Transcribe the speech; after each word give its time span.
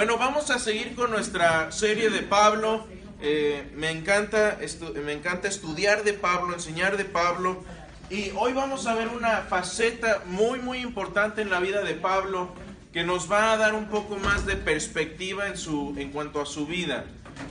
Bueno, 0.00 0.16
vamos 0.16 0.50
a 0.50 0.58
seguir 0.58 0.94
con 0.94 1.10
nuestra 1.10 1.70
serie 1.72 2.08
de 2.08 2.22
Pablo. 2.22 2.86
Eh, 3.20 3.70
me, 3.76 3.90
encanta 3.90 4.58
me 5.04 5.12
encanta 5.12 5.46
estudiar 5.46 6.04
de 6.04 6.14
Pablo, 6.14 6.54
enseñar 6.54 6.96
de 6.96 7.04
Pablo. 7.04 7.62
Y 8.08 8.30
hoy 8.34 8.54
vamos 8.54 8.86
a 8.86 8.94
ver 8.94 9.08
una 9.08 9.42
faceta 9.42 10.22
muy, 10.24 10.58
muy 10.58 10.78
importante 10.78 11.42
en 11.42 11.50
la 11.50 11.60
vida 11.60 11.82
de 11.82 11.92
Pablo 11.92 12.48
que 12.94 13.04
nos 13.04 13.30
va 13.30 13.52
a 13.52 13.58
dar 13.58 13.74
un 13.74 13.90
poco 13.90 14.16
más 14.16 14.46
de 14.46 14.56
perspectiva 14.56 15.48
en, 15.48 15.58
su, 15.58 15.94
en 15.98 16.12
cuanto 16.12 16.40
a 16.40 16.46
su 16.46 16.66
vida. 16.66 17.04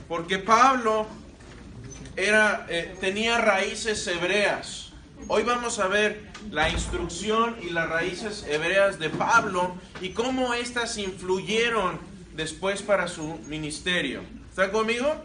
Porque 0.08 0.40
Pablo 0.40 1.06
era, 2.16 2.66
eh, 2.68 2.96
tenía 3.00 3.38
raíces 3.38 4.04
hebreas. 4.08 4.90
Hoy 5.28 5.44
vamos 5.44 5.78
a 5.78 5.86
ver 5.86 6.32
la 6.50 6.68
instrucción 6.68 7.54
y 7.62 7.70
las 7.70 7.88
raíces 7.88 8.44
hebreas 8.48 8.98
de 8.98 9.08
Pablo 9.08 9.76
y 10.00 10.08
cómo 10.08 10.52
éstas 10.52 10.98
influyeron 10.98 12.09
después 12.34 12.82
para 12.82 13.08
su 13.08 13.38
ministerio. 13.46 14.22
¿Están 14.48 14.70
conmigo? 14.70 15.24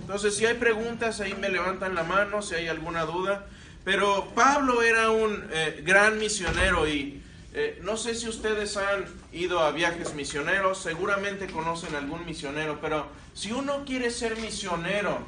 Entonces, 0.00 0.36
si 0.36 0.46
hay 0.46 0.54
preguntas, 0.54 1.20
ahí 1.20 1.34
me 1.34 1.48
levantan 1.48 1.94
la 1.94 2.02
mano, 2.02 2.42
si 2.42 2.54
hay 2.54 2.68
alguna 2.68 3.04
duda. 3.04 3.46
Pero 3.84 4.32
Pablo 4.34 4.82
era 4.82 5.10
un 5.10 5.44
eh, 5.50 5.82
gran 5.84 6.18
misionero 6.18 6.88
y 6.88 7.22
eh, 7.52 7.78
no 7.82 7.96
sé 7.96 8.14
si 8.14 8.28
ustedes 8.28 8.76
han 8.76 9.04
ido 9.32 9.60
a 9.60 9.70
viajes 9.70 10.14
misioneros, 10.14 10.78
seguramente 10.78 11.46
conocen 11.46 11.94
algún 11.94 12.24
misionero, 12.24 12.80
pero 12.80 13.06
si 13.34 13.52
uno 13.52 13.84
quiere 13.84 14.10
ser 14.10 14.36
misionero 14.38 15.18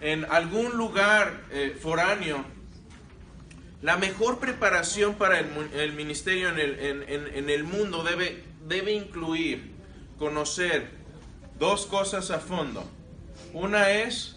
en 0.00 0.26
algún 0.26 0.76
lugar 0.76 1.40
eh, 1.50 1.76
foráneo, 1.80 2.44
la 3.82 3.96
mejor 3.96 4.38
preparación 4.38 5.14
para 5.14 5.40
el, 5.40 5.92
ministerio 5.94 6.50
en 6.50 6.58
el, 6.58 7.50
el, 7.50 7.64
mundo 7.64 8.04
debe 8.04 8.92
incluir 8.92 9.79
conocer 10.20 10.90
dos 11.58 11.86
cosas 11.86 12.30
a 12.30 12.40
fondo. 12.40 12.84
Una 13.54 13.90
es 13.90 14.36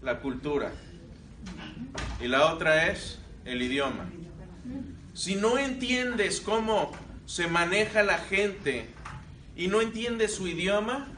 la 0.00 0.20
cultura 0.20 0.70
y 2.20 2.28
la 2.28 2.52
otra 2.52 2.86
es 2.86 3.18
el 3.44 3.60
idioma. 3.60 4.08
Si 5.14 5.34
no 5.34 5.58
entiendes 5.58 6.40
cómo 6.40 6.92
se 7.26 7.48
maneja 7.48 8.04
la 8.04 8.18
gente 8.18 8.88
y 9.56 9.66
no 9.66 9.80
entiendes 9.80 10.32
su 10.32 10.46
idioma, 10.46 11.08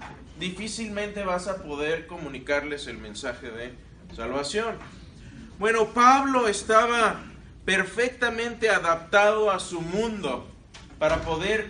difícilmente 0.40 1.22
vas 1.22 1.46
a 1.46 1.62
poder 1.62 2.06
comunicarles 2.06 2.86
el 2.86 2.96
mensaje 2.96 3.50
de 3.50 3.74
salvación. 4.16 4.76
Bueno, 5.58 5.88
Pablo 5.88 6.48
estaba 6.48 7.20
perfectamente 7.66 8.70
adaptado 8.70 9.50
a 9.50 9.60
su 9.60 9.82
mundo 9.82 10.48
para 10.98 11.20
poder 11.20 11.68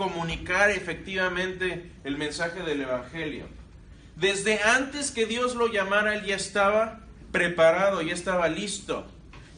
comunicar 0.00 0.70
efectivamente 0.70 1.90
el 2.04 2.16
mensaje 2.16 2.62
del 2.62 2.80
Evangelio. 2.80 3.44
Desde 4.16 4.62
antes 4.62 5.10
que 5.10 5.26
Dios 5.26 5.56
lo 5.56 5.66
llamara, 5.66 6.14
él 6.14 6.24
ya 6.24 6.36
estaba 6.36 7.00
preparado, 7.32 8.00
ya 8.00 8.14
estaba 8.14 8.48
listo. 8.48 9.06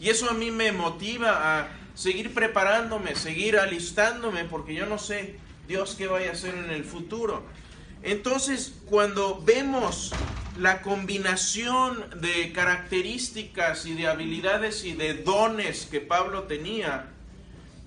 Y 0.01 0.09
eso 0.09 0.29
a 0.29 0.35
mí 0.35 0.51
me 0.51 0.73
motiva 0.73 1.61
a 1.61 1.69
seguir 1.95 2.35
preparándome, 2.35 3.15
seguir 3.15 3.57
alistándome, 3.57 4.45
porque 4.45 4.75
yo 4.75 4.85
no 4.85 4.98
sé 4.98 5.37
Dios 5.69 5.95
qué 5.97 6.09
vaya 6.09 6.31
a 6.31 6.33
hacer 6.33 6.57
en 6.57 6.70
el 6.70 6.83
futuro. 6.83 7.45
Entonces, 8.03 8.75
cuando 8.87 9.41
vemos 9.45 10.13
la 10.59 10.83
combinación 10.83 12.05
de 12.20 12.51
características 12.51 13.87
y 13.87 13.95
de 13.95 14.09
habilidades 14.09 14.85
y 14.85 14.95
de 14.95 15.15
dones 15.15 15.87
que 15.87 16.01
Pablo 16.01 16.43
tenía, 16.48 17.11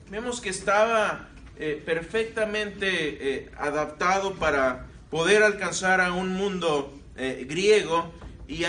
vemos 0.10 0.40
que 0.40 0.52
estaba 0.52 1.35
eh, 1.58 1.82
perfectamente 1.86 2.88
eh, 2.90 3.52
adaptado 3.58 4.34
para 4.34 4.88
poder 5.10 5.44
alcanzar 5.44 6.02
a 6.02 6.12
un 6.12 6.30
mundo 6.34 6.94
eh, 7.16 7.46
griego 7.48 8.12
y, 8.48 8.66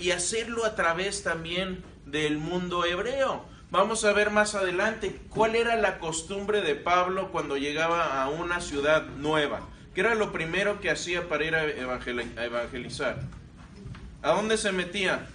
y 0.00 0.10
hacerlo 0.10 0.64
a 0.64 0.74
través 0.74 1.22
también 1.22 1.82
del 2.06 2.38
mundo 2.38 2.84
hebreo. 2.84 3.44
Vamos 3.70 4.04
a 4.04 4.12
ver 4.12 4.30
más 4.30 4.54
adelante 4.54 5.20
cuál 5.28 5.56
era 5.56 5.76
la 5.76 5.98
costumbre 5.98 6.62
de 6.62 6.74
Pablo 6.74 7.30
cuando 7.30 7.56
llegaba 7.56 8.22
a 8.22 8.28
una 8.30 8.60
ciudad 8.60 9.06
nueva. 9.18 9.60
¿Qué 9.94 10.00
era 10.00 10.14
lo 10.14 10.32
primero 10.32 10.80
que 10.80 10.90
hacía 10.90 11.28
para 11.28 11.44
ir 11.44 11.54
a 11.54 11.64
evangelizar? 11.64 13.20
¿A 14.22 14.32
dónde 14.32 14.56
se 14.56 14.72
metía? 14.72 15.26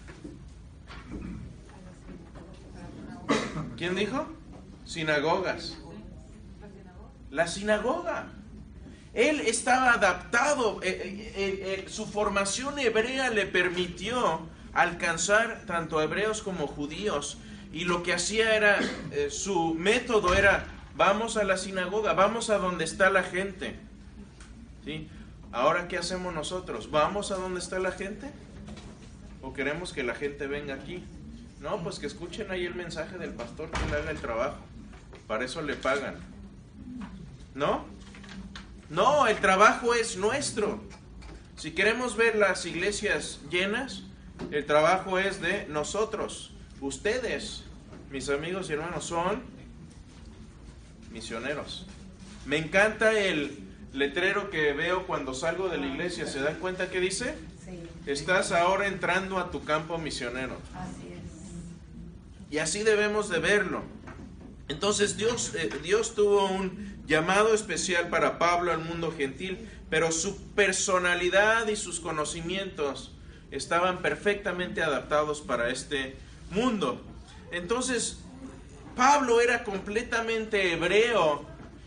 ¿Quién 3.77 3.95
dijo? 3.95 4.27
Sinagogas. 4.85 5.77
La 7.33 7.47
sinagoga. 7.47 8.27
Él 9.15 9.39
estaba 9.41 9.93
adaptado, 9.93 10.79
eh, 10.83 11.31
eh, 11.35 11.85
eh, 11.85 11.85
su 11.89 12.05
formación 12.05 12.77
hebrea 12.77 13.31
le 13.31 13.47
permitió 13.47 14.41
alcanzar 14.71 15.63
tanto 15.65 15.99
hebreos 15.99 16.43
como 16.43 16.67
judíos. 16.67 17.39
Y 17.71 17.85
lo 17.85 18.03
que 18.03 18.13
hacía 18.13 18.55
era, 18.55 18.79
su 19.31 19.73
método 19.73 20.35
era, 20.35 20.67
vamos 20.95 21.35
a 21.37 21.43
la 21.43 21.57
sinagoga, 21.57 22.13
vamos 22.13 22.51
a 22.51 22.59
donde 22.59 22.83
está 22.83 23.09
la 23.09 23.23
gente. 23.23 23.77
¿Sí? 24.85 25.09
Ahora, 25.51 25.87
¿qué 25.87 25.97
hacemos 25.97 26.35
nosotros? 26.35 26.91
¿Vamos 26.91 27.31
a 27.31 27.35
donde 27.35 27.59
está 27.59 27.79
la 27.79 27.93
gente? 27.93 28.29
¿O 29.41 29.53
queremos 29.53 29.91
que 29.91 30.03
la 30.03 30.13
gente 30.13 30.45
venga 30.45 30.75
aquí? 30.75 31.03
No, 31.61 31.81
pues 31.81 31.97
que 31.97 32.05
escuchen 32.05 32.51
ahí 32.51 32.63
el 32.63 32.75
mensaje 32.75 33.17
del 33.17 33.31
pastor 33.31 33.71
que 33.71 33.89
le 33.89 33.97
haga 33.97 34.11
el 34.11 34.19
trabajo. 34.19 34.57
Para 35.25 35.45
eso 35.45 35.63
le 35.63 35.73
pagan. 35.73 36.32
¿No? 37.55 37.85
No, 38.89 39.27
el 39.27 39.37
trabajo 39.37 39.93
es 39.93 40.17
nuestro. 40.17 40.81
Si 41.55 41.71
queremos 41.71 42.15
ver 42.17 42.35
las 42.35 42.65
iglesias 42.65 43.39
llenas, 43.49 44.03
el 44.51 44.65
trabajo 44.65 45.19
es 45.19 45.41
de 45.41 45.65
nosotros. 45.67 46.51
Ustedes, 46.81 47.63
mis 48.11 48.29
amigos 48.29 48.69
y 48.69 48.73
hermanos, 48.73 49.05
son 49.05 49.41
misioneros. 51.11 51.85
Me 52.45 52.57
encanta 52.57 53.17
el 53.17 53.59
letrero 53.93 54.49
que 54.49 54.73
veo 54.73 55.07
cuando 55.07 55.33
salgo 55.33 55.69
de 55.69 55.77
la 55.77 55.87
iglesia. 55.87 56.27
¿Se 56.27 56.41
dan 56.41 56.59
cuenta 56.59 56.89
que 56.89 56.99
dice? 56.99 57.35
Estás 58.05 58.51
ahora 58.51 58.87
entrando 58.87 59.39
a 59.39 59.49
tu 59.49 59.63
campo 59.63 59.97
misionero. 59.97 60.57
Y 62.51 62.57
así 62.57 62.83
debemos 62.83 63.29
de 63.29 63.39
verlo. 63.39 63.83
Entonces 64.67 65.17
Dios, 65.17 65.53
eh, 65.55 65.69
Dios 65.81 66.15
tuvo 66.15 66.45
un 66.45 66.92
llamado 67.05 67.53
especial 67.53 68.09
para 68.09 68.39
Pablo 68.39 68.71
al 68.71 68.79
mundo 68.79 69.13
gentil, 69.15 69.69
pero 69.89 70.11
su 70.11 70.37
personalidad 70.53 71.67
y 71.67 71.75
sus 71.75 71.99
conocimientos 71.99 73.11
estaban 73.51 74.01
perfectamente 74.01 74.81
adaptados 74.81 75.41
para 75.41 75.69
este 75.69 76.15
mundo. 76.51 77.01
Entonces, 77.51 78.19
Pablo 78.95 79.41
era 79.41 79.63
completamente 79.63 80.73
hebreo 80.73 81.45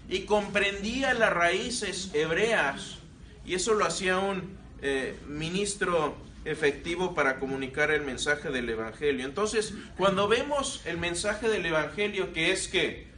y 0.09 0.21
comprendía 0.21 1.15
las 1.15 1.33
raíces 1.33 2.11
hebreas 2.15 2.99
y 3.45 3.55
eso 3.55 3.75
lo 3.75 3.85
hacía 3.85 4.19
un 4.19 4.57
eh, 4.83 5.17
ministro 5.29 6.17
efectivo 6.45 7.15
para 7.15 7.39
comunicar 7.39 7.91
el 7.91 8.03
mensaje 8.03 8.51
del 8.51 8.69
Evangelio. 8.69 9.25
Entonces, 9.25 9.75
cuando 9.97 10.29
vemos 10.29 10.83
el 10.85 10.99
mensaje 10.99 11.49
del 11.49 11.67
Evangelio, 11.67 12.33
que 12.33 12.53
es 12.53 12.69
que, 12.69 13.09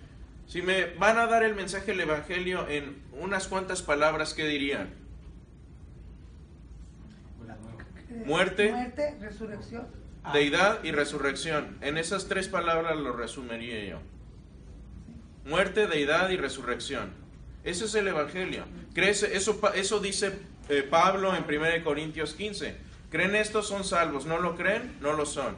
si 0.48 0.62
me 0.62 0.86
van 0.94 1.18
a 1.18 1.26
dar 1.26 1.44
el 1.44 1.54
mensaje 1.54 1.92
del 1.92 2.00
Evangelio 2.00 2.66
en 2.68 3.00
unas 3.12 3.46
cuantas 3.46 3.82
palabras, 3.82 4.34
¿qué 4.34 4.46
dirían? 4.46 4.90
Muerte, 8.24 8.74
resurrección. 9.20 9.86
Deidad 10.32 10.82
y 10.82 10.90
resurrección. 10.90 11.78
En 11.80 11.96
esas 11.96 12.26
tres 12.26 12.48
palabras 12.48 12.96
lo 12.96 13.12
resumiría 13.12 13.84
yo. 13.84 13.98
Muerte, 15.44 15.86
deidad 15.86 16.28
y 16.30 16.36
resurrección. 16.36 17.12
Ese 17.62 17.84
es 17.84 17.94
el 17.94 18.08
Evangelio. 18.08 18.64
Crece, 18.92 19.36
eso, 19.36 19.60
eso 19.74 20.00
dice 20.00 20.32
eh, 20.68 20.82
Pablo 20.82 21.34
en 21.36 21.44
1 21.44 21.84
Corintios 21.84 22.34
15 22.34 22.88
¿Creen 23.10 23.34
estos 23.34 23.66
son 23.66 23.84
salvos? 23.84 24.26
¿No 24.26 24.38
lo 24.38 24.54
creen? 24.54 24.96
No 25.00 25.14
lo 25.14 25.24
son. 25.24 25.56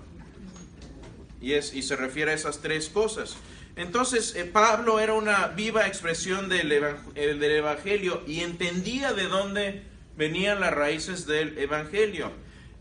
Y, 1.41 1.55
es, 1.55 1.75
y 1.75 1.83
se 1.83 1.97
refiere 1.97 2.31
a 2.31 2.35
esas 2.35 2.61
tres 2.61 2.89
cosas. 2.89 3.37
Entonces, 3.77 4.35
eh, 4.37 4.45
Pablo 4.45 5.01
era 5.01 5.15
una 5.15 5.49
viva 5.49 5.87
expresión 5.87 6.49
del, 6.49 6.69
del, 6.69 7.43
Evangelio 7.43 8.23
y 8.27 8.41
entendía 8.41 9.13
de 9.13 9.25
dónde 9.25 9.83
venían 10.17 10.61
las 10.61 10.73
raíces 10.73 11.27
del 11.27 11.57
Evangelio. 11.59 12.33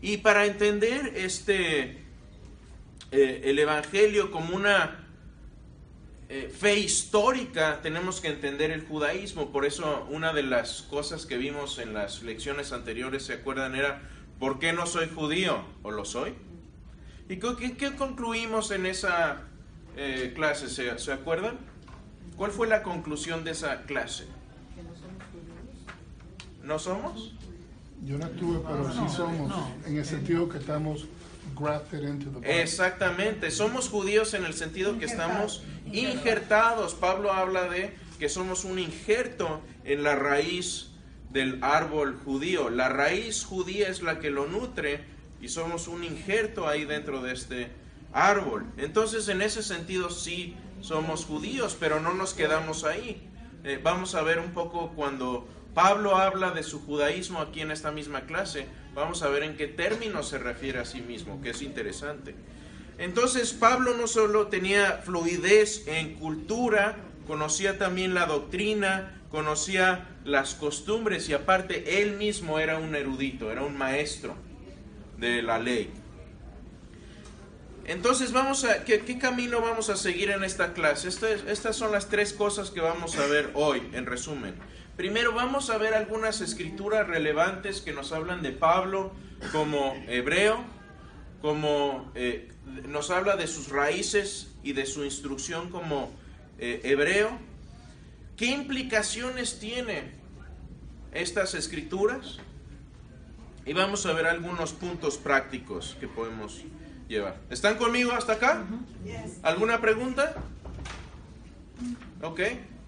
Y 0.02 0.18
para 0.18 0.46
entender 0.46 1.12
este, 1.16 2.02
eh, 3.12 3.42
el 3.44 3.58
Evangelio 3.58 4.30
como 4.30 4.56
una 4.56 5.06
eh, 6.28 6.52
fe 6.56 6.78
histórica, 6.78 7.80
tenemos 7.82 8.20
que 8.20 8.28
entender 8.28 8.70
el 8.70 8.86
judaísmo. 8.86 9.52
Por 9.52 9.64
eso, 9.64 10.06
una 10.10 10.32
de 10.32 10.42
las 10.42 10.82
cosas 10.82 11.26
que 11.26 11.36
vimos 11.36 11.78
en 11.78 11.94
las 11.94 12.22
lecciones 12.22 12.72
anteriores, 12.72 13.24
¿se 13.24 13.34
acuerdan? 13.34 13.74
Era 13.74 14.02
¿Por 14.40 14.58
qué 14.58 14.72
no 14.72 14.86
soy 14.86 15.06
judío? 15.14 15.62
¿O 15.82 15.90
lo 15.90 16.06
soy? 16.06 16.32
¿Y 17.28 17.36
qué, 17.36 17.94
concluimos 17.94 18.70
en 18.70 18.86
esa 18.86 19.42
eh, 19.96 20.32
clase? 20.34 20.68
¿Se, 20.68 21.12
acuerdan? 21.12 21.58
¿Cuál 22.36 22.50
fue 22.50 22.66
la 22.66 22.82
conclusión 22.82 23.44
de 23.44 23.52
esa 23.52 23.82
clase? 23.82 24.26
¿No 26.62 26.78
somos? 26.78 27.34
Yo 28.04 28.16
no 28.16 28.26
estuve, 28.26 28.60
pero 28.66 28.92
sí 28.92 29.14
somos, 29.14 29.52
en 29.86 29.98
el 29.98 30.04
sentido 30.04 30.48
que 30.48 30.58
estamos 30.58 31.06
grafted 31.58 32.02
into 32.02 32.30
the 32.30 32.38
body. 32.38 32.46
Exactamente, 32.46 33.50
somos 33.50 33.88
judíos 33.88 34.32
en 34.34 34.44
el 34.44 34.54
sentido 34.54 34.98
que 34.98 35.04
estamos 35.04 35.62
injertados. 35.92 36.94
Pablo 36.94 37.32
habla 37.32 37.68
de 37.68 37.94
que 38.18 38.28
somos 38.28 38.64
un 38.64 38.78
injerto 38.78 39.60
en 39.84 40.02
la 40.02 40.14
raíz 40.14 40.90
del 41.30 41.62
árbol 41.62 42.18
judío. 42.24 42.70
La 42.70 42.88
raíz 42.88 43.44
judía 43.44 43.88
es 43.88 44.02
la 44.02 44.18
que 44.18 44.30
lo 44.30 44.46
nutre 44.46 45.00
y 45.40 45.48
somos 45.48 45.88
un 45.88 46.04
injerto 46.04 46.68
ahí 46.68 46.84
dentro 46.84 47.22
de 47.22 47.32
este 47.32 47.70
árbol. 48.12 48.66
Entonces, 48.76 49.28
en 49.28 49.42
ese 49.42 49.62
sentido 49.62 50.10
sí 50.10 50.56
somos 50.80 51.24
judíos, 51.24 51.76
pero 51.78 52.00
no 52.00 52.14
nos 52.14 52.34
quedamos 52.34 52.84
ahí. 52.84 53.28
Eh, 53.64 53.78
vamos 53.82 54.14
a 54.14 54.22
ver 54.22 54.38
un 54.38 54.52
poco 54.52 54.92
cuando 54.96 55.46
Pablo 55.74 56.16
habla 56.16 56.50
de 56.50 56.62
su 56.62 56.80
judaísmo 56.80 57.40
aquí 57.40 57.60
en 57.60 57.70
esta 57.70 57.92
misma 57.92 58.22
clase, 58.22 58.66
vamos 58.94 59.22
a 59.22 59.28
ver 59.28 59.44
en 59.44 59.56
qué 59.56 59.66
términos 59.66 60.28
se 60.28 60.38
refiere 60.38 60.78
a 60.78 60.84
sí 60.84 61.00
mismo, 61.00 61.40
que 61.40 61.50
es 61.50 61.62
interesante. 61.62 62.34
Entonces 62.98 63.52
Pablo 63.52 63.94
no 63.96 64.06
solo 64.06 64.48
tenía 64.48 65.00
fluidez 65.04 65.86
en 65.86 66.14
cultura, 66.14 66.96
conocía 67.26 67.78
también 67.78 68.14
la 68.14 68.26
doctrina, 68.26 69.22
conocía 69.30 70.08
las 70.24 70.54
costumbres 70.54 71.28
y 71.28 71.34
aparte 71.34 72.02
él 72.02 72.16
mismo 72.16 72.58
era 72.58 72.78
un 72.78 72.94
erudito, 72.94 73.50
era 73.50 73.62
un 73.62 73.78
maestro 73.78 74.34
de 75.18 75.42
la 75.42 75.58
ley. 75.58 75.90
Entonces 77.90 78.30
vamos 78.30 78.62
a, 78.62 78.84
¿qué, 78.84 79.00
qué 79.00 79.18
camino 79.18 79.60
vamos 79.60 79.90
a 79.90 79.96
seguir 79.96 80.30
en 80.30 80.44
esta 80.44 80.74
clase? 80.74 81.08
Estas, 81.08 81.42
estas 81.48 81.74
son 81.74 81.90
las 81.90 82.08
tres 82.08 82.32
cosas 82.32 82.70
que 82.70 82.80
vamos 82.80 83.16
a 83.16 83.26
ver 83.26 83.50
hoy, 83.54 83.82
en 83.94 84.06
resumen. 84.06 84.54
Primero 84.96 85.32
vamos 85.32 85.70
a 85.70 85.76
ver 85.76 85.94
algunas 85.94 86.40
escrituras 86.40 87.08
relevantes 87.08 87.80
que 87.80 87.92
nos 87.92 88.12
hablan 88.12 88.42
de 88.42 88.52
Pablo 88.52 89.10
como 89.50 89.96
hebreo, 90.06 90.62
como 91.42 92.12
eh, 92.14 92.52
nos 92.86 93.10
habla 93.10 93.34
de 93.34 93.48
sus 93.48 93.70
raíces 93.70 94.52
y 94.62 94.72
de 94.72 94.86
su 94.86 95.04
instrucción 95.04 95.68
como 95.68 96.12
eh, 96.60 96.82
hebreo. 96.84 97.36
¿Qué 98.36 98.46
implicaciones 98.46 99.58
tiene 99.58 100.12
estas 101.12 101.54
escrituras? 101.54 102.38
Y 103.66 103.72
vamos 103.72 104.06
a 104.06 104.12
ver 104.12 104.26
algunos 104.26 104.74
puntos 104.74 105.18
prácticos 105.18 105.96
que 105.98 106.06
podemos 106.06 106.62
llevar. 107.10 107.36
¿Están 107.50 107.76
conmigo 107.76 108.12
hasta 108.12 108.34
acá? 108.34 108.64
¿Alguna 109.42 109.80
pregunta? 109.80 110.34
Ok. 112.22 112.40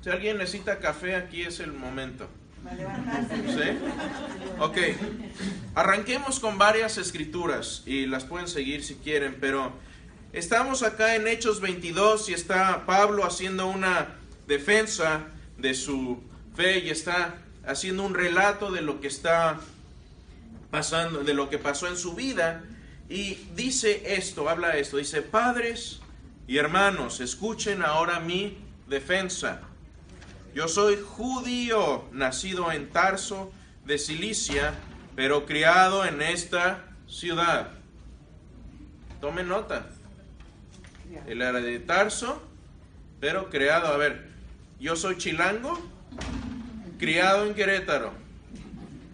Si 0.03 0.11
alguien 0.11 0.39
necesita 0.39 0.79
café, 0.79 1.17
aquí 1.17 1.43
es 1.43 1.61
el 1.61 1.73
momento. 1.73 2.29
¿Sí? 3.49 3.79
Ok. 4.61 4.79
Arranquemos 5.75 6.39
con 6.41 6.57
varias 6.57 6.97
escrituras 6.99 7.83
y 7.85 8.07
las 8.07 8.25
pueden 8.25 8.47
seguir 8.47 8.85
si 8.85 8.95
quieren, 8.95 9.37
pero 9.41 9.73
estamos 10.33 10.83
acá 10.83 11.17
en 11.17 11.27
Hechos 11.27 11.61
22 11.61 12.29
y 12.29 12.35
está 12.35 12.87
Pablo 12.87 13.25
haciendo 13.25 13.67
una 13.67 14.15
defensa 14.47 15.27
de 15.59 15.75
su 15.75 16.23
fe 16.55 16.79
y 16.79 16.91
está 16.91 17.35
haciendo 17.67 18.05
un 18.05 18.15
relato 18.15 18.71
de 18.71 18.83
lo 18.83 19.01
que 19.01 19.09
está 19.09 19.59
pasando, 20.71 21.25
de 21.25 21.35
lo 21.35 21.51
que 21.51 21.59
pasó 21.59 21.89
en 21.89 21.97
su 21.97 22.15
vida 22.15 22.63
y 23.13 23.35
dice 23.55 24.15
esto, 24.15 24.49
habla 24.49 24.79
esto, 24.79 24.97
dice, 24.97 25.21
padres 25.21 26.01
y 26.47 26.57
hermanos, 26.57 27.21
escuchen 27.21 27.83
ahora 27.83 28.21
mi 28.21 28.57
defensa. 28.89 29.61
Yo 30.55 30.67
soy 30.67 30.97
judío, 30.97 32.09
nacido 32.13 32.73
en 32.73 32.89
Tarso 32.89 33.53
de 33.85 33.99
Cilicia, 33.99 34.73
pero 35.15 35.45
criado 35.45 36.07
en 36.07 36.23
esta 36.23 36.87
ciudad. 37.07 37.73
Tomen 39.21 39.47
nota. 39.47 39.91
Él 41.27 41.43
era 41.43 41.61
de 41.61 41.81
Tarso, 41.81 42.43
pero 43.21 43.51
creado, 43.51 43.89
a 43.89 43.99
ver, 43.99 44.31
yo 44.81 44.97
soy 44.97 45.19
chilango, 45.19 45.79
criado 46.99 47.45
en 47.45 47.53
Querétaro, 47.53 48.15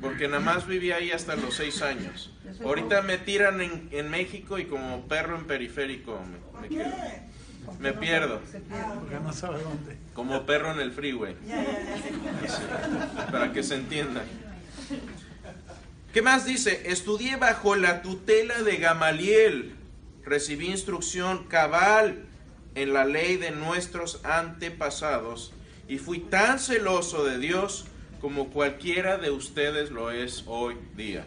porque 0.00 0.28
nada 0.28 0.38
más 0.38 0.68
viví 0.68 0.92
ahí 0.92 1.10
hasta 1.10 1.34
los 1.34 1.54
seis 1.54 1.82
años. 1.82 2.30
Ahorita 2.64 3.02
me 3.02 3.18
tiran 3.18 3.60
en, 3.60 3.88
en 3.92 4.10
México 4.10 4.58
y 4.58 4.64
como 4.66 5.06
perro 5.06 5.36
en 5.36 5.46
periférico 5.46 6.20
me, 6.20 6.68
me 6.68 6.68
quedo. 6.68 6.94
Me 7.80 7.92
pierdo. 7.92 8.40
Porque 8.40 9.20
no 9.22 9.32
sabe 9.32 9.62
dónde. 9.62 9.96
Como 10.14 10.46
perro 10.46 10.72
en 10.72 10.80
el 10.80 10.92
freeway. 10.92 11.36
Para 13.30 13.52
que 13.52 13.62
se 13.62 13.74
entienda. 13.76 14.24
¿Qué 16.12 16.22
más 16.22 16.46
dice? 16.46 16.90
Estudié 16.90 17.36
bajo 17.36 17.76
la 17.76 18.02
tutela 18.02 18.62
de 18.62 18.76
Gamaliel. 18.78 19.74
Recibí 20.24 20.68
instrucción 20.68 21.44
cabal 21.44 22.24
en 22.74 22.92
la 22.92 23.04
ley 23.04 23.36
de 23.36 23.50
nuestros 23.50 24.24
antepasados 24.24 25.52
y 25.88 25.98
fui 25.98 26.20
tan 26.20 26.58
celoso 26.58 27.24
de 27.24 27.38
Dios 27.38 27.86
como 28.20 28.50
cualquiera 28.50 29.16
de 29.16 29.30
ustedes 29.30 29.90
lo 29.90 30.10
es 30.10 30.44
hoy 30.46 30.76
día. 30.96 31.24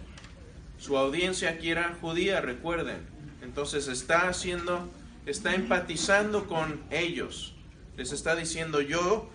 Su 0.82 0.98
audiencia 0.98 1.52
aquí 1.52 1.70
era 1.70 1.96
judía, 2.02 2.42
recuerden. 2.42 3.06
Entonces 3.44 3.88
está 3.88 4.28
haciendo, 4.28 4.90
está 5.28 5.54
empatizando 5.54 6.48
con 6.48 6.82
ellos. 6.90 7.54
Les 7.98 8.12
está 8.12 8.36
diciendo, 8.36 8.82
yo 8.82 9.30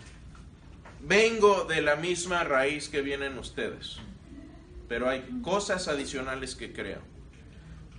vengo 1.03 1.63
de 1.63 1.83
la 1.83 1.95
misma 1.95 2.43
raíz 2.43 2.89
que 2.89 3.01
vienen 3.01 3.39
ustedes. 3.39 3.99
Pero 4.89 5.09
hay 5.09 5.23
cosas 5.45 5.87
adicionales 5.87 6.57
que 6.57 6.73
creo. 6.73 6.99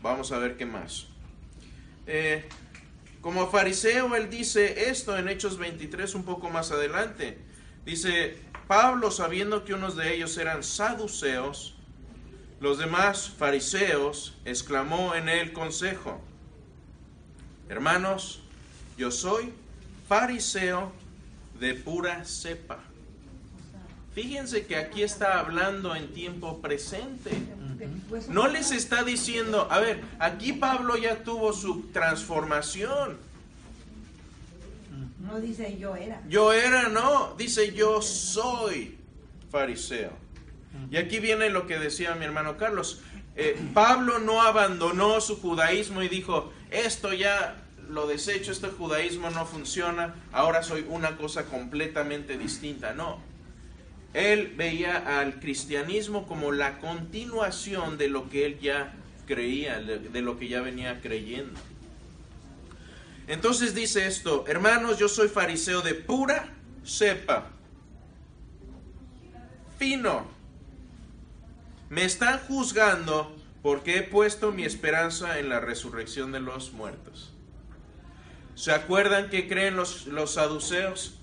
Vamos 0.01 0.33
a 0.33 0.39
ver 0.39 0.57
qué 0.57 0.65
más. 0.65 1.07
Eh, 2.05 2.49
como 3.21 3.49
fariseo, 3.49 4.13
él 4.17 4.29
dice 4.29 4.89
esto 4.89 5.17
en 5.17 5.29
Hechos 5.29 5.57
23 5.57 6.15
un 6.15 6.25
poco 6.25 6.49
más 6.49 6.73
adelante. 6.73 7.37
Dice, 7.85 8.39
Pablo, 8.67 9.09
sabiendo 9.09 9.63
que 9.63 9.73
unos 9.73 9.95
de 9.95 10.15
ellos 10.15 10.37
eran 10.37 10.63
saduceos, 10.63 11.76
los 12.59 12.77
demás 12.77 13.29
fariseos, 13.29 14.35
exclamó 14.45 15.13
en 15.15 15.29
el 15.29 15.53
consejo, 15.53 16.19
hermanos, 17.69 18.41
yo 18.97 19.11
soy 19.11 19.53
fariseo 20.07 20.91
de 21.59 21.75
pura 21.75 22.25
cepa. 22.25 22.79
Fíjense 24.13 24.65
que 24.65 24.75
aquí 24.75 25.03
está 25.03 25.39
hablando 25.39 25.95
en 25.95 26.11
tiempo 26.13 26.59
presente. 26.59 27.31
No 28.29 28.47
les 28.47 28.71
está 28.71 29.03
diciendo, 29.03 29.67
a 29.69 29.79
ver, 29.79 30.01
aquí 30.17 30.53
Pablo 30.53 30.97
ya 30.97 31.23
tuvo 31.23 31.53
su 31.53 31.83
transformación. 31.93 33.17
No 35.19 35.39
dice 35.39 35.77
yo 35.77 35.95
era. 35.95 36.23
Yo 36.27 36.51
era, 36.53 36.89
no, 36.89 37.35
dice 37.37 37.73
yo 37.73 38.01
soy 38.01 38.97
fariseo. 39.51 40.13
Y 40.91 40.97
aquí 40.97 41.19
viene 41.19 41.49
lo 41.49 41.67
que 41.67 41.79
decía 41.79 42.15
mi 42.15 42.25
hermano 42.25 42.57
Carlos. 42.57 43.01
Eh, 43.35 43.59
Pablo 43.73 44.19
no 44.19 44.41
abandonó 44.41 45.21
su 45.21 45.39
judaísmo 45.39 46.01
y 46.01 46.07
dijo, 46.07 46.51
esto 46.71 47.13
ya 47.13 47.63
lo 47.89 48.07
desecho, 48.07 48.51
este 48.51 48.67
judaísmo 48.69 49.29
no 49.29 49.45
funciona, 49.45 50.15
ahora 50.31 50.63
soy 50.63 50.85
una 50.89 51.17
cosa 51.17 51.45
completamente 51.45 52.37
distinta. 52.37 52.93
No. 52.93 53.19
Él 54.13 54.53
veía 54.55 55.19
al 55.19 55.39
cristianismo 55.39 56.27
como 56.27 56.51
la 56.51 56.79
continuación 56.79 57.97
de 57.97 58.09
lo 58.09 58.29
que 58.29 58.45
él 58.45 58.59
ya 58.59 58.93
creía, 59.27 59.79
de, 59.79 60.21
lo 60.21 60.39
que 60.39 60.47
ya 60.47 60.61
venía 60.61 61.01
creyendo. 61.01 61.59
Entonces 63.27 63.75
dice 63.75 64.07
esto, 64.07 64.45
hermanos, 64.47 64.97
yo 64.97 65.09
soy 65.09 65.27
fariseo 65.27 65.81
de 65.81 65.93
pura 65.93 66.49
cepa, 66.85 67.49
fino. 69.77 70.36
Me 71.89 72.03
están 72.03 72.39
juzgando 72.39 73.35
porque 73.61 73.97
he 73.97 74.03
puesto 74.03 74.51
mi 74.51 74.63
esperanza 74.63 75.39
en 75.39 75.49
la 75.49 75.59
resurrección 75.59 76.31
de 76.31 76.39
los 76.39 76.73
muertos. 76.73 77.33
¿Se 78.55 78.71
acuerdan 78.71 79.29
que 79.29 79.47
creen 79.47 79.75
los, 79.75 80.07
los 80.07 80.33
saduceos 80.33 81.15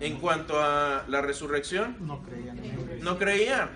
en 0.00 0.18
cuanto 0.18 0.60
a 0.60 1.04
la 1.08 1.20
resurrección? 1.20 1.96
No 2.00 2.22
creían. 2.22 2.60
No 3.02 3.18
creían. 3.18 3.70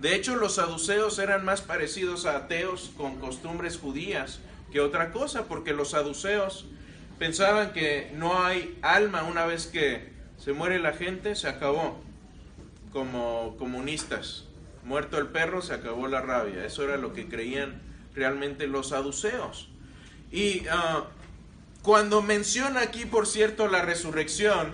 De 0.00 0.14
hecho, 0.14 0.36
los 0.36 0.56
saduceos 0.56 1.18
eran 1.18 1.44
más 1.44 1.62
parecidos 1.62 2.26
a 2.26 2.36
ateos 2.36 2.90
con 2.96 3.16
costumbres 3.16 3.78
judías 3.78 4.40
que 4.72 4.80
otra 4.80 5.12
cosa, 5.12 5.44
porque 5.44 5.72
los 5.72 5.90
saduceos 5.90 6.66
pensaban 7.18 7.72
que 7.72 8.10
no 8.14 8.44
hay 8.44 8.78
alma 8.82 9.22
una 9.22 9.46
vez 9.46 9.66
que 9.66 10.12
se 10.36 10.52
muere 10.52 10.78
la 10.78 10.92
gente, 10.92 11.36
se 11.36 11.48
acabó, 11.48 12.00
como 12.92 13.56
comunistas. 13.58 14.44
Muerto 14.84 15.18
el 15.18 15.28
perro, 15.28 15.62
se 15.62 15.74
acabó 15.74 16.06
la 16.08 16.20
rabia. 16.20 16.64
Eso 16.64 16.84
era 16.84 16.96
lo 16.96 17.12
que 17.12 17.26
creían 17.28 17.80
realmente 18.14 18.66
los 18.66 18.88
saduceos. 18.90 19.68
Y 20.30 20.60
uh, 20.68 21.04
cuando 21.82 22.22
menciona 22.22 22.80
aquí, 22.80 23.04
por 23.06 23.26
cierto, 23.26 23.68
la 23.68 23.82
resurrección, 23.82 24.72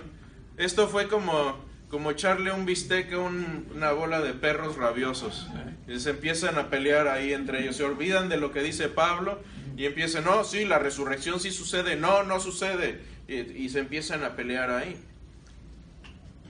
esto 0.57 0.87
fue 0.87 1.07
como 1.07 1.69
como 1.89 2.09
echarle 2.09 2.53
un 2.53 2.65
bistec 2.65 3.11
a 3.11 3.17
un- 3.17 3.67
una 3.75 3.91
bola 3.91 4.21
de 4.21 4.31
perros 4.33 4.77
rabiosos. 4.77 5.49
Y 5.89 5.99
se 5.99 6.11
empiezan 6.11 6.57
a 6.57 6.69
pelear 6.69 7.09
ahí 7.09 7.33
entre 7.33 7.61
ellos. 7.63 7.75
Se 7.75 7.83
olvidan 7.83 8.29
de 8.29 8.37
lo 8.37 8.53
que 8.53 8.61
dice 8.61 8.87
Pablo 8.87 9.41
y 9.75 9.85
empiezan, 9.85 10.23
no, 10.23 10.45
sí, 10.45 10.63
la 10.63 10.79
resurrección 10.79 11.41
sí 11.41 11.51
sucede, 11.51 11.97
no, 11.97 12.23
no 12.23 12.39
sucede. 12.39 13.01
Y, 13.27 13.39
y 13.65 13.67
se 13.67 13.79
empiezan 13.79 14.23
a 14.23 14.37
pelear 14.37 14.71
ahí. 14.71 14.95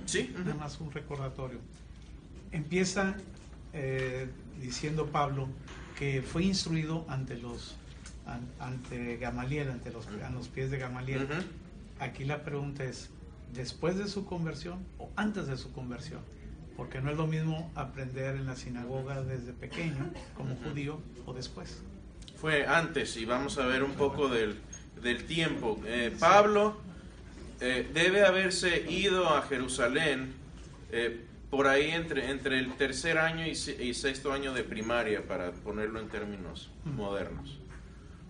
¿Sí? 0.05 0.31
Nada 0.37 0.53
más 0.53 0.79
un 0.79 0.91
recordatorio. 0.91 1.57
Empieza 2.51 3.15
eh, 3.73 4.27
diciendo 4.61 5.07
Pablo 5.07 5.47
que 5.97 6.21
fue 6.21 6.43
instruido 6.43 7.05
ante 7.09 7.37
los 7.37 7.75
an- 8.25 8.47
ante 8.59 9.17
Gamaliel, 9.17 9.69
ante 9.69 9.91
los, 9.91 10.07
a 10.07 10.29
los 10.29 10.47
pies 10.47 10.71
de 10.71 10.77
Gamaliel. 10.77 11.27
Aquí 11.99 12.25
la 12.25 12.43
pregunta 12.43 12.83
es, 12.83 13.09
¿después 13.53 13.97
de 13.97 14.07
su 14.07 14.25
conversión 14.25 14.79
o 14.97 15.09
antes 15.15 15.47
de 15.47 15.57
su 15.57 15.71
conversión? 15.71 16.21
Porque 16.77 17.01
no 17.01 17.11
es 17.11 17.17
lo 17.17 17.27
mismo 17.27 17.71
aprender 17.75 18.35
en 18.35 18.45
la 18.47 18.55
sinagoga 18.55 19.21
desde 19.21 19.53
pequeño 19.53 20.09
como 20.35 20.55
judío 20.55 20.99
o 21.25 21.33
después. 21.33 21.81
Fue 22.39 22.65
antes 22.65 23.17
y 23.17 23.25
vamos 23.25 23.59
a 23.59 23.65
ver 23.67 23.83
un 23.83 23.91
poco 23.93 24.27
del, 24.29 24.57
del 25.03 25.25
tiempo. 25.25 25.79
Eh, 25.85 26.15
Pablo 26.19 26.77
eh, 27.59 27.87
debe 27.93 28.25
haberse 28.25 28.89
ido 28.89 29.29
a 29.29 29.43
Jerusalén 29.43 30.33
eh, 30.91 31.23
por 31.51 31.67
ahí 31.67 31.91
entre, 31.91 32.31
entre 32.31 32.57
el 32.57 32.73
tercer 32.75 33.17
año 33.19 33.45
y, 33.45 33.51
y 33.51 33.93
sexto 33.93 34.31
año 34.33 34.53
de 34.53 34.63
primaria, 34.63 35.27
para 35.27 35.51
ponerlo 35.51 35.99
en 35.99 36.07
términos 36.09 36.69
modernos. 36.85 37.59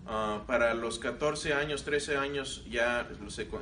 Ah, 0.06 0.42
para 0.48 0.74
los 0.74 0.98
14 0.98 1.54
años, 1.54 1.84
13 1.84 2.16
años 2.16 2.64
ya, 2.68 3.08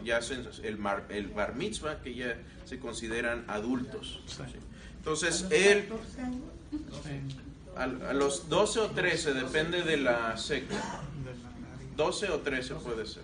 ya 0.05 0.17
hacen 0.17 0.49
el, 0.63 0.79
mar- 0.79 1.05
el 1.11 1.29
bar 1.29 1.55
mitzvah, 1.55 2.01
que 2.01 2.15
ya 2.15 2.39
se 2.65 2.79
consideran 2.79 3.45
adultos. 3.47 4.21
Entonces, 4.97 5.47
él 5.51 5.89
a, 7.77 7.83
a 8.11 8.15
los 8.15 8.49
12 8.49 8.81
o 8.81 8.91
13, 8.91 9.35
depende 9.35 9.83
de 9.83 9.97
la 9.99 10.37
secta. 10.39 10.75
De 10.75 11.31
la 11.31 11.51
nariz. 11.69 11.97
12 11.97 12.31
o 12.31 12.39
13 12.41 12.75
puede 12.77 13.07
ser. 13.07 13.23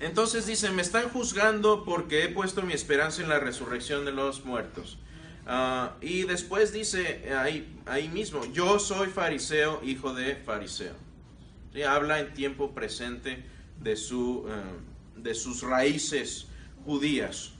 Entonces 0.00 0.46
dice, 0.46 0.70
me 0.70 0.82
están 0.82 1.08
juzgando 1.08 1.84
porque 1.84 2.24
he 2.24 2.28
puesto 2.28 2.62
mi 2.62 2.72
esperanza 2.72 3.22
en 3.22 3.28
la 3.28 3.40
resurrección 3.40 4.04
de 4.04 4.12
los 4.12 4.44
muertos. 4.44 4.98
Ah, 5.46 5.96
y 6.00 6.22
después 6.24 6.72
dice 6.72 7.22
eh, 7.24 7.34
ahí, 7.34 7.80
ahí 7.86 8.08
mismo, 8.08 8.44
yo 8.52 8.78
soy 8.78 9.08
fariseo, 9.08 9.80
hijo 9.82 10.14
de 10.14 10.36
fariseo. 10.36 10.94
Habla 11.88 12.20
en 12.20 12.34
tiempo 12.34 12.74
presente 12.74 13.44
de, 13.80 13.96
su, 13.96 14.46
eh, 14.48 15.20
de 15.20 15.34
sus 15.34 15.62
raíces 15.62 16.46
judías. 16.84 17.52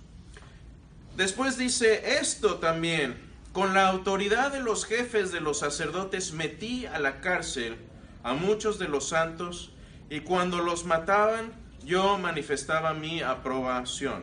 Después 1.17 1.57
dice 1.57 2.19
esto 2.21 2.57
también, 2.57 3.17
con 3.53 3.75
la 3.75 3.89
autoridad 3.89 4.53
de 4.53 4.61
los 4.61 4.85
jefes 4.85 5.33
de 5.33 5.41
los 5.41 5.61
sacerdotes 5.61 6.33
metí 6.33 6.87
a 6.87 6.99
la 6.99 7.21
cárcel 7.21 7.77
a 8.23 8.35
muchos 8.35 8.79
de 8.79 8.89
los 8.89 9.09
santos 9.09 9.71
y 10.11 10.21
cuando 10.21 10.59
los 10.59 10.85
mataban 10.85 11.53
yo 11.85 12.19
manifestaba 12.19 12.93
mi 12.95 13.21
aprobación. 13.23 14.23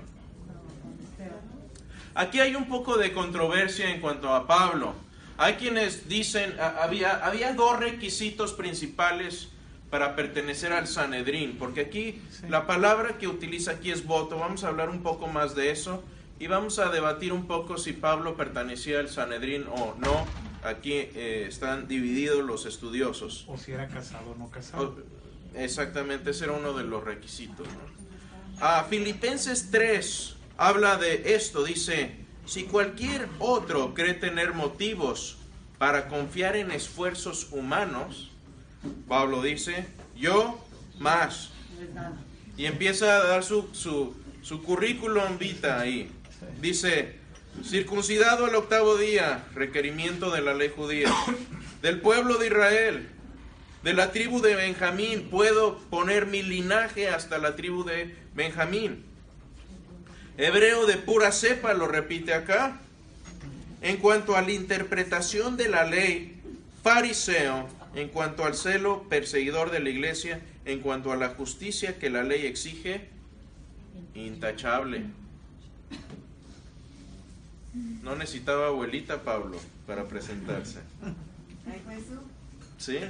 Aquí 2.14 2.40
hay 2.40 2.56
un 2.56 2.68
poco 2.70 2.98
de 2.98 3.12
controversia 3.12 3.90
en 3.94 4.00
cuanto 4.00 4.34
a 4.34 4.48
Pablo. 4.48 4.94
Hay 5.38 5.56
quienes 5.56 6.08
dicen, 6.08 6.56
a- 6.60 6.84
había, 6.84 7.26
había 7.26 7.54
dos 7.54 7.78
requisitos 7.78 8.54
principales 8.54 9.50
para 9.90 10.16
pertenecer 10.16 10.72
al 10.72 10.88
Sanedrín, 10.88 11.58
porque 11.60 11.82
aquí 11.82 12.22
Sí. 12.32 12.44
la 12.48 12.66
palabra 12.68 13.18
que 13.18 13.28
utiliza 13.28 13.72
aquí 13.72 13.92
es 13.92 14.06
voto. 14.06 14.38
Vamos 14.40 14.64
a 14.64 14.70
hablar 14.70 14.90
un 14.90 15.04
poco 15.04 15.28
más 15.28 15.56
de 15.56 15.72
eso 15.72 16.04
y 16.40 16.48
vamos 16.48 16.80
a 16.80 16.90
debatir 16.90 17.34
un 17.34 17.48
poco 17.48 17.78
si 17.78 17.92
Pablo 17.94 18.38
pertenecía 18.38 19.00
al 19.00 19.10
Sanedrín 19.10 19.66
o 19.70 19.96
no. 20.00 20.26
Aquí 20.64 20.94
eh, 20.94 21.46
están 21.50 21.88
divididos 21.90 22.44
los 22.46 22.66
estudiosos. 22.66 23.44
O 23.50 23.58
si 23.58 23.74
era 23.74 23.88
casado 23.90 24.32
o 24.32 24.36
no 24.36 24.50
casado. 24.50 24.96
Exactamente, 25.56 26.32
ese 26.32 26.46
era 26.46 26.54
uno 26.54 26.74
de 26.74 26.84
los 26.84 27.04
requisitos. 27.04 27.68
Filipenses 28.90 29.70
3 29.72 30.36
habla 30.58 30.98
de 30.98 31.36
esto, 31.36 31.64
dice, 31.64 32.16
si 32.46 32.64
cualquier 32.64 33.28
otro 33.40 33.94
cree 33.94 34.14
tener 34.14 34.54
motivos 34.54 35.38
para 35.78 36.08
confiar 36.08 36.56
en 36.56 36.72
esfuerzos 36.72 37.48
humanos, 37.52 38.32
Pablo 39.08 39.42
dice, 39.42 39.88
yo 40.16 40.64
más. 41.00 41.52
Y 42.58 42.66
empieza 42.66 43.18
a 43.18 43.24
dar 43.26 43.44
su, 43.44 43.70
su, 43.74 44.16
su 44.42 44.64
currículum 44.64 45.38
vita 45.38 45.80
ahí. 45.80 46.10
Dice, 46.62 47.16
circuncidado 47.64 48.46
al 48.46 48.56
octavo 48.56 48.98
día, 48.98 49.46
requerimiento 49.54 50.32
de 50.32 50.42
la 50.42 50.54
ley 50.54 50.72
judía, 50.74 51.14
del 51.82 52.00
pueblo 52.00 52.38
de 52.38 52.48
Israel, 52.48 53.10
de 53.86 53.94
la 53.94 54.12
tribu 54.12 54.42
de 54.42 54.56
Benjamín, 54.56 55.28
puedo 55.30 55.78
poner 55.92 56.26
mi 56.26 56.42
linaje 56.42 57.08
hasta 57.08 57.38
la 57.38 57.56
tribu 57.56 57.84
de 57.84 58.16
Benjamín. 58.34 59.04
Hebreo 60.40 60.88
de 60.88 60.98
pura 60.98 61.32
cepa, 61.32 61.76
lo 61.76 61.88
repite 61.88 62.34
acá. 62.34 62.80
En 63.84 63.98
cuanto 63.98 64.36
a 64.36 64.42
la 64.42 64.52
interpretación 64.52 65.56
de 65.56 65.70
la 65.70 65.84
ley, 65.84 66.42
fariseo, 66.82 67.70
en 67.94 68.10
cuanto 68.10 68.44
al 68.44 68.56
celo, 68.56 69.04
perseguidor 69.08 69.70
de 69.70 69.80
la 69.80 69.92
iglesia, 69.92 70.42
en 70.66 70.80
cuanto 70.80 71.12
a 71.12 71.16
la 71.16 71.30
justicia 71.30 72.00
que 72.00 72.10
la 72.10 72.24
ley 72.24 72.48
exige, 72.48 73.08
intachable. 74.16 75.04
No 78.02 78.16
necesitaba 78.16 78.66
abuelita 78.66 79.22
Pablo 79.22 79.60
para 79.86 80.08
presentarse. 80.08 80.80
¿Sí? 82.78 83.00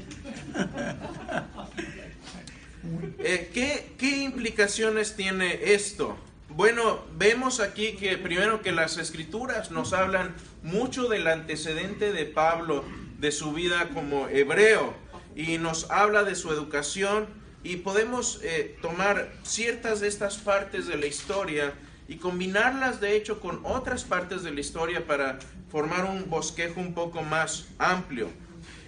Eh, 3.17 3.49
¿qué, 3.51 3.93
qué 3.97 4.17
implicaciones 4.17 5.15
tiene 5.15 5.73
esto? 5.73 6.15
Bueno, 6.49 7.03
vemos 7.17 7.59
aquí 7.59 7.93
que 7.93 8.15
primero 8.19 8.61
que 8.61 8.71
las 8.71 8.97
escrituras 8.97 9.71
nos 9.71 9.91
hablan 9.91 10.35
mucho 10.61 11.09
del 11.09 11.25
antecedente 11.25 12.13
de 12.13 12.25
Pablo, 12.25 12.85
de 13.17 13.31
su 13.31 13.53
vida 13.53 13.89
como 13.93 14.27
hebreo, 14.29 14.93
y 15.35 15.57
nos 15.57 15.89
habla 15.89 16.23
de 16.23 16.35
su 16.35 16.51
educación, 16.51 17.27
y 17.63 17.77
podemos 17.77 18.39
eh, 18.43 18.77
tomar 18.83 19.33
ciertas 19.41 19.99
de 19.99 20.07
estas 20.07 20.37
partes 20.37 20.85
de 20.85 20.97
la 20.97 21.07
historia 21.07 21.73
y 22.07 22.17
combinarlas 22.17 23.01
de 23.01 23.15
hecho 23.15 23.39
con 23.39 23.65
otras 23.65 24.03
partes 24.03 24.43
de 24.43 24.51
la 24.51 24.59
historia 24.59 25.07
para 25.07 25.39
formar 25.71 26.05
un 26.05 26.29
bosquejo 26.29 26.79
un 26.79 26.93
poco 26.93 27.23
más 27.23 27.67
amplio. 27.79 28.29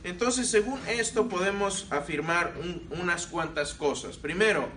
Entonces, 0.04 0.50
según 0.50 0.80
esto, 0.88 1.28
podemos 1.28 1.88
afirmar 1.90 2.54
un- 2.62 2.88
unas 3.02 3.28
cuantas 3.28 3.74
cosas. 3.74 4.18
Primero, 4.18 4.70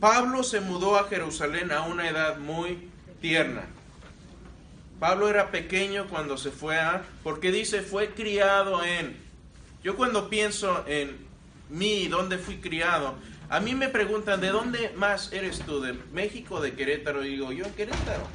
Pablo 0.00 0.42
se 0.42 0.60
mudó 0.60 0.96
a 0.98 1.04
Jerusalén 1.04 1.70
a 1.72 1.82
una 1.82 2.08
edad 2.08 2.38
muy 2.38 2.88
tierna. 3.20 3.64
Pablo 4.98 5.28
era 5.28 5.50
pequeño 5.50 6.06
cuando 6.08 6.36
se 6.36 6.50
fue 6.50 6.78
a, 6.78 7.02
porque 7.22 7.50
dice, 7.52 7.82
fue 7.82 8.10
criado 8.10 8.84
en. 8.84 9.16
Yo 9.82 9.96
cuando 9.96 10.28
pienso 10.28 10.84
en 10.86 11.16
mí, 11.68 12.06
dónde 12.08 12.38
fui 12.38 12.56
criado, 12.58 13.16
a 13.48 13.58
mí 13.60 13.74
me 13.74 13.88
preguntan, 13.88 14.40
¿de 14.40 14.48
dónde 14.48 14.92
más 14.96 15.32
eres 15.32 15.58
tú? 15.60 15.80
¿De 15.80 15.92
México 16.12 16.56
o 16.56 16.60
de 16.60 16.72
Querétaro? 16.74 17.24
Y 17.24 17.30
digo, 17.30 17.52
yo 17.52 17.64
en 17.66 17.72
Querétaro. 17.72 18.26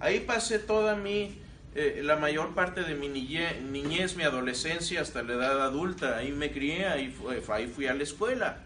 Ahí 0.00 0.20
pasé 0.20 0.58
toda 0.58 0.94
mi, 0.94 1.38
eh, 1.74 2.00
la 2.02 2.16
mayor 2.16 2.54
parte 2.54 2.82
de 2.82 2.94
mi 2.94 3.08
niñe- 3.08 3.60
niñez, 3.60 4.16
mi 4.16 4.22
adolescencia 4.24 5.00
hasta 5.00 5.22
la 5.22 5.34
edad 5.34 5.62
adulta. 5.62 6.16
Ahí 6.18 6.30
me 6.32 6.50
crié, 6.52 6.86
ahí, 6.86 7.08
fue- 7.10 7.42
ahí 7.54 7.66
fui 7.66 7.86
a 7.86 7.94
la 7.94 8.02
escuela, 8.02 8.58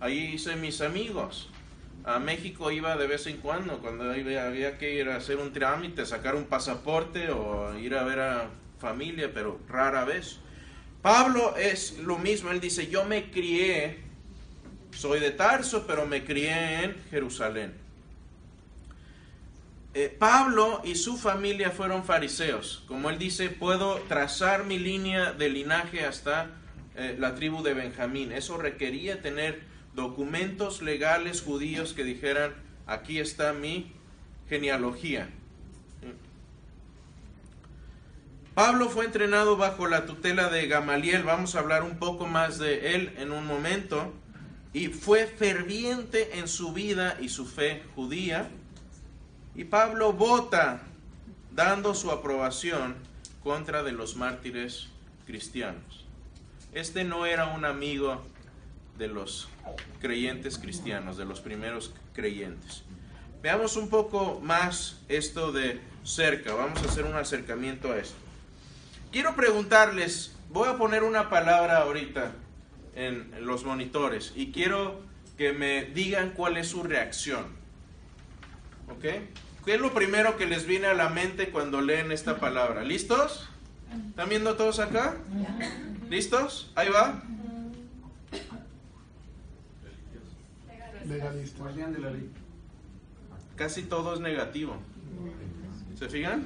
ahí 0.00 0.32
hice 0.34 0.56
mis 0.56 0.80
amigos. 0.80 1.48
A 2.04 2.18
México 2.18 2.70
iba 2.72 2.96
de 2.96 3.06
vez 3.06 3.26
en 3.28 3.36
cuando, 3.36 3.78
cuando 3.78 4.10
había 4.10 4.76
que 4.78 4.94
ir 4.94 5.08
a 5.08 5.16
hacer 5.16 5.36
un 5.36 5.52
trámite, 5.52 6.04
sacar 6.04 6.34
un 6.34 6.44
pasaporte 6.44 7.30
o 7.30 7.78
ir 7.78 7.94
a 7.94 8.02
ver 8.02 8.18
a 8.20 8.50
familia, 8.80 9.30
pero 9.32 9.60
rara 9.68 10.04
vez. 10.04 10.38
Pablo 11.00 11.56
es 11.56 11.98
lo 11.98 12.18
mismo, 12.18 12.50
él 12.50 12.60
dice, 12.60 12.88
yo 12.88 13.04
me 13.04 13.30
crié, 13.30 13.98
soy 14.92 15.20
de 15.20 15.30
Tarso, 15.30 15.86
pero 15.86 16.04
me 16.06 16.24
crié 16.24 16.84
en 16.84 16.96
Jerusalén. 17.10 17.72
Eh, 19.94 20.08
Pablo 20.08 20.80
y 20.84 20.94
su 20.94 21.18
familia 21.18 21.70
fueron 21.70 22.04
fariseos. 22.04 22.82
Como 22.88 23.10
él 23.10 23.18
dice, 23.18 23.50
puedo 23.50 23.96
trazar 24.08 24.64
mi 24.64 24.78
línea 24.78 25.32
de 25.32 25.50
linaje 25.50 26.06
hasta 26.06 26.50
eh, 26.96 27.16
la 27.18 27.34
tribu 27.34 27.62
de 27.62 27.74
Benjamín. 27.74 28.32
Eso 28.32 28.56
requería 28.56 29.20
tener 29.20 29.62
documentos 29.94 30.80
legales 30.80 31.42
judíos 31.42 31.92
que 31.92 32.04
dijeran, 32.04 32.54
aquí 32.86 33.18
está 33.18 33.52
mi 33.52 33.92
genealogía. 34.48 35.28
Pablo 38.54 38.90
fue 38.90 39.06
entrenado 39.06 39.56
bajo 39.56 39.86
la 39.86 40.04
tutela 40.04 40.50
de 40.50 40.66
Gamaliel, 40.66 41.22
vamos 41.22 41.54
a 41.54 41.60
hablar 41.60 41.82
un 41.82 41.98
poco 41.98 42.26
más 42.26 42.58
de 42.58 42.94
él 42.94 43.14
en 43.16 43.32
un 43.32 43.46
momento, 43.46 44.12
y 44.74 44.88
fue 44.88 45.26
ferviente 45.26 46.38
en 46.38 46.48
su 46.48 46.74
vida 46.74 47.16
y 47.20 47.30
su 47.30 47.46
fe 47.46 47.82
judía. 47.94 48.50
Y 49.54 49.64
Pablo 49.64 50.12
vota 50.12 50.82
dando 51.50 51.94
su 51.94 52.10
aprobación 52.10 52.96
contra 53.42 53.82
de 53.82 53.92
los 53.92 54.16
mártires 54.16 54.88
cristianos. 55.26 56.06
Este 56.72 57.04
no 57.04 57.26
era 57.26 57.46
un 57.46 57.64
amigo 57.64 58.22
de 58.96 59.08
los 59.08 59.48
creyentes 60.00 60.58
cristianos, 60.58 61.16
de 61.16 61.24
los 61.24 61.40
primeros 61.40 61.92
creyentes. 62.14 62.82
Veamos 63.42 63.76
un 63.76 63.90
poco 63.90 64.40
más 64.40 65.00
esto 65.08 65.52
de 65.52 65.80
cerca, 66.04 66.54
vamos 66.54 66.82
a 66.82 66.86
hacer 66.86 67.04
un 67.04 67.16
acercamiento 67.16 67.92
a 67.92 67.98
esto. 67.98 68.16
Quiero 69.10 69.34
preguntarles, 69.34 70.34
voy 70.50 70.68
a 70.68 70.78
poner 70.78 71.02
una 71.02 71.28
palabra 71.28 71.78
ahorita 71.78 72.32
en 72.94 73.44
los 73.44 73.64
monitores 73.64 74.32
y 74.34 74.52
quiero 74.52 75.00
que 75.36 75.52
me 75.52 75.84
digan 75.86 76.30
cuál 76.30 76.56
es 76.56 76.68
su 76.68 76.82
reacción. 76.82 77.61
¿Ok? 78.92 79.04
¿Qué 79.64 79.74
es 79.74 79.80
lo 79.80 79.94
primero 79.94 80.36
que 80.36 80.46
les 80.46 80.66
viene 80.66 80.86
a 80.86 80.94
la 80.94 81.08
mente 81.08 81.50
cuando 81.50 81.80
leen 81.80 82.12
esta 82.12 82.38
palabra? 82.38 82.82
¿Listos? 82.82 83.48
¿Están 84.10 84.28
viendo 84.28 84.56
todos 84.56 84.80
acá? 84.80 85.16
¿Listos? 86.10 86.70
Ahí 86.74 86.88
va. 86.88 87.22
Legalista. 91.06 91.64
Casi 93.56 93.82
todo 93.82 94.14
es 94.14 94.20
negativo. 94.20 94.76
¿Se 95.98 96.08
fijan? 96.08 96.44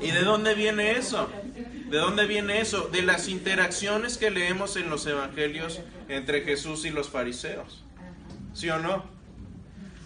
¿Y 0.00 0.10
de 0.10 0.22
dónde 0.22 0.54
viene 0.54 0.92
eso? 0.92 1.28
¿De 1.90 1.98
dónde 1.98 2.26
viene 2.26 2.60
eso? 2.60 2.88
De 2.88 3.02
las 3.02 3.28
interacciones 3.28 4.16
que 4.18 4.30
leemos 4.30 4.76
en 4.76 4.88
los 4.88 5.06
evangelios 5.06 5.80
entre 6.08 6.42
Jesús 6.42 6.84
y 6.84 6.90
los 6.90 7.08
fariseos. 7.08 7.84
¿Sí 8.54 8.70
o 8.70 8.78
no? 8.78 9.17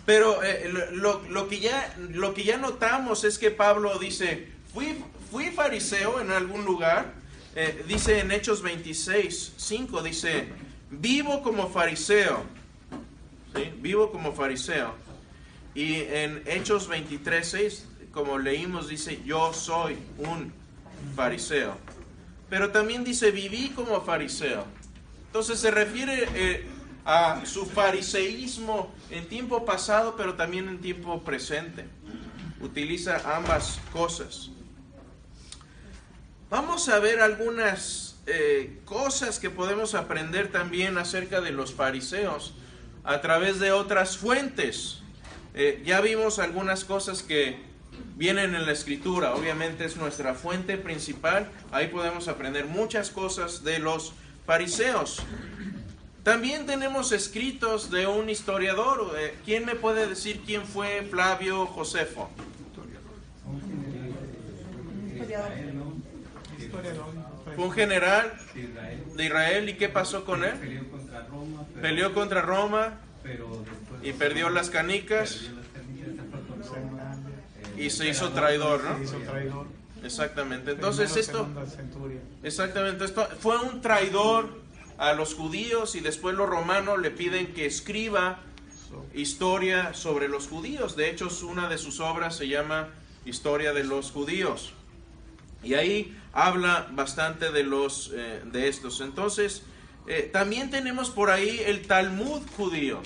Pero 0.04 0.42
eh, 0.42 0.68
lo, 0.92 1.22
lo, 1.28 1.48
que 1.48 1.60
ya, 1.60 1.94
lo 2.10 2.34
que 2.34 2.42
ya 2.44 2.56
notamos 2.56 3.24
es 3.24 3.38
que 3.38 3.50
Pablo 3.50 3.98
dice, 3.98 4.48
fui, 4.72 4.96
fui 5.30 5.50
fariseo 5.50 6.20
en 6.20 6.32
algún 6.32 6.64
lugar, 6.64 7.12
eh, 7.54 7.84
dice 7.86 8.18
en 8.18 8.32
Hechos 8.32 8.62
26, 8.62 9.52
5, 9.56 10.02
dice, 10.02 10.48
vivo 10.90 11.42
como 11.42 11.68
fariseo, 11.68 12.44
vivo 13.80 14.10
como 14.10 14.32
fariseo. 14.32 14.94
Y 15.74 15.94
en 15.94 16.42
Hechos 16.46 16.88
23, 16.88 17.46
6, 17.48 17.86
como 18.12 18.38
leímos, 18.38 18.88
dice, 18.88 19.20
yo 19.24 19.52
soy 19.52 19.96
un 20.18 20.52
fariseo. 21.14 21.76
Pero 22.50 22.70
también 22.70 23.04
dice, 23.04 23.30
viví 23.30 23.70
como 23.70 24.02
fariseo. 24.02 24.64
Entonces 25.26 25.60
se 25.60 25.70
refiere 25.70 26.28
eh, 26.34 26.66
a 27.04 27.44
su 27.44 27.66
fariseísmo 27.66 28.92
en 29.10 29.28
tiempo 29.28 29.64
pasado, 29.64 30.14
pero 30.16 30.34
también 30.34 30.68
en 30.68 30.80
tiempo 30.80 31.22
presente. 31.22 31.86
Utiliza 32.60 33.36
ambas 33.36 33.80
cosas. 33.92 34.50
Vamos 36.48 36.88
a 36.88 36.98
ver 36.98 37.20
algunas 37.20 38.16
eh, 38.26 38.80
cosas 38.84 39.38
que 39.38 39.50
podemos 39.50 39.94
aprender 39.94 40.52
también 40.52 40.98
acerca 40.98 41.40
de 41.40 41.50
los 41.50 41.74
fariseos 41.74 42.54
a 43.04 43.20
través 43.20 43.58
de 43.58 43.72
otras 43.72 44.16
fuentes. 44.16 45.02
Eh, 45.54 45.82
ya 45.84 46.00
vimos 46.00 46.38
algunas 46.38 46.84
cosas 46.84 47.22
que 47.22 47.58
vienen 48.16 48.54
en 48.54 48.64
la 48.66 48.72
escritura, 48.72 49.34
obviamente 49.34 49.84
es 49.84 49.96
nuestra 49.96 50.34
fuente 50.34 50.76
principal, 50.78 51.50
ahí 51.72 51.88
podemos 51.88 52.28
aprender 52.28 52.66
muchas 52.66 53.10
cosas 53.10 53.64
de 53.64 53.78
los 53.78 54.12
fariseos. 54.46 55.22
También 56.22 56.66
tenemos 56.66 57.10
escritos 57.10 57.90
de 57.90 58.06
un 58.06 58.30
historiador. 58.30 59.12
Eh, 59.18 59.34
¿Quién 59.44 59.66
me 59.66 59.74
puede 59.74 60.06
decir 60.06 60.42
quién 60.46 60.64
fue 60.64 61.02
Flavio 61.10 61.66
Josefo? 61.66 62.30
Fue 67.56 67.64
un 67.64 67.72
general 67.72 68.32
de 69.16 69.24
Israel 69.24 69.68
y 69.68 69.74
¿qué 69.74 69.88
pasó 69.88 70.24
con 70.24 70.44
él? 70.44 70.54
Peleó 71.80 72.14
contra 72.14 72.40
Roma 72.40 73.00
y 74.02 74.12
perdió 74.12 74.48
las 74.48 74.70
canicas 74.70 75.50
y 77.76 77.90
se 77.90 78.08
hizo 78.08 78.30
traidor, 78.30 78.80
¿no? 78.84 78.96
Exactamente. 80.04 80.72
Entonces 80.72 81.16
esto, 81.16 81.48
exactamente 82.42 83.04
esto 83.04 83.28
fue 83.40 83.58
un 83.58 83.80
traidor 83.80 84.61
a 85.02 85.14
los 85.14 85.34
judíos 85.34 85.96
y 85.96 86.00
después 86.00 86.36
los 86.36 86.48
romanos 86.48 87.00
le 87.00 87.10
piden 87.10 87.52
que 87.54 87.66
escriba 87.66 88.38
historia 89.14 89.94
sobre 89.94 90.28
los 90.28 90.46
judíos. 90.46 90.94
De 90.94 91.10
hecho, 91.10 91.28
una 91.42 91.68
de 91.68 91.76
sus 91.76 91.98
obras 91.98 92.36
se 92.36 92.46
llama 92.46 92.88
Historia 93.24 93.72
de 93.72 93.82
los 93.82 94.12
judíos. 94.12 94.74
Y 95.64 95.74
ahí 95.74 96.16
habla 96.32 96.86
bastante 96.92 97.50
de 97.50 97.64
los 97.64 98.12
eh, 98.14 98.42
de 98.44 98.68
estos. 98.68 99.00
Entonces, 99.00 99.64
eh, 100.06 100.30
también 100.32 100.70
tenemos 100.70 101.10
por 101.10 101.30
ahí 101.30 101.60
el 101.66 101.84
Talmud 101.88 102.42
judío. 102.56 103.02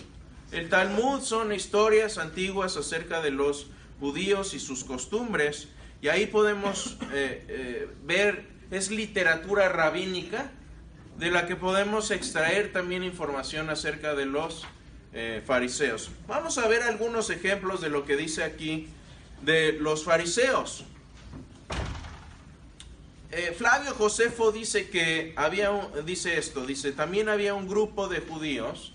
El 0.53 0.69
Talmud 0.69 1.23
son 1.23 1.51
historias 1.51 2.19
antiguas 2.19 2.77
acerca 2.77 3.23
de 3.23 3.31
los 3.31 3.69
judíos 4.01 4.53
y 4.53 4.61
sus 4.61 4.85
costumbres. 4.85 5.69
Y 6.03 6.09
ahí 6.09 6.27
podemos 6.27 6.99
eh, 7.15 7.89
ver, 8.05 8.47
es 8.71 8.91
literatura 8.91 9.71
rabínica 9.71 10.53
de 11.19 11.31
la 11.31 11.47
que 11.47 11.57
podemos 11.57 12.11
extraer 12.11 12.73
también 12.73 13.03
información 13.03 13.71
acerca 13.71 14.15
de 14.15 14.27
los 14.27 14.67
eh, 15.13 15.43
fariseos. 15.47 16.11
Vamos 16.27 16.59
a 16.59 16.69
ver 16.69 16.83
algunos 16.83 17.31
ejemplos 17.31 17.81
de 17.81 17.89
lo 17.89 18.05
que 18.05 18.17
dice 18.17 18.45
aquí 18.45 18.89
de 19.43 19.73
los 19.73 20.05
fariseos. 20.05 20.85
Eh, 23.31 23.55
Flavio 23.57 23.93
Josefo 23.95 24.53
dice 24.53 24.89
que 24.89 25.33
había, 25.37 25.71
dice 26.05 26.39
esto, 26.39 26.65
dice, 26.65 26.93
también 26.93 27.29
había 27.29 27.55
un 27.55 27.67
grupo 27.67 28.09
de 28.09 28.21
judíos 28.21 28.93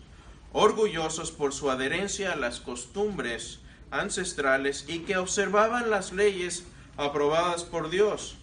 orgullosos 0.53 1.31
por 1.31 1.53
su 1.53 1.69
adherencia 1.69 2.34
a 2.34 2.36
las 2.36 2.60
costumbres 2.60 3.60
ancestrales 3.89 4.86
y 4.88 4.99
que 4.99 5.17
observaban 5.17 5.89
las 5.89 6.12
leyes 6.12 6.65
aprobadas 6.97 7.63
por 7.63 7.89
Dios. 7.89 8.38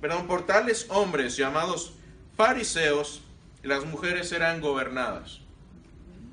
Perdón, 0.00 0.26
por 0.26 0.46
tales 0.46 0.86
hombres 0.88 1.36
llamados 1.36 1.92
fariseos, 2.40 3.20
las 3.62 3.84
mujeres 3.84 4.32
eran 4.32 4.62
gobernadas. 4.62 5.40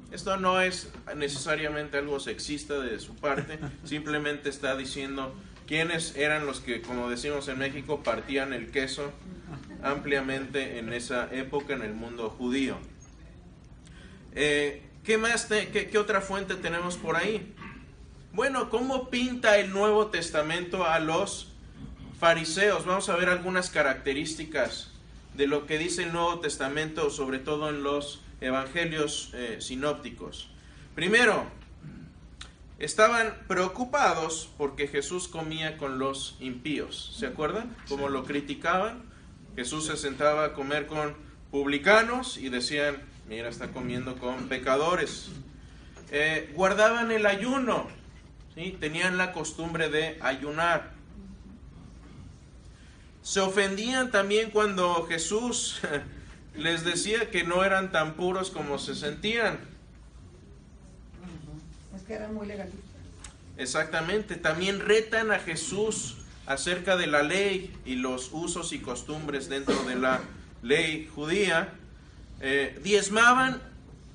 Esto 0.10 0.38
no 0.38 0.62
es 0.62 0.90
necesariamente 1.18 1.98
algo 1.98 2.22
sexista 2.22 2.80
de 2.80 2.98
su 3.02 3.14
parte, 3.14 3.60
simplemente 3.84 4.48
está 4.48 4.78
diciendo 4.78 5.36
quiénes 5.68 6.16
eran 6.16 6.46
los 6.46 6.62
que, 6.62 6.82
como 6.82 7.10
decimos 7.10 7.50
en 7.50 7.58
México, 7.60 8.04
partían 8.04 8.54
el 8.54 8.72
queso 8.72 9.12
ampliamente 9.84 10.80
en 10.80 10.94
esa 10.94 11.28
época 11.34 11.74
en 11.74 11.82
el 11.82 11.94
mundo 11.94 12.30
judío. 12.30 12.78
Eh, 14.34 14.84
¿Qué 15.04 15.18
más, 15.18 15.48
qué, 15.48 15.90
qué 15.92 15.98
otra 15.98 16.22
fuente 16.22 16.56
tenemos 16.56 16.96
por 16.96 17.18
ahí? 17.18 17.54
Bueno, 18.32 18.70
¿cómo 18.70 19.10
pinta 19.10 19.58
el 19.58 19.74
Nuevo 19.74 20.08
Testamento 20.08 20.86
a 20.86 21.00
los 21.00 21.52
fariseos? 22.18 22.86
Vamos 22.86 23.10
a 23.10 23.18
ver 23.18 23.28
algunas 23.28 23.70
características 23.70 24.94
de 25.38 25.48
lo 25.48 25.68
que 25.68 25.78
dice 25.78 26.04
el 26.04 26.12
Nuevo 26.12 26.40
Testamento, 26.40 27.12
sobre 27.12 27.38
todo 27.38 27.70
en 27.70 27.84
los 27.84 28.22
evangelios 28.42 29.32
eh, 29.36 29.58
sinópticos. 29.60 30.50
Primero, 30.96 31.46
estaban 32.80 33.34
preocupados 33.48 34.50
porque 34.58 34.88
Jesús 34.88 35.28
comía 35.28 35.78
con 35.78 36.00
los 36.00 36.38
impíos. 36.40 37.16
¿Se 37.18 37.28
acuerdan? 37.28 37.76
Como 37.88 38.10
lo 38.10 38.26
criticaban. 38.26 39.04
Jesús 39.56 39.86
se 39.86 39.96
sentaba 39.96 40.46
a 40.46 40.54
comer 40.54 40.88
con 40.88 41.16
publicanos 41.52 42.38
y 42.38 42.50
decían, 42.50 42.98
mira, 43.30 43.48
está 43.48 43.68
comiendo 43.68 44.16
con 44.16 44.50
pecadores. 44.50 45.30
Eh, 46.12 46.52
guardaban 46.56 47.12
el 47.12 47.26
ayuno, 47.26 47.88
tenían 48.56 49.18
la 49.18 49.34
costumbre 49.34 49.90
de 49.90 50.18
ayunar. 50.22 50.97
Se 53.28 53.42
ofendían 53.42 54.10
también 54.10 54.52
cuando 54.52 55.06
Jesús 55.06 55.82
les 56.56 56.86
decía 56.86 57.30
que 57.30 57.44
no 57.44 57.66
eran 57.66 57.92
tan 57.92 58.14
puros 58.14 58.50
como 58.52 58.80
se 58.80 58.96
sentían. 58.96 59.60
Es 61.94 62.04
que 62.04 62.14
eran 62.14 62.34
muy 62.34 62.48
legalistas. 62.48 62.86
Exactamente, 63.58 64.38
también 64.38 64.80
retan 64.80 65.32
a 65.32 65.40
Jesús 65.40 66.16
acerca 66.46 66.96
de 66.96 67.08
la 67.08 67.22
ley 67.22 67.76
y 67.86 67.96
los 67.96 68.30
usos 68.32 68.72
y 68.72 68.80
costumbres 68.80 69.50
dentro 69.50 69.76
de 69.84 69.96
la 69.96 70.22
ley 70.62 71.12
judía. 71.14 71.74
Eh, 72.40 72.80
diezmaban 72.82 73.62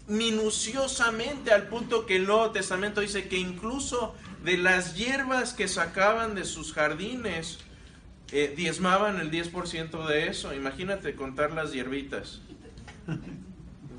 minuciosamente 0.06 1.52
al 1.52 1.68
punto 1.68 2.06
que 2.06 2.16
el 2.16 2.26
Nuevo 2.26 2.50
Testamento 2.52 3.02
dice 3.02 3.28
que 3.28 3.36
incluso 3.36 4.14
de 4.42 4.56
las 4.56 4.94
hierbas 4.94 5.52
que 5.52 5.68
sacaban 5.68 6.34
de 6.34 6.46
sus 6.46 6.72
jardines, 6.72 7.58
eh, 8.32 8.52
diezmaban 8.56 9.20
el 9.20 9.30
10% 9.30 10.06
de 10.06 10.28
eso. 10.28 10.54
Imagínate 10.54 11.14
contar 11.14 11.52
las 11.52 11.72
hierbitas. 11.72 12.40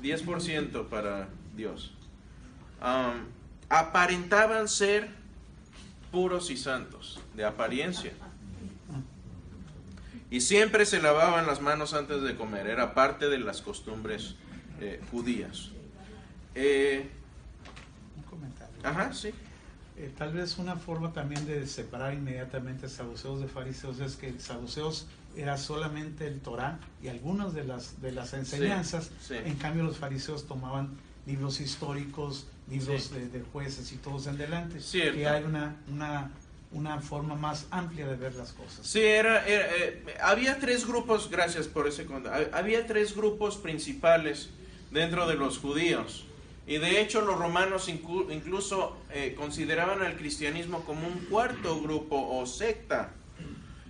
10% 0.02 0.88
para 0.88 1.28
Dios. 1.56 1.94
aparentaban 3.68 4.68
ser 4.68 5.08
puros 6.12 6.50
y 6.50 6.56
santos, 6.56 7.20
de 7.34 7.44
apariencia. 7.44 8.12
Y 10.30 10.40
siempre 10.40 10.84
se 10.84 11.00
lavaban 11.00 11.46
las 11.46 11.60
manos 11.60 11.94
antes 11.94 12.22
de 12.22 12.34
comer, 12.34 12.66
era 12.66 12.92
parte 12.94 13.28
de 13.28 13.38
las 13.38 13.62
costumbres 13.62 14.34
eh, 14.80 15.00
judías. 15.10 15.70
Eh, 16.56 17.08
Un 18.16 18.22
comentario. 18.24 18.74
ajá, 18.82 19.12
sí. 19.12 19.30
Eh, 20.04 20.12
tal 20.16 20.32
vez 20.32 20.58
una 20.58 20.76
forma 20.76 21.12
también 21.12 21.46
de 21.46 21.66
separar 21.66 22.14
inmediatamente 22.14 22.88
saduceos 22.88 23.40
de 23.40 23.48
fariseos 23.48 24.00
es 24.00 24.16
que 24.16 24.38
saduceos 24.38 25.06
era 25.36 25.56
solamente 25.56 26.26
el 26.26 26.40
Torah 26.40 26.78
y 27.02 27.08
algunas 27.08 27.54
de 27.54 27.64
las 27.64 28.00
de 28.00 28.12
las 28.12 28.34
enseñanzas. 28.34 29.10
sí. 29.20 29.34
En 29.34 29.56
cambio 29.56 29.82
los 29.84 29.96
fariseos 29.96 30.46
tomaban 30.46 30.90
libros 31.26 31.60
históricos, 31.60 32.46
libros 32.70 33.04
Sí. 33.04 33.14
de, 33.14 33.28
de 33.28 33.40
jueces 33.52 33.90
y 33.92 33.96
todos 33.96 34.26
en 34.26 34.36
delante. 34.36 34.80
Cierto. 34.80 35.16
Que 35.18 35.26
hay 35.26 35.42
una, 35.44 35.76
una, 35.88 36.30
una 36.72 37.00
forma 37.00 37.34
más 37.34 37.66
amplia 37.70 38.06
de 38.06 38.16
ver 38.16 38.34
las 38.34 38.52
cosas. 38.52 38.86
Sí, 38.86 39.00
era, 39.00 39.46
era, 39.46 39.66
eh, 39.76 40.04
había 40.22 40.58
tres 40.58 40.86
grupos, 40.86 41.30
gracias 41.30 41.66
por 41.66 41.88
ese 41.88 42.06
había 42.52 42.86
tres 42.86 43.14
grupos 43.16 43.56
principales 43.56 44.50
dentro 44.90 45.26
de 45.26 45.34
los 45.34 45.58
judíos. 45.58 46.26
Y 46.66 46.78
de 46.78 47.00
hecho 47.00 47.20
los 47.20 47.38
romanos 47.38 47.88
inclu- 47.88 48.32
incluso 48.32 48.96
eh, 49.10 49.34
consideraban 49.36 50.02
al 50.02 50.16
cristianismo 50.16 50.84
como 50.84 51.06
un 51.06 51.26
cuarto 51.26 51.80
grupo 51.80 52.16
o 52.16 52.46
secta. 52.46 53.12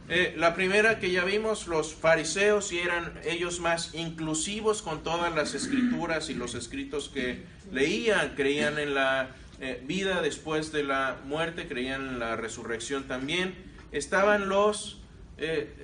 Eh, 0.08 0.34
la 0.36 0.54
primera 0.54 0.98
que 0.98 1.10
ya 1.10 1.24
vimos, 1.24 1.66
los 1.66 1.94
fariseos, 1.94 2.72
y 2.72 2.80
eran 2.80 3.18
ellos 3.24 3.60
más 3.60 3.94
inclusivos 3.94 4.82
con 4.82 5.02
todas 5.02 5.34
las 5.34 5.54
escrituras 5.54 6.28
y 6.28 6.34
los 6.34 6.54
escritos 6.54 7.08
que 7.08 7.44
leían, 7.72 8.34
creían 8.34 8.78
en 8.78 8.94
la 8.94 9.30
eh, 9.60 9.80
vida 9.86 10.20
después 10.20 10.72
de 10.72 10.82
la 10.82 11.16
muerte, 11.24 11.68
creían 11.68 12.08
en 12.08 12.18
la 12.18 12.36
resurrección 12.36 13.04
también. 13.04 13.54
Estaban 13.92 14.48
los 14.48 15.00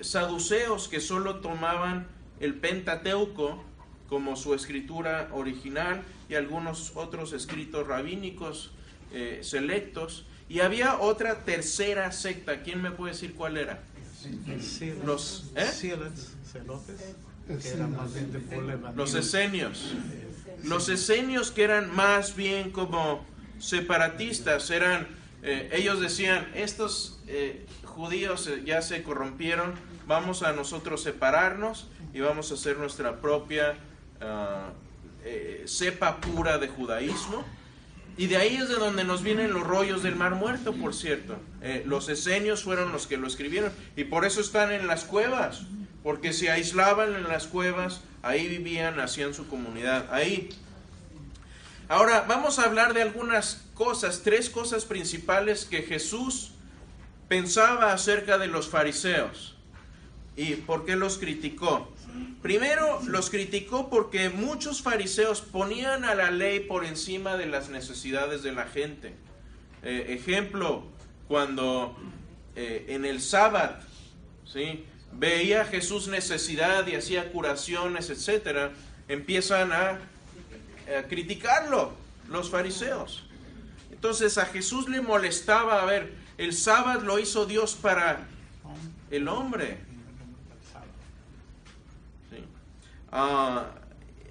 saduceos 0.01 0.87
que 0.87 1.01
solo 1.01 1.41
tomaban 1.41 2.07
el 2.39 2.55
Pentateuco 2.55 3.65
como 4.09 4.37
su 4.37 4.55
escritura 4.55 5.29
original 5.33 6.03
y 6.31 6.37
algunos 6.37 6.93
otros 6.95 7.33
escritos 7.33 7.87
rabínicos 7.87 8.71
eh, 9.13 9.41
selectos. 9.43 10.25
Y 10.49 10.61
había 10.61 10.99
otra 10.99 11.45
tercera 11.45 12.11
secta, 12.13 12.63
¿quién 12.63 12.81
me 12.83 12.91
puede 12.93 13.13
decir 13.13 13.35
cuál 13.35 13.57
era? 13.57 13.83
Los- 15.05 15.51
¿eh? 15.57 15.67
Los 18.97 19.15
esenios. 19.15 19.93
Los 20.63 20.89
esenios 20.89 21.51
que 21.51 21.65
eran 21.65 21.95
más 21.95 22.37
bien 22.37 22.71
como 22.71 23.25
separatistas, 23.59 24.71
eran, 24.71 25.09
eh, 25.43 25.71
ellos 25.73 26.01
decían, 26.01 26.49
estos 26.55 27.19
eh, 27.27 27.67
judíos 27.85 28.47
eh, 28.47 28.63
ya 28.65 28.83
se 28.83 29.03
corrompieron, 29.03 29.75
vamos 30.07 30.43
a 30.43 30.53
nosotros 30.53 31.03
separarnos 31.03 31.89
y 32.13 32.21
vamos 32.21 32.51
a 32.51 32.55
hacer 32.55 32.77
nuestra 32.77 33.21
propia 33.21 33.77
ah, 34.21 34.71
eh, 35.25 35.65
cepa 35.67 36.21
pura 36.21 36.59
de 36.59 36.69
judaísmo. 36.69 37.45
Y 38.17 38.27
de 38.27 38.37
ahí 38.37 38.57
es 38.57 38.69
de 38.69 38.75
donde 38.75 39.05
nos 39.05 39.23
vienen 39.23 39.53
los 39.53 39.63
rollos 39.63 40.03
del 40.03 40.17
Mar 40.17 40.35
Muerto, 40.35 40.75
por 40.75 40.95
cierto. 40.95 41.39
Eh, 41.63 41.83
los 41.87 42.09
esenios 42.09 42.63
fueron 42.63 42.93
los 42.93 43.07
que 43.07 43.17
lo 43.17 43.27
escribieron 43.27 43.73
y 43.97 44.05
por 44.05 44.25
eso 44.25 44.41
están 44.41 44.73
en 44.73 44.87
las 44.87 45.05
cuevas, 45.05 45.63
porque 46.03 46.33
se 46.33 46.51
aislaban 46.51 47.15
en 47.15 47.29
las 47.29 47.47
cuevas, 47.47 48.03
ahí 48.23 48.47
vivían, 48.49 49.01
hacían 49.01 49.33
su 49.33 49.49
comunidad, 49.49 50.13
ahí. 50.13 50.51
Ahora 51.89 52.25
vamos 52.29 52.59
a 52.59 52.65
hablar 52.65 52.93
de 52.93 53.03
algunas 53.03 53.65
cosas, 53.75 54.21
tres 54.23 54.51
cosas 54.51 54.85
principales 54.85 55.65
que 55.65 55.83
Jesús 55.83 56.53
pensaba 57.29 57.93
acerca 57.93 58.37
de 58.37 58.49
los 58.49 58.69
fariseos 58.69 59.57
y 60.37 60.55
por 60.55 60.85
qué 60.85 60.97
los 60.97 61.19
criticó. 61.19 61.93
Primero, 62.43 63.01
los 63.07 63.31
criticó 63.31 63.91
porque 63.91 64.31
muchos 64.31 64.83
fariseos 64.83 65.41
ponían 65.41 66.05
a 66.05 66.15
la 66.15 66.31
ley 66.31 66.61
por 66.61 66.85
encima 66.85 67.37
de 67.37 67.47
las 67.47 67.69
necesidades 67.69 68.43
de 68.43 68.53
la 68.53 68.65
gente. 68.65 69.15
Eh, 69.83 70.17
ejemplo, 70.19 70.85
cuando 71.29 71.97
eh, 72.57 72.87
en 72.89 73.05
el 73.05 73.21
sábado, 73.21 73.77
veía 75.13 75.65
Jesús 75.65 76.09
necesidad 76.09 76.87
y 76.87 76.97
hacía 76.97 77.31
curaciones, 77.31 78.11
etcétera, 78.11 78.73
empiezan 79.09 79.73
a, 79.73 79.99
a 80.99 81.03
criticarlo 81.09 81.93
los 82.29 82.51
fariseos. 82.51 83.25
Entonces 83.91 84.39
a 84.39 84.47
Jesús 84.47 84.89
le 84.89 85.01
molestaba, 85.03 85.83
a 85.83 85.85
ver, 85.85 86.15
el 86.39 86.55
sábado 86.55 87.03
lo 87.03 87.19
hizo 87.19 87.45
Dios 87.45 87.75
para 87.75 88.27
el 89.11 89.29
hombre. 89.29 89.77
Sí. 92.31 92.43
Ah, 93.13 93.67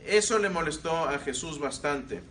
eso 0.06 0.40
le 0.40 0.50
molestó 0.50 0.92
a 0.92 1.20
Jesús 1.20 1.60
bastante. 1.60 2.22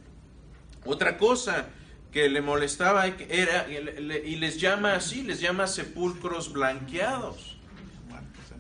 Otra 0.85 1.19
cosa 1.19 1.67
que 2.13 2.29
le 2.29 2.41
molestaba 2.41 3.07
era, 3.07 3.69
y 3.69 4.37
les 4.37 4.61
llama 4.61 4.95
así, 4.95 5.23
les 5.23 5.41
llama 5.41 5.67
sepulcros 5.67 6.53
blanqueados. 6.53 7.59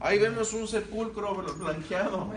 Ahí 0.01 0.18
vemos 0.18 0.53
un 0.53 0.68
sepulcro 0.68 1.35
blanqueado. 1.35 2.33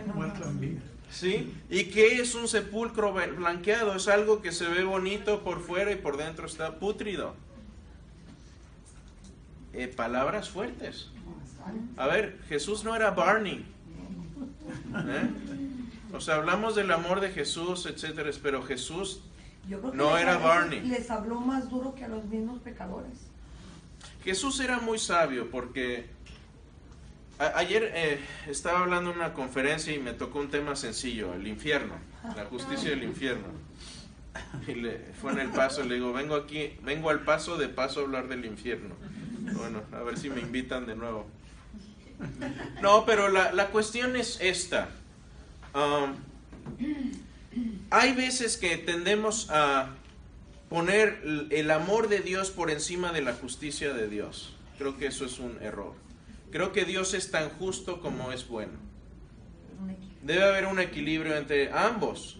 ¿Sí? 1.11 1.53
¿Y 1.69 1.85
qué 1.85 2.21
es 2.21 2.33
un 2.35 2.47
sepulcro 2.47 3.13
blanqueado? 3.13 3.95
Es 3.95 4.07
algo 4.07 4.41
que 4.41 4.51
se 4.51 4.67
ve 4.67 4.83
bonito 4.83 5.43
por 5.43 5.61
fuera 5.61 5.91
y 5.91 5.95
por 5.95 6.17
dentro 6.17 6.47
está 6.47 6.79
pútrido. 6.79 7.35
Eh, 9.73 9.87
palabras 9.87 10.49
fuertes. 10.49 11.09
A 11.97 12.07
ver, 12.07 12.39
Jesús 12.47 12.83
no 12.83 12.95
era 12.95 13.11
Barney. 13.11 13.65
¿Eh? 14.95 15.29
O 16.13 16.19
sea, 16.19 16.35
hablamos 16.35 16.75
del 16.75 16.91
amor 16.91 17.21
de 17.21 17.29
Jesús, 17.29 17.85
etcétera, 17.85 18.29
pero 18.41 18.63
Jesús 18.63 19.21
No 19.93 20.17
era 20.17 20.37
Barney. 20.37 20.81
Les 20.81 21.09
habló 21.09 21.39
más 21.39 21.69
duro 21.69 21.95
que 21.95 22.05
a 22.05 22.07
los 22.07 22.25
mismos 22.25 22.59
pecadores. 22.61 23.27
Jesús 24.23 24.59
era 24.59 24.79
muy 24.79 24.99
sabio 24.99 25.49
porque 25.49 26.07
ayer 27.55 27.91
eh, 27.95 28.19
estaba 28.47 28.79
hablando 28.79 29.11
en 29.11 29.17
una 29.17 29.33
conferencia 29.33 29.93
y 29.93 29.99
me 29.99 30.13
tocó 30.13 30.39
un 30.39 30.49
tema 30.49 30.75
sencillo, 30.75 31.33
el 31.33 31.47
infierno, 31.47 31.95
la 32.35 32.45
justicia 32.45 32.89
del 32.91 33.03
infierno. 33.03 33.47
Y 34.67 34.75
le, 34.75 34.97
fue 35.19 35.33
en 35.33 35.39
el 35.39 35.49
paso, 35.49 35.83
le 35.83 35.95
digo, 35.95 36.13
vengo 36.13 36.35
aquí, 36.35 36.77
vengo 36.83 37.09
al 37.09 37.21
paso 37.21 37.57
de 37.57 37.67
paso 37.67 37.99
a 37.99 38.03
hablar 38.03 38.27
del 38.27 38.45
infierno. 38.45 38.95
Bueno, 39.53 39.81
a 39.91 40.03
ver 40.03 40.17
si 40.17 40.29
me 40.29 40.39
invitan 40.39 40.85
de 40.85 40.95
nuevo. 40.95 41.27
No, 42.81 43.05
pero 43.05 43.29
la, 43.29 43.51
la 43.51 43.67
cuestión 43.67 44.15
es 44.15 44.39
esta. 44.41 44.89
Um, 45.73 46.15
hay 47.89 48.13
veces 48.13 48.57
que 48.57 48.77
tendemos 48.77 49.49
a 49.49 49.89
poner 50.69 51.21
el 51.49 51.69
amor 51.71 52.07
de 52.07 52.19
Dios 52.19 52.49
por 52.49 52.71
encima 52.71 53.11
de 53.11 53.21
la 53.21 53.33
justicia 53.33 53.93
de 53.93 54.07
Dios. 54.07 54.53
Creo 54.77 54.97
que 54.97 55.07
eso 55.07 55.25
es 55.25 55.39
un 55.39 55.57
error. 55.61 55.93
Creo 56.51 56.71
que 56.71 56.85
Dios 56.85 57.13
es 57.13 57.31
tan 57.31 57.49
justo 57.49 58.01
como 58.01 58.31
es 58.31 58.47
bueno. 58.47 58.73
Debe 60.21 60.43
haber 60.43 60.67
un 60.67 60.79
equilibrio 60.79 61.35
entre 61.35 61.71
ambos. 61.71 62.37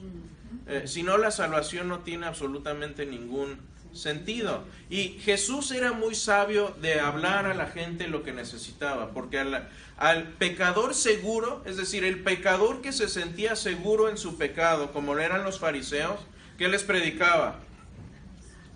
Eh, 0.67 0.83
si 0.85 1.03
no, 1.03 1.17
la 1.17 1.31
salvación 1.31 1.87
no 1.87 1.99
tiene 1.99 2.25
absolutamente 2.27 3.05
ningún 3.05 3.57
sentido. 3.93 4.63
Y 4.89 5.19
Jesús 5.19 5.71
era 5.71 5.93
muy 5.93 6.15
sabio 6.15 6.75
de 6.81 6.99
hablar 6.99 7.45
a 7.45 7.53
la 7.53 7.67
gente 7.67 8.07
lo 8.07 8.23
que 8.23 8.31
necesitaba, 8.31 9.11
porque 9.11 9.39
al, 9.39 10.27
pecador 10.39 10.93
seguro, 10.95 11.61
es 11.65 11.77
decir, 11.77 12.03
el 12.03 12.23
pecador 12.23 12.81
que 12.81 12.91
se 12.91 13.07
sentía 13.07 13.55
seguro 13.55 14.09
en 14.09 14.17
su 14.17 14.37
pecado, 14.37 14.91
como 14.91 15.13
lo 15.13 15.21
eran 15.21 15.43
los 15.43 15.59
fariseos, 15.59 16.19
¿qué 16.57 16.67
les 16.67 16.83
predicaba? 16.83 17.59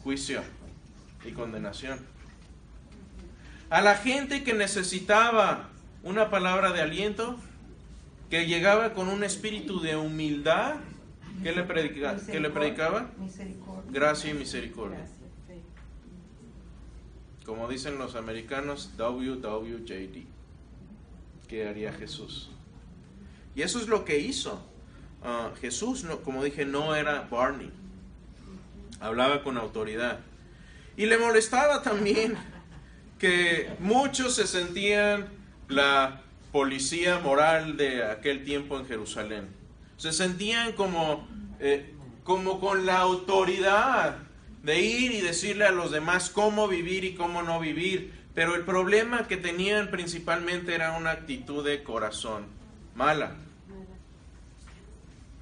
Juicio 0.04 0.43
y 1.25 1.32
condenación. 1.32 1.99
A 3.69 3.82
la 3.82 3.95
gente 3.95 4.43
que 4.43 4.54
necesitaba 4.54 5.69
una 6.04 6.30
palabra 6.30 6.71
de 6.71 6.82
aliento, 6.82 7.39
que 8.30 8.45
llegaba 8.45 8.93
con 8.93 9.08
un 9.08 9.23
espíritu 9.23 9.82
de 9.82 9.95
humildad, 9.95 10.75
¿qué 11.43 11.51
le, 11.51 11.63
predica- 11.67 12.15
qué 12.15 12.39
le 12.39 12.49
Misericordia. 12.49 12.53
predicaba? 12.53 13.11
Misericordia. 13.17 13.91
Gracia 13.91 14.31
y 14.31 14.33
misericordia. 14.33 15.05
Como 17.45 17.67
dicen 17.69 17.97
los 17.99 18.15
americanos, 18.15 18.91
WWJD. 18.97 20.25
¿Qué 21.47 21.67
haría 21.67 21.93
Jesús? 21.93 22.49
Y 23.55 23.61
eso 23.61 23.79
es 23.79 23.87
lo 23.87 24.03
que 24.03 24.17
hizo. 24.19 24.65
Ah, 25.23 25.51
Jesús, 25.61 26.03
no, 26.03 26.21
como 26.21 26.43
dije, 26.43 26.65
no 26.65 26.95
era 26.95 27.21
Barney. 27.29 27.71
Hablaba 28.99 29.43
con 29.43 29.57
autoridad. 29.57 30.19
Y 30.97 31.05
le 31.05 31.17
molestaba 31.19 31.83
también 31.83 32.35
que 33.19 33.69
muchos 33.79 34.35
se 34.35 34.47
sentían 34.47 35.27
la 35.67 36.21
policía 36.51 37.19
moral 37.19 37.77
de 37.77 38.03
aquel 38.05 38.43
tiempo 38.43 38.79
en 38.79 38.85
Jerusalén. 38.87 39.47
Se 39.97 40.12
sentían 40.12 40.73
como, 40.73 41.27
eh, 41.60 41.93
como 42.23 42.60
con 42.60 42.86
la 42.86 42.99
autoridad 42.99 44.17
de 44.63 44.81
ir 44.81 45.12
y 45.12 45.21
decirle 45.21 45.65
a 45.65 45.71
los 45.71 45.91
demás 45.91 46.29
cómo 46.29 46.67
vivir 46.67 47.03
y 47.05 47.15
cómo 47.15 47.41
no 47.43 47.60
vivir. 47.60 48.13
Pero 48.34 48.55
el 48.55 48.63
problema 48.65 49.27
que 49.27 49.38
tenían 49.38 49.89
principalmente 49.91 50.75
era 50.75 50.97
una 50.97 51.12
actitud 51.12 51.63
de 51.65 51.84
corazón 51.84 52.45
mala. 52.95 53.36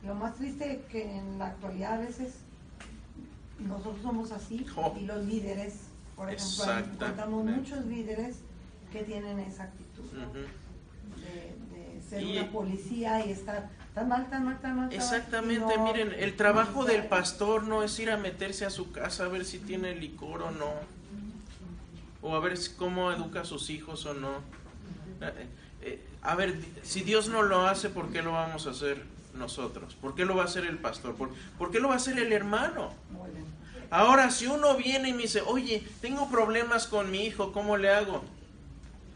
Lo 0.05 0.15
más 0.15 0.35
triste 0.35 0.73
es 0.73 0.79
que 0.91 1.17
en 1.17 1.39
la 1.39 1.47
actualidad 1.47 1.93
a 1.93 1.97
veces 1.99 2.33
nosotros 3.59 4.01
somos 4.01 4.31
así 4.31 4.65
Oh. 4.75 4.95
y 4.99 5.05
los 5.05 5.25
líderes, 5.25 5.75
por 6.15 6.29
ejemplo, 6.31 6.77
encontramos 6.93 7.45
muchos 7.45 7.85
líderes 7.85 8.37
que 8.91 9.03
tienen 9.03 9.39
esa 9.39 9.63
actitud 9.63 10.03
de, 10.11 11.75
de 11.75 12.01
ser 12.07 12.21
Y- 12.21 12.37
una 12.37 12.51
policía 12.51 13.25
y 13.25 13.31
estar 13.31 13.69
tan 13.93 14.07
mal, 14.07 14.29
tan 14.29 14.45
mal, 14.45 14.59
tan 14.59 14.75
mal. 14.75 14.93
Exactamente, 14.93 15.77
no- 15.77 15.83
miren, 15.83 16.13
el 16.17 16.35
trabajo 16.35 16.81
no- 16.81 16.85
del 16.85 17.05
pastor 17.07 17.63
no 17.63 17.83
es 17.83 17.97
ir 17.99 18.11
a 18.11 18.17
meterse 18.17 18.65
a 18.65 18.69
su 18.69 18.91
casa 18.91 19.25
a 19.25 19.27
ver 19.27 19.45
si 19.45 19.59
tiene 19.59 19.95
licor 19.95 20.41
o 20.43 20.51
no, 20.51 20.71
o 22.21 22.35
a 22.35 22.39
ver 22.39 22.57
cómo 22.77 23.11
educa 23.11 23.41
a 23.41 23.45
sus 23.45 23.69
hijos 23.69 24.05
o 24.05 24.13
no. 24.13 24.37
Eh, 25.21 25.47
eh, 25.81 26.07
a 26.21 26.35
ver, 26.35 26.55
si 26.83 27.01
Dios 27.01 27.27
no 27.29 27.43
lo 27.43 27.67
hace, 27.67 27.89
¿por 27.89 28.11
qué 28.11 28.21
lo 28.21 28.31
vamos 28.31 28.65
a 28.67 28.71
hacer 28.71 29.03
nosotros? 29.35 29.95
¿Por 29.95 30.15
qué 30.15 30.25
lo 30.25 30.35
va 30.35 30.43
a 30.43 30.45
hacer 30.45 30.65
el 30.65 30.77
pastor? 30.77 31.15
¿Por, 31.15 31.31
por 31.57 31.71
qué 31.71 31.79
lo 31.79 31.89
va 31.89 31.95
a 31.95 31.97
hacer 31.97 32.17
el 32.19 32.31
hermano? 32.33 32.91
Ahora, 33.89 34.31
si 34.31 34.47
uno 34.47 34.75
viene 34.75 35.09
y 35.09 35.13
me 35.13 35.23
dice, 35.23 35.41
oye, 35.45 35.85
tengo 36.01 36.29
problemas 36.29 36.87
con 36.87 37.11
mi 37.11 37.25
hijo, 37.25 37.51
¿cómo 37.51 37.77
le 37.77 37.89
hago? 37.91 38.23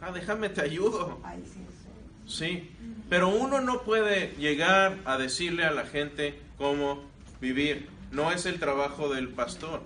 Ah, 0.01 0.11
déjame, 0.11 0.49
te 0.49 0.61
ayudo. 0.61 1.19
Ahí 1.23 1.41
sí, 1.51 1.61
sí. 2.27 2.35
Sí, 2.37 2.71
pero 3.09 3.29
uno 3.29 3.61
no 3.61 3.81
puede 3.83 4.35
llegar 4.37 4.97
a 5.05 5.17
decirle 5.17 5.63
a 5.65 5.71
la 5.71 5.85
gente 5.85 6.37
cómo 6.57 7.03
vivir. 7.39 7.87
No 8.11 8.31
es 8.31 8.45
el 8.45 8.59
trabajo 8.59 9.07
del 9.13 9.29
pastor. 9.29 9.81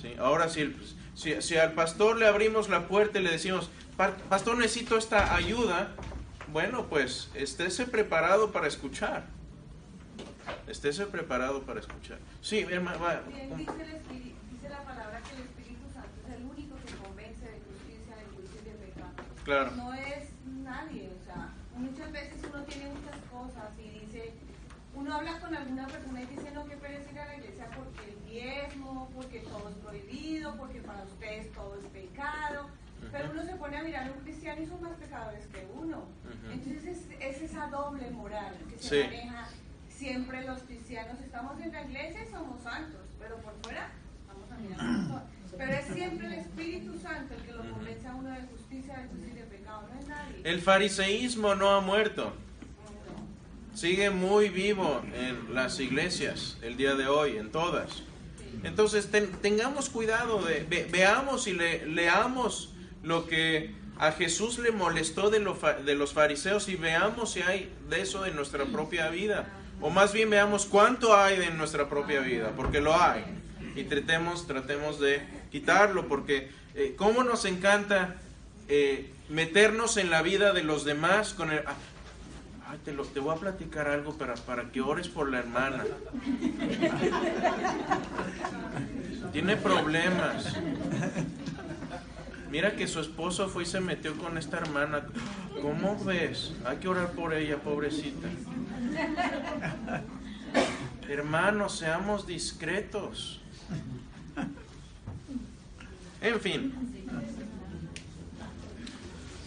¿sí? 0.00 0.14
Ahora, 0.18 0.48
si, 0.48 0.62
el- 0.62 0.76
si, 1.14 1.40
si 1.42 1.56
al 1.56 1.72
pastor 1.72 2.16
le 2.18 2.26
abrimos 2.26 2.68
la 2.70 2.88
puerta 2.88 3.18
y 3.20 3.22
le 3.22 3.30
decimos, 3.30 3.70
"Pa- 3.98 4.16
pastor, 4.30 4.56
necesito 4.56 4.96
esta 4.96 5.34
ayuda, 5.34 5.92
bueno, 6.52 6.86
pues 6.86 7.30
estése 7.34 7.84
preparado 7.86 8.50
para 8.50 8.66
escuchar. 8.66 9.26
Estése 10.66 11.06
preparado 11.06 11.62
para 11.62 11.80
escuchar. 11.80 12.18
Sí, 12.40 12.60
hermano, 12.70 12.98
va. 13.00 13.20
Bien, 13.28 13.56
dice, 13.56 13.72
el 13.82 13.92
Espíritu- 13.96 14.34
dice 14.52 14.68
la 14.70 14.82
palabra 14.84 15.20
que 15.28 15.36
el 15.36 15.42
Espíritu 15.42 15.84
Santo 15.92 16.08
es 16.26 16.34
el 16.34 16.44
único 16.44 16.76
que 16.86 16.92
convence 16.94 17.44
de 17.44 17.60
justicia, 17.60 18.16
de 18.16 18.24
juicio 18.36 18.60
y 18.60 18.64
de 18.64 18.86
pecado. 18.86 19.12
Claro. 19.44 19.70
No 19.76 19.94
es 19.94 20.28
nadie, 20.46 21.10
muchas 21.76 22.12
veces 22.12 22.40
uno 22.52 22.62
tiene 22.64 22.88
muchas 22.88 23.16
cosas 23.30 23.70
y 23.78 23.88
dice, 24.00 24.32
uno 24.94 25.14
habla 25.14 25.38
con 25.40 25.54
alguna 25.54 25.86
persona 25.86 26.22
y 26.22 26.26
dice, 26.26 26.50
no, 26.52 26.64
que 26.66 26.76
pereza 26.76 27.10
ir 27.10 27.18
a 27.18 27.26
la 27.26 27.36
iglesia 27.36 27.66
porque 27.76 28.10
el 28.10 28.24
diezmo, 28.24 29.10
porque 29.14 29.40
todo 29.40 29.68
es 29.68 29.76
prohibido, 29.76 30.56
porque 30.56 30.80
para 30.80 31.02
ustedes 31.04 31.52
todo 31.52 31.76
es 31.78 31.84
pecado. 31.86 32.68
Pero 33.12 33.30
uno 33.32 33.44
se 33.44 33.54
pone 33.56 33.76
a 33.76 33.82
mirar 33.82 34.08
a 34.08 34.12
un 34.12 34.20
cristiano 34.20 34.62
y 34.62 34.66
son 34.66 34.82
más 34.82 34.92
pecadores 34.92 35.46
que 35.48 35.66
uno. 35.74 36.04
Entonces 36.50 36.84
es, 36.84 37.02
es 37.20 37.42
esa 37.50 37.66
doble 37.66 38.10
moral 38.10 38.54
que 38.70 38.78
se 38.78 38.88
Sí. 38.88 39.02
maneja 39.04 39.48
siempre 39.90 40.44
los 40.46 40.60
cristianos. 40.62 41.20
Estamos 41.20 41.60
en 41.60 41.72
la 41.72 41.82
iglesia 41.82 42.24
y 42.24 42.30
somos 42.30 42.62
santos, 42.62 43.02
pero 43.18 43.36
por 43.38 43.52
fuera 43.62 43.90
vamos 44.26 44.50
a 44.50 44.56
mirar 44.56 44.78
son. 44.78 45.22
Pero 45.56 45.72
es 45.72 45.86
siempre 45.94 46.26
el 46.26 46.32
Espíritu 46.34 46.98
Santo 47.00 47.34
el 47.34 47.42
que 47.42 47.52
lo 47.52 47.70
convence 47.70 48.06
a 48.08 48.14
uno 48.14 48.30
de 48.30 48.40
justicia, 48.48 48.98
de 48.98 49.08
justicia 49.08 49.32
y 49.32 49.36
de 49.36 49.42
pecado, 49.44 49.88
no 49.92 50.00
es 50.00 50.06
nadie. 50.08 50.36
El 50.44 50.60
fariseísmo 50.60 51.54
no 51.54 51.70
ha 51.70 51.80
muerto. 51.80 52.32
sigue 53.74 54.10
muy 54.10 54.50
vivo 54.50 55.02
en 55.14 55.52
las 55.54 55.80
iglesias 55.80 56.56
el 56.62 56.76
día 56.76 56.94
de 56.94 57.08
hoy, 57.08 57.36
en 57.38 57.50
todas. 57.50 58.04
Entonces 58.62 59.10
ten- 59.10 59.32
tengamos 59.42 59.90
cuidado, 59.90 60.40
de, 60.42 60.64
ve- 60.70 60.86
veamos 60.90 61.48
y 61.48 61.54
le- 61.54 61.84
leamos 61.86 62.72
lo 63.02 63.26
que 63.26 63.74
a 63.98 64.12
Jesús 64.12 64.58
le 64.60 64.70
molestó 64.70 65.28
de, 65.28 65.40
lo 65.40 65.58
de 65.84 65.94
los 65.96 66.12
fariseos 66.12 66.68
y 66.68 66.76
veamos 66.76 67.32
si 67.32 67.42
hay 67.42 67.68
de 67.90 68.00
eso 68.00 68.24
en 68.26 68.36
nuestra 68.36 68.64
propia 68.64 69.08
vida. 69.10 69.46
O 69.80 69.90
más 69.90 70.12
bien 70.12 70.30
veamos 70.30 70.66
cuánto 70.66 71.16
hay 71.16 71.36
de 71.36 71.46
en 71.46 71.58
nuestra 71.58 71.88
propia 71.88 72.20
vida, 72.20 72.52
porque 72.56 72.80
lo 72.80 72.94
hay. 73.00 73.24
Y 73.76 73.84
tratemos, 73.84 74.46
tratemos 74.46 75.00
de 75.00 75.22
quitarlo, 75.50 76.06
porque 76.08 76.50
eh, 76.74 76.94
cómo 76.96 77.24
nos 77.24 77.44
encanta 77.44 78.16
eh, 78.68 79.10
meternos 79.28 79.96
en 79.96 80.10
la 80.10 80.22
vida 80.22 80.52
de 80.52 80.62
los 80.62 80.84
demás 80.84 81.34
con 81.34 81.50
el... 81.50 81.58
ah, 81.66 81.74
Ay, 82.66 82.78
te, 82.84 82.92
lo- 82.92 83.04
te 83.04 83.20
voy 83.20 83.36
a 83.36 83.38
platicar 83.38 83.88
algo 83.88 84.16
para, 84.16 84.34
para 84.34 84.70
que 84.72 84.80
ores 84.80 85.06
por 85.08 85.30
la 85.30 85.38
hermana. 85.40 85.84
Tiene 89.32 89.56
problemas. 89.56 90.54
Mira 92.50 92.74
que 92.76 92.86
su 92.86 93.00
esposo 93.00 93.48
fue 93.48 93.64
y 93.64 93.66
se 93.66 93.80
metió 93.80 94.16
con 94.16 94.38
esta 94.38 94.58
hermana. 94.58 95.06
¿Cómo 95.60 96.02
ves? 96.04 96.52
Hay 96.64 96.78
que 96.78 96.88
orar 96.88 97.10
por 97.12 97.34
ella, 97.34 97.56
pobrecita. 97.58 98.28
Hermanos, 101.08 101.78
seamos 101.78 102.26
discretos. 102.26 103.40
En 106.20 106.40
fin. 106.40 106.74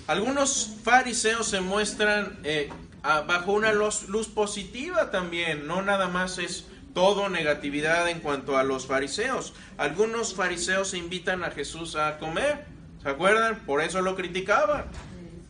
Algunos 0.05 0.75
fariseos 0.83 1.47
se 1.47 1.59
muestran 1.59 2.39
eh, 2.43 2.69
bajo 3.03 3.51
una 3.51 3.73
luz, 3.73 4.07
luz 4.07 4.27
positiva 4.27 5.11
también, 5.11 5.67
no 5.67 5.81
nada 5.81 6.07
más 6.07 6.37
es 6.37 6.65
todo 6.93 7.29
negatividad 7.29 8.09
en 8.09 8.19
cuanto 8.19 8.57
a 8.57 8.63
los 8.63 8.87
fariseos. 8.87 9.53
Algunos 9.77 10.33
fariseos 10.33 10.93
invitan 10.93 11.43
a 11.43 11.51
Jesús 11.51 11.95
a 11.95 12.17
comer, 12.19 12.65
¿se 13.03 13.09
acuerdan? 13.09 13.59
Por 13.65 13.81
eso 13.81 14.01
lo 14.01 14.15
criticaban 14.15 14.85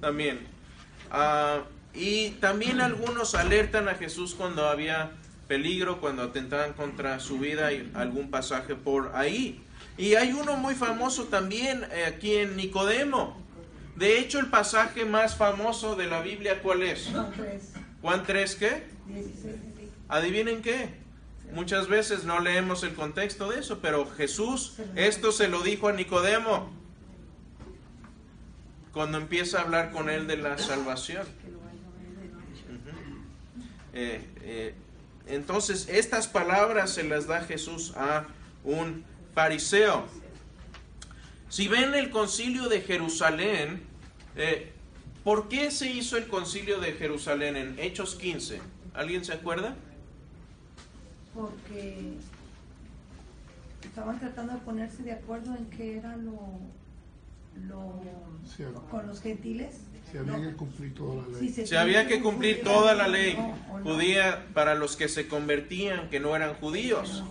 también. 0.01 0.47
Ah, 1.11 1.61
y 1.93 2.31
también 2.41 2.81
algunos 2.81 3.35
alertan 3.35 3.87
a 3.89 3.95
Jesús 3.95 4.35
cuando 4.35 4.67
había 4.67 5.11
peligro, 5.47 5.99
cuando 5.99 6.23
atentaban 6.23 6.73
contra 6.73 7.19
su 7.19 7.39
vida 7.39 7.71
y 7.73 7.91
algún 7.93 8.29
pasaje 8.29 8.75
por 8.75 9.11
ahí. 9.15 9.63
Y 9.97 10.15
hay 10.15 10.33
uno 10.33 10.57
muy 10.57 10.75
famoso 10.75 11.25
también 11.25 11.85
eh, 11.91 12.05
aquí 12.05 12.35
en 12.35 12.55
Nicodemo. 12.55 13.37
De 13.95 14.19
hecho, 14.19 14.39
el 14.39 14.47
pasaje 14.47 15.05
más 15.05 15.35
famoso 15.35 15.95
de 15.95 16.07
la 16.07 16.21
Biblia, 16.21 16.61
¿cuál 16.61 16.83
es? 16.83 17.09
Juan 17.11 17.31
3, 17.35 17.73
Juan 18.01 18.23
3, 18.25 18.55
¿qué? 18.55 18.83
16. 19.07 19.55
Adivinen 20.07 20.61
qué. 20.61 20.89
Muchas 21.51 21.87
veces 21.87 22.25
no 22.25 22.39
leemos 22.39 22.83
el 22.83 22.93
contexto 22.93 23.49
de 23.49 23.59
eso, 23.59 23.79
pero 23.79 24.05
Jesús 24.05 24.75
esto 24.95 25.31
se 25.31 25.47
lo 25.47 25.61
dijo 25.61 25.87
a 25.87 25.93
Nicodemo 25.93 26.69
cuando 28.91 29.17
empieza 29.17 29.59
a 29.59 29.61
hablar 29.61 29.91
con 29.91 30.09
él 30.09 30.27
de 30.27 30.37
la 30.37 30.57
salvación. 30.57 31.25
Eh, 33.93 34.21
eh, 34.41 34.75
entonces, 35.29 35.87
estas 35.89 36.27
palabras 36.27 36.91
se 36.91 37.03
las 37.03 37.27
da 37.27 37.41
Jesús 37.41 37.93
a 37.95 38.25
un 38.63 39.03
fariseo. 39.33 40.05
Si 41.49 41.67
ven 41.67 41.93
el 41.93 42.09
concilio 42.09 42.67
de 42.69 42.81
Jerusalén, 42.81 43.81
eh, 44.35 44.71
¿por 45.23 45.47
qué 45.47 45.71
se 45.71 45.89
hizo 45.89 46.17
el 46.17 46.27
concilio 46.27 46.79
de 46.79 46.93
Jerusalén 46.93 47.55
en 47.55 47.79
Hechos 47.79 48.15
15? 48.15 48.59
¿Alguien 48.93 49.23
se 49.23 49.33
acuerda? 49.33 49.75
Porque 51.33 52.15
estaban 53.83 54.19
tratando 54.19 54.53
de 54.53 54.59
ponerse 54.59 55.03
de 55.03 55.13
acuerdo 55.13 55.55
en 55.55 55.65
qué 55.69 55.97
era 55.97 56.17
lo, 56.17 56.59
lo 57.67 58.01
con 58.89 59.07
los 59.07 59.21
gentiles. 59.21 59.75
Si 60.11 60.17
había 60.17 60.49
que 60.49 60.55
cumplir 60.55 60.93
toda 60.93 61.15
la 61.27 61.37
ley. 61.39 61.75
Había 61.77 62.07
que 62.07 62.21
cumplir 62.21 62.63
toda 62.63 62.95
la 62.95 63.07
ley 63.07 63.35
no, 63.35 63.57
o 63.73 63.79
no. 63.79 63.83
judía 63.83 64.45
para 64.53 64.75
los 64.75 64.95
que 64.95 65.07
se 65.09 65.27
convertían, 65.27 66.09
que 66.09 66.19
no 66.19 66.35
eran 66.35 66.53
judíos. 66.55 67.23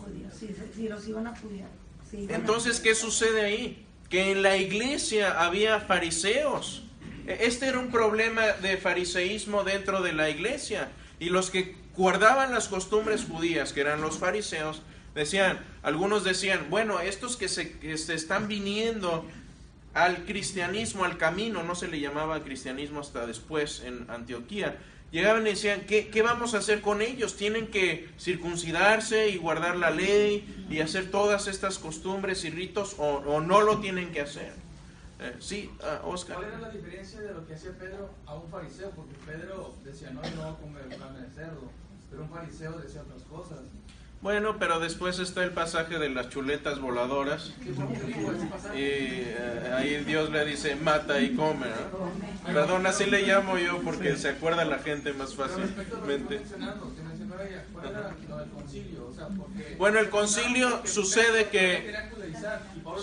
Entonces, 2.12 2.80
¿qué 2.80 2.94
sucede 2.94 3.42
ahí? 3.44 3.86
Que 4.08 4.30
en 4.32 4.42
la 4.42 4.56
iglesia 4.56 5.40
había 5.44 5.80
fariseos. 5.80 6.84
E- 7.26 7.38
Este 7.42 7.66
era 7.66 7.78
un 7.78 7.90
problema 7.90 8.42
de 8.62 8.76
fariseísmo 8.76 9.64
dentro 9.64 10.02
de 10.02 10.12
la 10.12 10.28
iglesia. 10.30 10.90
Y 11.18 11.30
los 11.30 11.50
que 11.50 11.74
guardaban 11.96 12.52
las 12.52 12.68
costumbres 12.68 13.24
judías, 13.24 13.72
que 13.72 13.80
eran 13.80 14.00
los 14.02 14.18
fariseos, 14.18 14.82
decían, 15.14 15.58
algunos 15.82 16.24
decían, 16.24 16.66
bueno, 16.68 17.00
estos 17.00 17.36
que 17.36 17.48
se, 17.48 17.78
que 17.78 17.96
se 17.96 18.14
están 18.14 18.48
viniendo 18.48 19.26
al 19.96 20.26
cristianismo, 20.26 21.06
al 21.06 21.16
camino, 21.16 21.62
no 21.62 21.74
se 21.74 21.88
le 21.88 21.98
llamaba 21.98 22.44
cristianismo 22.44 23.00
hasta 23.00 23.26
después 23.26 23.82
en 23.82 24.04
Antioquía, 24.10 24.76
llegaban 25.10 25.46
y 25.46 25.50
decían, 25.50 25.86
¿qué, 25.86 26.22
vamos 26.22 26.52
a 26.52 26.58
hacer 26.58 26.82
con 26.82 27.00
ellos? 27.00 27.34
Tienen 27.36 27.68
que 27.68 28.10
circuncidarse 28.20 29.30
y 29.30 29.38
guardar 29.38 29.76
la 29.76 29.90
ley 29.90 30.66
y 30.68 30.80
hacer 30.80 31.10
todas 31.10 31.46
estas 31.46 31.78
costumbres 31.78 32.44
y 32.44 32.50
ritos 32.50 32.96
o, 32.98 33.40
no 33.40 33.62
lo 33.62 33.78
tienen 33.80 34.12
que 34.12 34.20
hacer. 34.20 34.52
Eh, 35.18 35.34
sí, 35.38 35.70
ah, 35.82 36.02
Oscar. 36.04 36.36
¿Cuál 36.36 36.48
era 36.48 36.58
la 36.58 36.68
diferencia 36.68 37.22
de 37.22 37.32
lo 37.32 37.46
que 37.46 37.54
hacía 37.54 37.70
Pedro 37.78 38.10
a 38.26 38.34
un 38.34 38.50
fariseo? 38.50 38.90
Porque 38.90 39.14
Pedro 39.24 39.76
decía, 39.82 40.10
no, 40.10 40.20
no 40.20 40.58
carne 40.98 41.22
de 41.22 41.30
cerdo, 41.30 41.70
pero 42.10 42.22
un 42.22 42.30
fariseo 42.30 42.78
decía 42.78 43.02
otras 43.02 43.22
cosas. 43.22 43.58
Bueno, 44.22 44.56
pero 44.58 44.80
después 44.80 45.18
está 45.18 45.44
el 45.44 45.52
pasaje 45.52 45.98
de 45.98 46.08
las 46.08 46.30
chuletas 46.30 46.80
voladoras. 46.80 47.52
Y 48.74 48.80
eh, 48.80 49.72
ahí 49.74 50.04
Dios 50.04 50.30
le 50.30 50.44
dice, 50.44 50.74
mata 50.74 51.20
y 51.20 51.34
come. 51.36 51.66
¿no? 51.66 52.52
Perdón, 52.52 52.86
así 52.86 53.06
le 53.06 53.22
llamo 53.22 53.58
yo 53.58 53.80
porque 53.82 54.16
se 54.16 54.30
acuerda 54.30 54.64
la 54.64 54.78
gente 54.78 55.12
más 55.12 55.34
fácilmente. 55.34 56.40
Bueno, 59.78 59.98
el 59.98 60.10
concilio 60.10 60.82
sucede 60.86 61.48
que... 61.48 61.94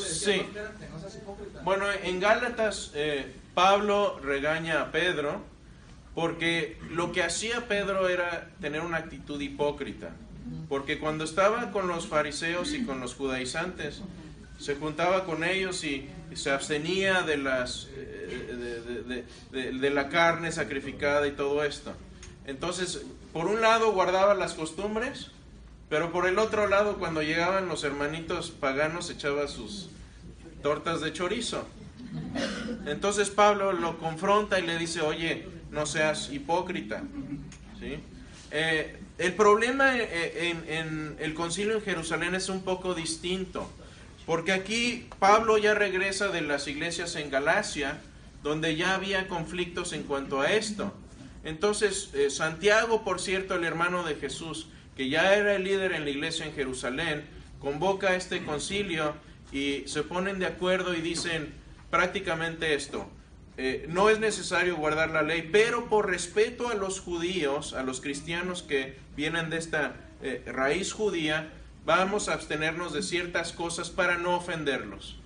Sí. 0.05 0.45
Bueno, 1.63 1.85
en 2.03 2.19
Gálatas 2.19 2.91
eh, 2.95 3.33
Pablo 3.53 4.19
regaña 4.19 4.81
a 4.81 4.91
Pedro 4.91 5.52
porque 6.15 6.77
lo 6.91 7.11
que 7.11 7.23
hacía 7.23 7.67
Pedro 7.67 8.07
era 8.09 8.49
tener 8.61 8.81
una 8.81 8.97
actitud 8.97 9.39
hipócrita. 9.41 10.11
Porque 10.69 10.99
cuando 10.99 11.23
estaba 11.23 11.71
con 11.71 11.87
los 11.87 12.07
fariseos 12.07 12.73
y 12.73 12.83
con 12.85 12.99
los 12.99 13.15
judaizantes, 13.15 14.01
se 14.59 14.75
juntaba 14.75 15.25
con 15.25 15.43
ellos 15.43 15.83
y 15.83 16.09
se 16.35 16.51
abstenía 16.51 17.21
de, 17.23 17.37
las, 17.37 17.87
eh, 17.95 19.23
de, 19.51 19.71
de- 19.71 19.89
la 19.89 20.09
carne 20.09 20.51
sacrificada 20.51 21.27
y 21.27 21.31
todo 21.31 21.63
esto. 21.63 21.93
Entonces, 22.45 23.03
por 23.31 23.47
un 23.47 23.61
lado 23.61 23.93
guardaba 23.93 24.33
las 24.33 24.53
costumbres, 24.53 25.31
pero 25.89 26.11
por 26.11 26.27
el 26.27 26.37
otro 26.39 26.67
lado, 26.67 26.97
cuando 26.97 27.21
llegaban 27.21 27.67
los 27.67 27.83
hermanitos 27.83 28.51
paganos, 28.51 29.09
echaba 29.09 29.47
sus 29.47 29.89
tortas 30.61 31.01
de 31.01 31.13
chorizo. 31.13 31.67
Entonces 32.85 33.29
Pablo 33.29 33.71
lo 33.73 33.97
confronta 33.97 34.59
y 34.59 34.65
le 34.67 34.77
dice, 34.77 35.01
oye, 35.01 35.47
no 35.73 35.85
seas 35.85 36.31
hipócrita. 36.31 37.03
¿Sí? 37.79 37.97
Eh, 38.51 38.97
el 39.17 39.33
problema 39.33 39.97
eh, 39.97 40.49
en, 40.49 40.63
en 40.67 41.15
el 41.19 41.33
concilio 41.33 41.75
en 41.75 41.81
Jerusalén 41.81 42.35
es 42.35 42.49
un 42.49 42.63
poco 42.63 42.93
distinto, 42.93 43.69
porque 44.25 44.53
aquí 44.53 45.07
Pablo 45.19 45.57
ya 45.57 45.73
regresa 45.73 46.29
de 46.29 46.41
las 46.41 46.67
iglesias 46.67 47.15
en 47.15 47.29
Galacia, 47.29 47.99
donde 48.43 48.75
ya 48.75 48.95
había 48.95 49.27
conflictos 49.27 49.93
en 49.93 50.03
cuanto 50.03 50.41
a 50.41 50.51
esto. 50.51 50.93
Entonces, 51.43 52.09
eh, 52.13 52.29
Santiago, 52.29 53.03
por 53.03 53.19
cierto, 53.19 53.55
el 53.55 53.65
hermano 53.65 54.03
de 54.03 54.15
Jesús, 54.15 54.67
que 54.95 55.09
ya 55.09 55.35
era 55.35 55.55
el 55.55 55.63
líder 55.63 55.91
en 55.93 56.05
la 56.05 56.09
iglesia 56.09 56.45
en 56.45 56.53
Jerusalén, 56.53 57.25
convoca 57.59 58.15
este 58.15 58.43
concilio 58.43 59.15
y 59.51 59.83
se 59.87 60.03
ponen 60.03 60.39
de 60.39 60.45
acuerdo 60.45 60.93
y 60.93 61.01
dicen 61.01 61.53
prácticamente 61.89 62.73
esto. 62.75 63.09
Eh, 63.57 63.85
no 63.89 64.09
es 64.09 64.19
necesario 64.19 64.75
guardar 64.77 65.11
la 65.11 65.21
ley, 65.21 65.49
pero 65.51 65.87
por 65.87 66.09
respeto 66.09 66.69
a 66.69 66.73
los 66.73 66.99
judíos, 66.99 67.73
a 67.73 67.83
los 67.83 68.01
cristianos 68.01 68.63
que 68.63 68.97
vienen 69.15 69.49
de 69.49 69.57
esta 69.57 69.95
eh, 70.21 70.43
raíz 70.47 70.91
judía, 70.91 71.53
vamos 71.85 72.29
a 72.29 72.33
abstenernos 72.33 72.93
de 72.93 73.03
ciertas 73.03 73.53
cosas 73.53 73.89
para 73.89 74.17
no 74.17 74.35
ofenderlos. 74.35 75.19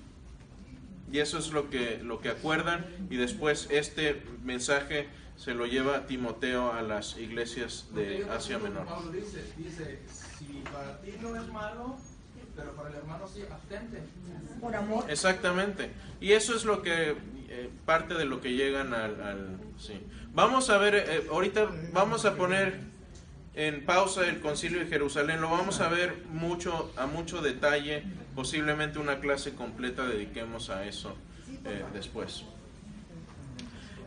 Y 1.12 1.20
eso 1.20 1.38
es 1.38 1.52
lo 1.52 1.70
que, 1.70 2.00
lo 2.04 2.20
que 2.20 2.30
acuerdan 2.30 2.86
y 3.10 3.16
después 3.16 3.68
este 3.72 4.22
mensaje 4.44 5.08
se 5.38 5.54
lo 5.54 5.66
lleva 5.66 6.06
Timoteo 6.06 6.74
a 6.74 6.82
las 6.82 7.18
iglesias 7.18 7.88
de 7.94 8.28
Asia 8.30 8.58
Menor. 8.58 8.86
Pablo 8.86 9.12
dice, 9.12 9.46
dice, 9.56 10.02
si 10.10 10.64
para 10.74 11.00
ti 11.00 11.14
no 11.22 11.36
es 11.36 11.48
malo, 11.48 11.98
pero 12.58 12.74
para 12.74 12.90
el 12.90 12.96
hermano 12.96 13.26
sí, 13.34 13.44
abstente. 13.50 14.02
Por 14.60 14.76
amor. 14.76 15.06
Exactamente. 15.10 15.92
Y 16.20 16.34
eso 16.34 16.56
es 16.56 16.66
lo 16.66 16.82
que, 16.82 17.12
eh, 17.48 17.70
parte 17.86 18.16
de 18.16 18.26
lo 18.26 18.42
que 18.42 18.54
llegan 18.54 18.94
al... 18.94 19.22
al- 19.22 19.58
sí. 19.80 20.02
Vamos 20.34 20.70
a 20.70 20.78
ver, 20.78 20.96
eh, 20.96 21.28
ahorita 21.32 21.70
vamos 21.94 22.26
a 22.26 22.36
poner 22.36 22.80
en 23.56 23.86
pausa 23.86 24.28
el 24.28 24.40
concilio 24.40 24.80
de 24.80 24.86
Jerusalén, 24.88 25.42
lo 25.42 25.50
vamos 25.50 25.80
a 25.80 25.88
ver 25.90 26.16
mucho, 26.32 26.92
a 26.96 27.08
mucho 27.08 27.42
detalle, 27.42 28.04
posiblemente 28.36 29.00
una 29.00 29.20
clase 29.20 29.56
completa 29.56 30.06
dediquemos 30.06 30.70
a 30.70 30.86
eso 30.86 31.16
eh, 31.66 31.84
después. 31.94 32.44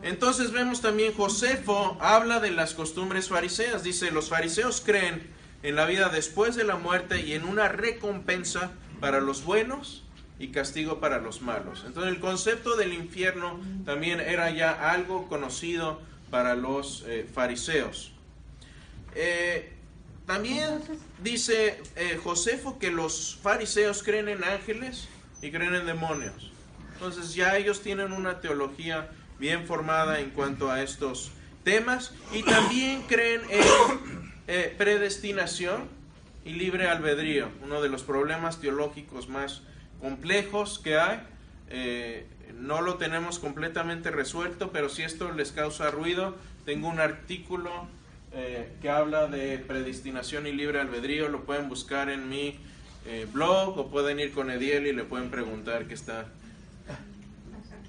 Entonces 0.03 0.51
vemos 0.51 0.81
también 0.81 1.13
Josefo 1.13 1.97
habla 1.99 2.39
de 2.39 2.51
las 2.51 2.73
costumbres 2.73 3.27
fariseas. 3.29 3.83
Dice, 3.83 4.09
los 4.11 4.29
fariseos 4.29 4.81
creen 4.81 5.21
en 5.63 5.75
la 5.75 5.85
vida 5.85 6.09
después 6.09 6.55
de 6.55 6.63
la 6.63 6.75
muerte 6.75 7.21
y 7.21 7.33
en 7.33 7.45
una 7.45 7.67
recompensa 7.67 8.71
para 8.99 9.19
los 9.19 9.43
buenos 9.43 10.03
y 10.39 10.47
castigo 10.49 10.99
para 10.99 11.19
los 11.19 11.41
malos. 11.41 11.83
Entonces 11.85 12.13
el 12.13 12.19
concepto 12.19 12.75
del 12.75 12.93
infierno 12.93 13.59
también 13.85 14.19
era 14.19 14.49
ya 14.49 14.91
algo 14.91 15.27
conocido 15.27 16.01
para 16.31 16.55
los 16.55 17.03
eh, 17.07 17.27
fariseos. 17.31 18.13
Eh, 19.13 19.73
también 20.25 20.79
dice 21.21 21.81
eh, 21.95 22.19
Josefo 22.23 22.79
que 22.79 22.89
los 22.89 23.37
fariseos 23.43 24.01
creen 24.01 24.29
en 24.29 24.43
ángeles 24.43 25.09
y 25.41 25.51
creen 25.51 25.75
en 25.75 25.85
demonios. 25.85 26.51
Entonces 26.93 27.33
ya 27.33 27.57
ellos 27.57 27.81
tienen 27.81 28.11
una 28.11 28.41
teología 28.41 29.09
bien 29.39 29.65
formada 29.65 30.19
en 30.19 30.29
cuanto 30.29 30.71
a 30.71 30.81
estos 30.81 31.31
temas 31.63 32.13
y 32.31 32.43
también 32.43 33.03
creen 33.03 33.41
en 33.49 34.20
eh, 34.47 34.73
predestinación 34.77 35.87
y 36.43 36.53
libre 36.53 36.87
albedrío, 36.87 37.49
uno 37.63 37.81
de 37.81 37.89
los 37.89 38.03
problemas 38.03 38.59
teológicos 38.59 39.29
más 39.29 39.61
complejos 39.99 40.79
que 40.79 40.97
hay. 40.97 41.19
Eh, 41.69 42.25
no 42.59 42.81
lo 42.81 42.95
tenemos 42.95 43.39
completamente 43.39 44.11
resuelto, 44.11 44.71
pero 44.71 44.89
si 44.89 45.03
esto 45.03 45.31
les 45.31 45.51
causa 45.51 45.89
ruido, 45.91 46.35
tengo 46.65 46.89
un 46.89 46.99
artículo 46.99 47.87
eh, 48.33 48.71
que 48.81 48.89
habla 48.89 49.27
de 49.27 49.57
predestinación 49.59 50.47
y 50.47 50.51
libre 50.51 50.79
albedrío, 50.79 51.29
lo 51.29 51.43
pueden 51.43 51.69
buscar 51.69 52.09
en 52.09 52.29
mi 52.29 52.59
blog 53.33 53.79
o 53.79 53.87
pueden 53.89 54.19
ir 54.19 54.31
con 54.31 54.51
Ediel 54.51 54.85
y 54.85 54.93
le 54.93 55.03
pueden 55.03 55.31
preguntar 55.31 55.87
que 55.87 55.95
está 55.95 56.27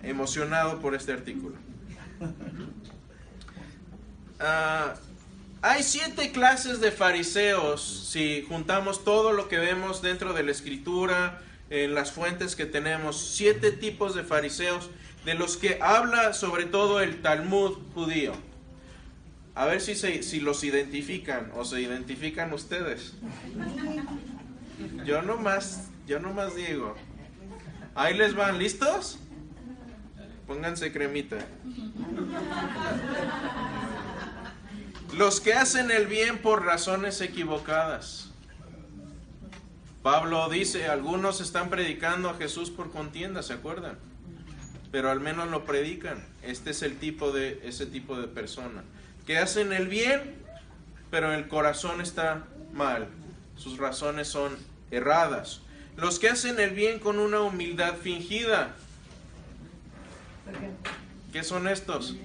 emocionado 0.02 0.80
por 0.80 0.94
este 0.94 1.12
artículo. 1.12 1.56
Ah, 4.44 4.94
hay 5.62 5.85
siete 5.85 6.33
clases 6.33 6.81
de 6.81 6.90
fariseos 6.90 8.09
si 8.11 8.44
juntamos 8.48 9.05
todo 9.05 9.33
lo 9.33 9.48
que 9.48 9.59
vemos 9.59 10.03
dentro 10.03 10.33
de 10.33 10.42
la 10.42 10.51
escritura, 10.51 11.40
en 11.70 11.94
las 11.94 12.11
fuentes 12.12 12.57
que 12.57 12.66
tenemos, 12.66 13.18
siete 13.18 13.70
tipos 13.70 14.14
de 14.14 14.25
fariseos 14.25 14.90
de 15.25 15.35
los 15.35 15.57
que 15.57 15.79
habla 15.81 16.33
sobre 16.33 16.64
todo 16.64 17.01
el 17.01 17.22
Talmud 17.22 17.79
judío. 17.94 18.33
A 19.55 19.66
ver 19.66 19.81
si, 19.81 19.94
se, 19.94 20.22
si 20.25 20.40
los 20.40 20.64
identifican 20.64 21.53
o 21.55 21.64
se 21.64 21.81
identifican 21.81 22.53
ustedes. 22.53 23.12
Yo 25.05 25.22
nomás, 25.22 25.90
yo 26.09 26.18
nomás 26.18 26.57
digo. 26.57 26.96
Ahí 27.94 28.16
les 28.16 28.35
van, 28.35 28.59
¿listos? 28.59 29.18
Pónganse 30.46 30.92
cremita. 30.92 31.38
Los 35.16 35.40
que 35.40 35.53
hacen 35.55 35.90
el 35.90 36.07
bien 36.07 36.38
por 36.38 36.64
razones 36.64 37.20
equivocadas. 37.20 38.31
Pablo 40.03 40.48
dice, 40.48 40.88
algunos 40.88 41.40
están 41.40 41.70
predicando 41.70 42.31
a 42.31 42.35
Jesús 42.35 42.70
por 42.70 42.90
contienda, 42.90 43.42
¿se 43.42 43.53
acuerdan? 43.53 43.98
Pero 44.90 45.11
al 45.11 45.20
menos 45.20 45.48
lo 45.48 45.64
predican. 45.64 46.25
Este 46.42 46.70
es 46.70 46.83
el 46.83 46.98
tipo 46.98 47.31
de 47.31 47.61
ese 47.64 47.87
tipo 47.87 48.18
de 48.18 48.27
persona 48.27 48.83
que 49.27 49.38
hacen 49.38 49.72
el 49.72 49.88
bien, 49.88 50.35
pero 51.11 51.33
el 51.33 51.48
corazón 51.48 52.01
está 52.01 52.44
mal. 52.72 53.09
Sus 53.57 53.79
razones 53.79 54.29
son 54.29 54.57
erradas. 54.90 55.61
Los 55.96 56.18
que 56.18 56.29
hacen 56.29 56.59
el 56.59 56.70
bien 56.70 56.98
con 56.98 57.18
una 57.18 57.40
humildad 57.40 57.94
fingida. 57.96 58.75
¿Qué 61.33 61.42
son 61.42 61.68
estos? 61.68 62.16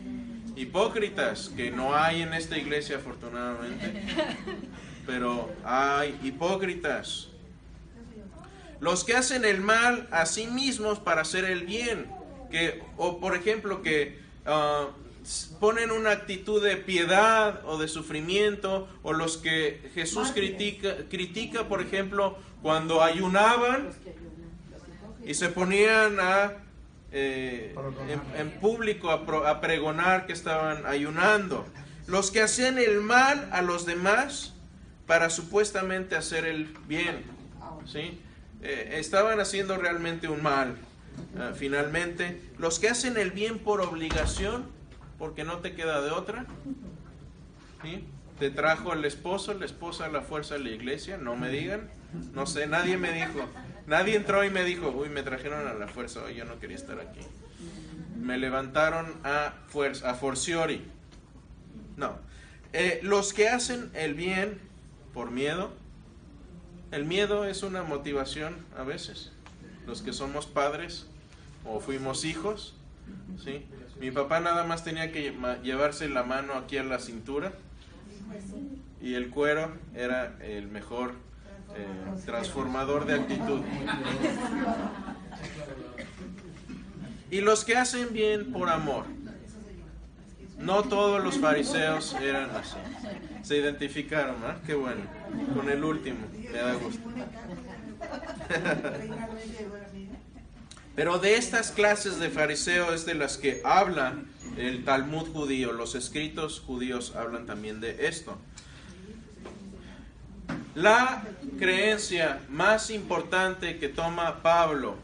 Hipócritas, 0.57 1.51
que 1.55 1.69
no 1.69 1.95
hay 1.95 2.23
en 2.23 2.33
esta 2.33 2.57
iglesia 2.57 2.97
afortunadamente, 2.97 4.03
pero 5.05 5.51
hay 5.63 6.19
hipócritas. 6.23 7.29
Los 8.79 9.03
que 9.03 9.15
hacen 9.15 9.45
el 9.45 9.61
mal 9.61 10.07
a 10.09 10.25
sí 10.25 10.47
mismos 10.47 10.97
para 10.97 11.21
hacer 11.21 11.45
el 11.45 11.65
bien, 11.65 12.07
que 12.49 12.81
o 12.97 13.19
por 13.19 13.35
ejemplo 13.35 13.83
que 13.83 14.19
ah, 14.47 14.87
ponen 15.59 15.91
una 15.91 16.09
actitud 16.09 16.63
de 16.63 16.75
piedad 16.77 17.61
o 17.65 17.77
de 17.77 17.87
sufrimiento, 17.87 18.87
o 19.03 19.13
los 19.13 19.37
que 19.37 19.91
Jesús 19.93 20.31
critica, 20.31 20.95
critica 21.07 21.67
por 21.67 21.81
ejemplo, 21.81 22.35
cuando 22.63 23.03
ayunaban 23.03 23.89
y 25.23 25.35
se 25.35 25.49
ponían 25.49 26.19
a 26.19 26.66
eh, 27.11 27.73
en, 28.35 28.39
en 28.39 28.51
público 28.59 29.11
a, 29.11 29.25
pro- 29.25 29.47
a 29.47 29.61
pregonar 29.61 30.25
que 30.25 30.33
estaban 30.33 30.85
ayunando. 30.85 31.65
Los 32.07 32.31
que 32.31 32.41
hacían 32.41 32.77
el 32.77 33.01
mal 33.01 33.49
a 33.51 33.61
los 33.61 33.85
demás 33.85 34.53
para 35.05 35.29
supuestamente 35.29 36.15
hacer 36.15 36.45
el 36.45 36.65
bien. 36.87 37.23
¿sí? 37.85 38.19
Eh, 38.61 38.95
estaban 38.99 39.39
haciendo 39.39 39.77
realmente 39.77 40.27
un 40.27 40.41
mal. 40.43 40.77
ah, 41.39 41.51
finalmente, 41.55 42.41
los 42.57 42.79
que 42.79 42.89
hacen 42.89 43.17
el 43.17 43.31
bien 43.31 43.59
por 43.59 43.81
obligación, 43.81 44.65
porque 45.17 45.43
no 45.43 45.57
te 45.57 45.73
queda 45.75 46.01
de 46.01 46.11
otra. 46.11 46.45
¿sí? 47.83 48.03
te 48.39 48.51
trajo 48.51 48.93
el 48.93 49.03
esposo, 49.03 49.53
la 49.55 49.65
esposa 49.65 50.05
a 50.05 50.09
la 50.09 50.21
fuerza 50.21 50.53
de 50.55 50.59
la 50.61 50.69
iglesia, 50.69 51.17
no 51.17 51.35
me 51.35 51.49
digan, 51.49 51.89
no 52.33 52.45
sé, 52.45 52.67
nadie 52.67 52.95
me 52.95 53.11
dijo, 53.11 53.39
nadie 53.87 54.15
entró 54.15 54.43
y 54.43 54.49
me 54.51 54.63
dijo, 54.63 54.89
uy, 54.89 55.09
me 55.09 55.23
trajeron 55.23 55.67
a 55.67 55.73
la 55.73 55.87
fuerza, 55.87 56.29
yo 56.31 56.45
no 56.45 56.59
quería 56.59 56.75
estar 56.75 56.99
aquí. 56.99 57.21
Me 58.19 58.37
levantaron 58.37 59.13
a 59.23 59.53
fuerza, 59.67 60.11
a 60.11 60.13
forciori. 60.13 60.83
No, 61.95 62.19
Eh, 62.73 62.99
los 63.01 63.33
que 63.33 63.47
hacen 63.49 63.89
el 63.95 64.13
bien 64.13 64.59
por 65.13 65.31
miedo, 65.31 65.71
el 66.91 67.05
miedo 67.05 67.45
es 67.45 67.63
una 67.63 67.81
motivación 67.81 68.55
a 68.77 68.83
veces. 68.83 69.31
Los 69.87 70.01
que 70.01 70.11
somos 70.13 70.45
padres 70.47 71.07
o 71.65 71.79
fuimos 71.79 72.25
hijos, 72.25 72.75
¿sí? 73.43 73.65
Mi 74.01 74.11
papá 74.11 74.41
nada 74.41 74.63
más 74.65 74.83
tenía 74.83 75.11
que 75.13 75.33
lle- 75.33 75.61
llevarse 75.63 76.09
la 76.09 76.23
mano 76.23 76.53
aquí 76.53 76.77
a 76.77 76.83
la 76.83 76.99
cintura 76.99 77.53
y 79.01 79.13
el 79.15 79.29
cuero 79.29 79.71
era 79.95 80.35
el 80.41 80.67
mejor 80.67 81.13
eh, 81.77 81.85
transformador 82.25 83.05
de 83.05 83.15
actitud. 83.15 83.61
Y 87.29 87.41
los 87.41 87.65
que 87.65 87.75
hacen 87.75 88.13
bien 88.13 88.51
por 88.51 88.69
amor. 88.69 89.05
No 90.57 90.83
todos 90.83 91.23
los 91.23 91.37
fariseos 91.37 92.13
eran 92.15 92.49
así. 92.51 92.77
Se 93.43 93.57
identificaron, 93.57 94.37
¿ah? 94.43 94.57
Qué 94.65 94.73
bueno. 94.73 95.03
Con 95.53 95.69
el 95.69 95.83
último, 95.83 96.25
me 96.33 96.57
da 96.57 96.73
gusto. 96.73 97.07
Pero 100.95 101.19
de 101.19 101.35
estas 101.35 101.71
clases 101.71 102.17
de 102.17 102.31
fariseo 102.31 102.91
es 102.91 103.05
de 103.05 103.13
las 103.13 103.37
que 103.37 103.61
habla 103.63 104.15
el 104.57 104.83
Talmud 104.83 105.27
judío. 105.27 105.71
Los 105.71 105.93
escritos 105.93 106.59
judíos 106.59 107.15
hablan 107.15 107.45
también 107.45 107.79
de 107.79 108.07
esto. 108.07 108.39
La 110.75 111.23
creencia 111.57 112.41
más 112.49 112.91
importante 112.91 113.79
que 113.79 113.89
toma 113.89 114.41
Pablo 114.43 114.97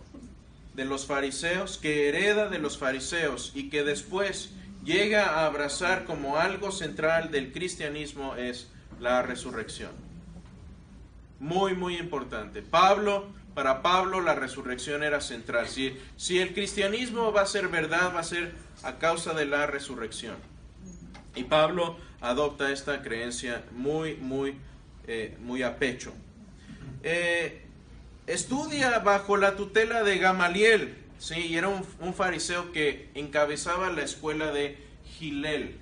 de 0.75 0.85
los 0.85 1.05
fariseos, 1.05 1.77
que 1.77 2.09
hereda 2.09 2.49
de 2.49 2.59
los 2.59 2.77
fariseos 2.77 3.51
y 3.55 3.69
que 3.69 3.83
después 3.83 4.51
llega 4.83 5.25
a 5.25 5.45
abrazar 5.45 6.05
como 6.05 6.37
algo 6.37 6.71
central 6.71 7.31
del 7.31 7.51
cristianismo 7.51 8.35
es 8.35 8.67
la 8.99 9.21
resurrección. 9.21 9.91
Muy, 11.39 11.73
muy 11.75 11.97
importante. 11.97 12.61
Pablo, 12.61 13.27
para 13.53 13.81
Pablo 13.81 14.21
la 14.21 14.35
resurrección 14.35 15.03
era 15.03 15.21
central. 15.21 15.67
Si, 15.67 15.97
si 16.17 16.39
el 16.39 16.53
cristianismo 16.53 17.31
va 17.31 17.41
a 17.41 17.45
ser 17.45 17.67
verdad, 17.67 18.13
va 18.15 18.19
a 18.19 18.23
ser 18.23 18.53
a 18.83 18.97
causa 18.97 19.33
de 19.33 19.45
la 19.45 19.67
resurrección. 19.67 20.35
Y 21.35 21.43
Pablo 21.45 21.97
adopta 22.21 22.71
esta 22.71 23.01
creencia 23.01 23.63
muy, 23.71 24.15
muy, 24.15 24.57
eh, 25.05 25.35
muy 25.41 25.63
a 25.63 25.77
pecho. 25.77 26.13
Eh, 27.03 27.61
estudia 28.25 28.99
bajo 28.99 29.35
la 29.35 29.57
tutela 29.57 30.01
de 30.03 30.17
Gamaliel, 30.17 30.95
¿sí? 31.19 31.41
y 31.41 31.57
era 31.57 31.67
un, 31.67 32.13
fariseo 32.13 32.71
que 32.71 33.09
encabezaba 33.13 33.89
la 33.89 34.03
escuela 34.03 34.51
de 34.51 34.77
Gilel. 35.05 35.75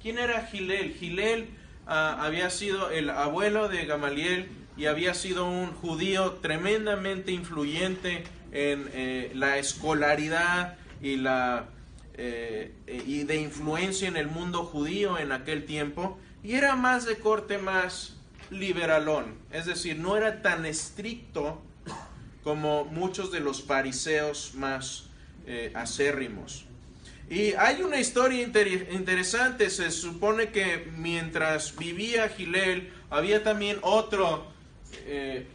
¿Quién 0.00 0.18
era 0.18 0.46
Gilel? 0.46 0.94
Gilel 0.94 1.48
ah, 1.88 2.18
había 2.20 2.50
sido 2.50 2.90
el 2.90 3.10
abuelo 3.10 3.68
de 3.68 3.84
Gamaliel 3.84 4.48
y 4.76 4.86
había 4.86 5.12
sido 5.14 5.50
un 5.50 5.72
judío 5.72 6.34
tremendamente 6.34 7.32
influyente 7.32 8.22
en 8.52 8.88
eh, 8.92 9.32
la 9.34 9.58
escolaridad 9.58 10.76
y 11.02 11.16
la 11.16 11.68
y 12.88 13.22
de 13.22 13.36
influencia 13.36 14.08
en 14.08 14.16
el 14.16 14.26
mundo 14.26 14.64
judío 14.64 15.18
en 15.18 15.30
aquel 15.30 15.64
tiempo 15.64 16.18
y 16.42 16.54
era 16.54 16.74
más 16.74 17.06
de 17.06 17.16
corte 17.16 17.58
más 17.58 18.17
liberalón, 18.50 19.36
es 19.50 19.66
decir, 19.66 19.96
no 19.98 20.16
era 20.16 20.42
tan 20.42 20.66
estricto 20.66 21.60
como 22.42 22.84
muchos 22.84 23.30
de 23.30 23.40
los 23.40 23.62
fariseos 23.62 24.52
más 24.54 25.10
eh, 25.46 25.70
acérrimos. 25.74 26.64
Y 27.30 27.52
hay 27.54 27.82
una 27.82 28.00
historia 28.00 28.42
inter- 28.42 28.88
interesante, 28.92 29.68
se 29.68 29.90
supone 29.90 30.48
que 30.48 30.90
mientras 30.96 31.76
vivía 31.76 32.28
Gilel, 32.30 32.90
había 33.10 33.44
también 33.44 33.78
otro 33.82 34.46
eh, 35.06 35.46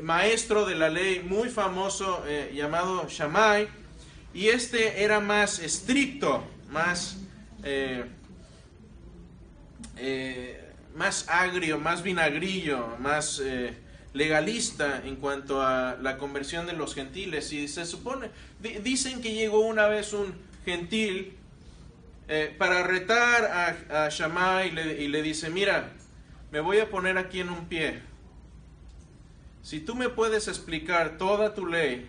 maestro 0.00 0.64
de 0.64 0.74
la 0.74 0.88
ley 0.88 1.20
muy 1.20 1.50
famoso 1.50 2.24
eh, 2.26 2.52
llamado 2.54 3.06
Shammai, 3.08 3.68
y 4.32 4.48
este 4.48 5.02
era 5.02 5.20
más 5.20 5.58
estricto, 5.58 6.44
más, 6.70 7.18
más 10.94 11.28
agrio, 11.28 11.78
más 11.78 12.02
vinagrillo, 12.02 12.96
más 12.98 13.40
eh, 13.44 13.74
legalista 14.12 15.02
en 15.04 15.16
cuanto 15.16 15.62
a 15.62 15.96
la 16.00 16.18
conversión 16.18 16.66
de 16.66 16.72
los 16.72 16.94
gentiles. 16.94 17.52
Y 17.52 17.68
se 17.68 17.86
supone, 17.86 18.30
di- 18.60 18.78
dicen 18.78 19.20
que 19.20 19.34
llegó 19.34 19.60
una 19.60 19.86
vez 19.86 20.12
un 20.12 20.34
gentil 20.64 21.34
eh, 22.28 22.54
para 22.58 22.82
retar 22.82 23.44
a, 23.90 24.04
a 24.06 24.08
Shammai 24.08 24.68
y 24.68 24.70
le, 24.72 25.02
y 25.02 25.08
le 25.08 25.22
dice, 25.22 25.50
mira, 25.50 25.90
me 26.50 26.60
voy 26.60 26.78
a 26.78 26.90
poner 26.90 27.16
aquí 27.18 27.40
en 27.40 27.50
un 27.50 27.66
pie. 27.66 28.00
Si 29.62 29.80
tú 29.80 29.94
me 29.94 30.08
puedes 30.08 30.48
explicar 30.48 31.18
toda 31.18 31.54
tu 31.54 31.66
ley 31.66 32.06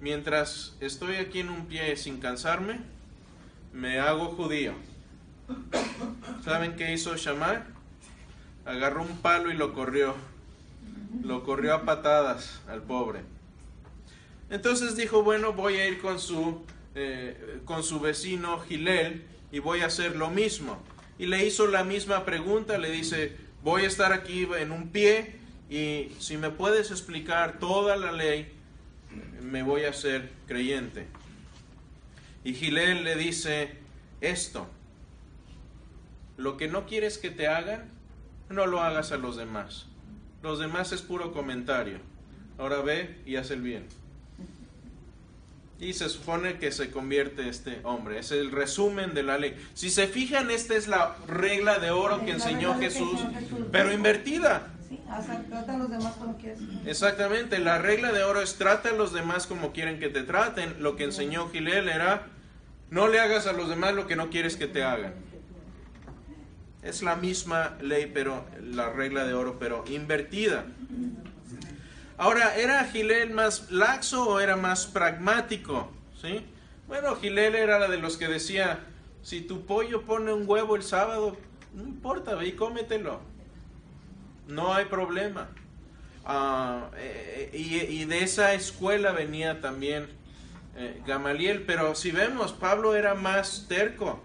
mientras 0.00 0.76
estoy 0.80 1.16
aquí 1.16 1.40
en 1.40 1.50
un 1.50 1.66
pie 1.66 1.96
sin 1.96 2.20
cansarme, 2.20 2.80
me 3.72 3.98
hago 4.00 4.28
judío. 4.28 4.72
¿Saben 6.44 6.76
qué 6.76 6.92
hizo 6.92 7.16
Shammai? 7.16 7.58
Agarró 8.64 9.02
un 9.02 9.18
palo 9.18 9.50
y 9.50 9.54
lo 9.54 9.72
corrió. 9.72 10.14
Lo 11.22 11.44
corrió 11.44 11.74
a 11.74 11.84
patadas 11.84 12.60
al 12.68 12.82
pobre. 12.82 13.20
Entonces 14.50 14.96
dijo, 14.96 15.22
bueno, 15.22 15.52
voy 15.52 15.76
a 15.76 15.86
ir 15.88 16.00
con 16.00 16.18
su, 16.18 16.62
eh, 16.94 17.60
con 17.64 17.82
su 17.82 18.00
vecino 18.00 18.58
Gilel 18.60 19.24
y 19.52 19.60
voy 19.60 19.80
a 19.80 19.86
hacer 19.86 20.16
lo 20.16 20.30
mismo. 20.30 20.82
Y 21.18 21.26
le 21.26 21.46
hizo 21.46 21.66
la 21.66 21.84
misma 21.84 22.24
pregunta, 22.24 22.78
le 22.78 22.90
dice, 22.90 23.36
voy 23.62 23.82
a 23.82 23.86
estar 23.86 24.12
aquí 24.12 24.48
en 24.58 24.72
un 24.72 24.88
pie 24.88 25.36
y 25.68 26.12
si 26.18 26.36
me 26.36 26.50
puedes 26.50 26.90
explicar 26.90 27.58
toda 27.58 27.96
la 27.96 28.10
ley, 28.10 28.52
me 29.42 29.62
voy 29.62 29.84
a 29.84 29.90
hacer 29.90 30.30
creyente. 30.46 31.06
Y 32.42 32.54
Gilel 32.54 33.04
le 33.04 33.16
dice 33.16 33.72
esto, 34.20 34.66
lo 36.36 36.56
que 36.56 36.68
no 36.68 36.86
quieres 36.86 37.18
que 37.18 37.30
te 37.30 37.46
hagan, 37.46 37.90
no 38.50 38.66
lo 38.66 38.80
hagas 38.80 39.12
a 39.12 39.16
los 39.16 39.36
demás. 39.36 39.86
Los 40.42 40.58
demás 40.58 40.92
es 40.92 41.02
puro 41.02 41.32
comentario. 41.32 41.98
Ahora 42.58 42.80
ve 42.82 43.20
y 43.24 43.36
haz 43.36 43.50
el 43.50 43.62
bien. 43.62 43.86
Y 45.78 45.94
se 45.94 46.10
supone 46.10 46.58
que 46.58 46.72
se 46.72 46.90
convierte 46.90 47.48
este 47.48 47.80
hombre. 47.84 48.18
Es 48.18 48.32
el 48.32 48.50
resumen 48.50 49.14
de 49.14 49.22
la 49.22 49.38
ley. 49.38 49.56
Si 49.72 49.88
se 49.88 50.08
fijan, 50.08 50.50
esta 50.50 50.74
es 50.74 50.88
la 50.88 51.16
regla 51.26 51.78
de 51.78 51.90
oro 51.90 52.22
que 52.24 52.32
enseñó 52.32 52.78
Jesús, 52.78 53.18
pero 53.72 53.92
invertida. 53.92 54.66
Sí, 54.86 55.00
hasta 55.08 55.40
trata 55.44 55.74
a 55.74 55.78
los 55.78 55.90
demás 55.90 56.14
como 56.16 56.36
quieres. 56.36 56.58
Exactamente, 56.84 57.60
la 57.60 57.78
regla 57.78 58.12
de 58.12 58.24
oro 58.24 58.42
es 58.42 58.56
trata 58.56 58.90
a 58.90 58.92
los 58.92 59.14
demás 59.14 59.46
como 59.46 59.72
quieren 59.72 59.98
que 59.98 60.08
te 60.08 60.22
traten. 60.22 60.82
Lo 60.82 60.96
que 60.96 61.04
enseñó 61.04 61.48
Gilel 61.48 61.88
era 61.88 62.26
no 62.90 63.06
le 63.08 63.20
hagas 63.20 63.46
a 63.46 63.52
los 63.52 63.68
demás 63.68 63.94
lo 63.94 64.06
que 64.06 64.16
no 64.16 64.28
quieres 64.28 64.56
que 64.56 64.66
te 64.66 64.82
hagan. 64.82 65.14
Es 66.82 67.02
la 67.02 67.16
misma 67.16 67.76
ley, 67.80 68.10
pero 68.12 68.46
la 68.62 68.90
regla 68.90 69.24
de 69.24 69.34
oro, 69.34 69.58
pero 69.58 69.84
invertida. 69.88 70.64
Ahora, 72.16 72.56
¿era 72.56 72.84
Gilel 72.84 73.30
más 73.30 73.70
laxo 73.70 74.28
o 74.28 74.40
era 74.40 74.56
más 74.56 74.86
pragmático? 74.86 75.90
¿Sí? 76.20 76.44
Bueno, 76.86 77.16
Gilel 77.16 77.54
era 77.54 77.78
la 77.78 77.88
de 77.88 77.98
los 77.98 78.16
que 78.16 78.28
decía, 78.28 78.80
si 79.22 79.42
tu 79.42 79.66
pollo 79.66 80.02
pone 80.02 80.32
un 80.32 80.48
huevo 80.48 80.76
el 80.76 80.82
sábado, 80.82 81.36
no 81.74 81.82
importa, 81.82 82.34
ve 82.34 82.48
y 82.48 82.52
cómetelo. 82.52 83.20
No 84.48 84.74
hay 84.74 84.86
problema. 84.86 85.48
Ah, 86.24 86.90
eh, 86.96 87.50
y, 87.52 87.76
y 87.76 88.04
de 88.04 88.22
esa 88.22 88.54
escuela 88.54 89.12
venía 89.12 89.60
también 89.60 90.08
eh, 90.76 91.02
Gamaliel, 91.06 91.62
pero 91.62 91.94
si 91.94 92.10
vemos, 92.10 92.52
Pablo 92.52 92.94
era 92.94 93.14
más 93.14 93.66
terco. 93.68 94.22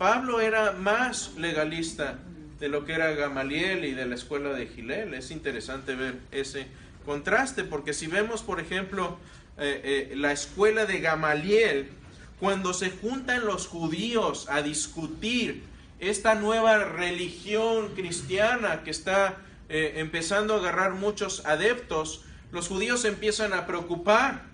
Pablo 0.00 0.40
era 0.40 0.72
más 0.72 1.32
legalista 1.36 2.20
de 2.58 2.70
lo 2.70 2.86
que 2.86 2.94
era 2.94 3.10
Gamaliel 3.10 3.84
y 3.84 3.92
de 3.92 4.06
la 4.06 4.14
escuela 4.14 4.54
de 4.54 4.66
Gilel. 4.66 5.12
Es 5.12 5.30
interesante 5.30 5.94
ver 5.94 6.20
ese 6.32 6.68
contraste, 7.04 7.64
porque 7.64 7.92
si 7.92 8.06
vemos, 8.06 8.42
por 8.42 8.60
ejemplo, 8.60 9.18
eh, 9.58 10.08
eh, 10.10 10.16
la 10.16 10.32
escuela 10.32 10.86
de 10.86 11.00
Gamaliel, 11.00 11.90
cuando 12.38 12.72
se 12.72 12.88
juntan 12.90 13.44
los 13.44 13.66
judíos 13.66 14.46
a 14.48 14.62
discutir 14.62 15.64
esta 15.98 16.34
nueva 16.34 16.78
religión 16.78 17.90
cristiana 17.94 18.82
que 18.82 18.92
está 18.92 19.36
eh, 19.68 19.96
empezando 19.96 20.54
a 20.54 20.60
agarrar 20.60 20.94
muchos 20.94 21.44
adeptos, 21.44 22.24
los 22.52 22.68
judíos 22.68 23.04
empiezan 23.04 23.52
a 23.52 23.66
preocupar 23.66 24.44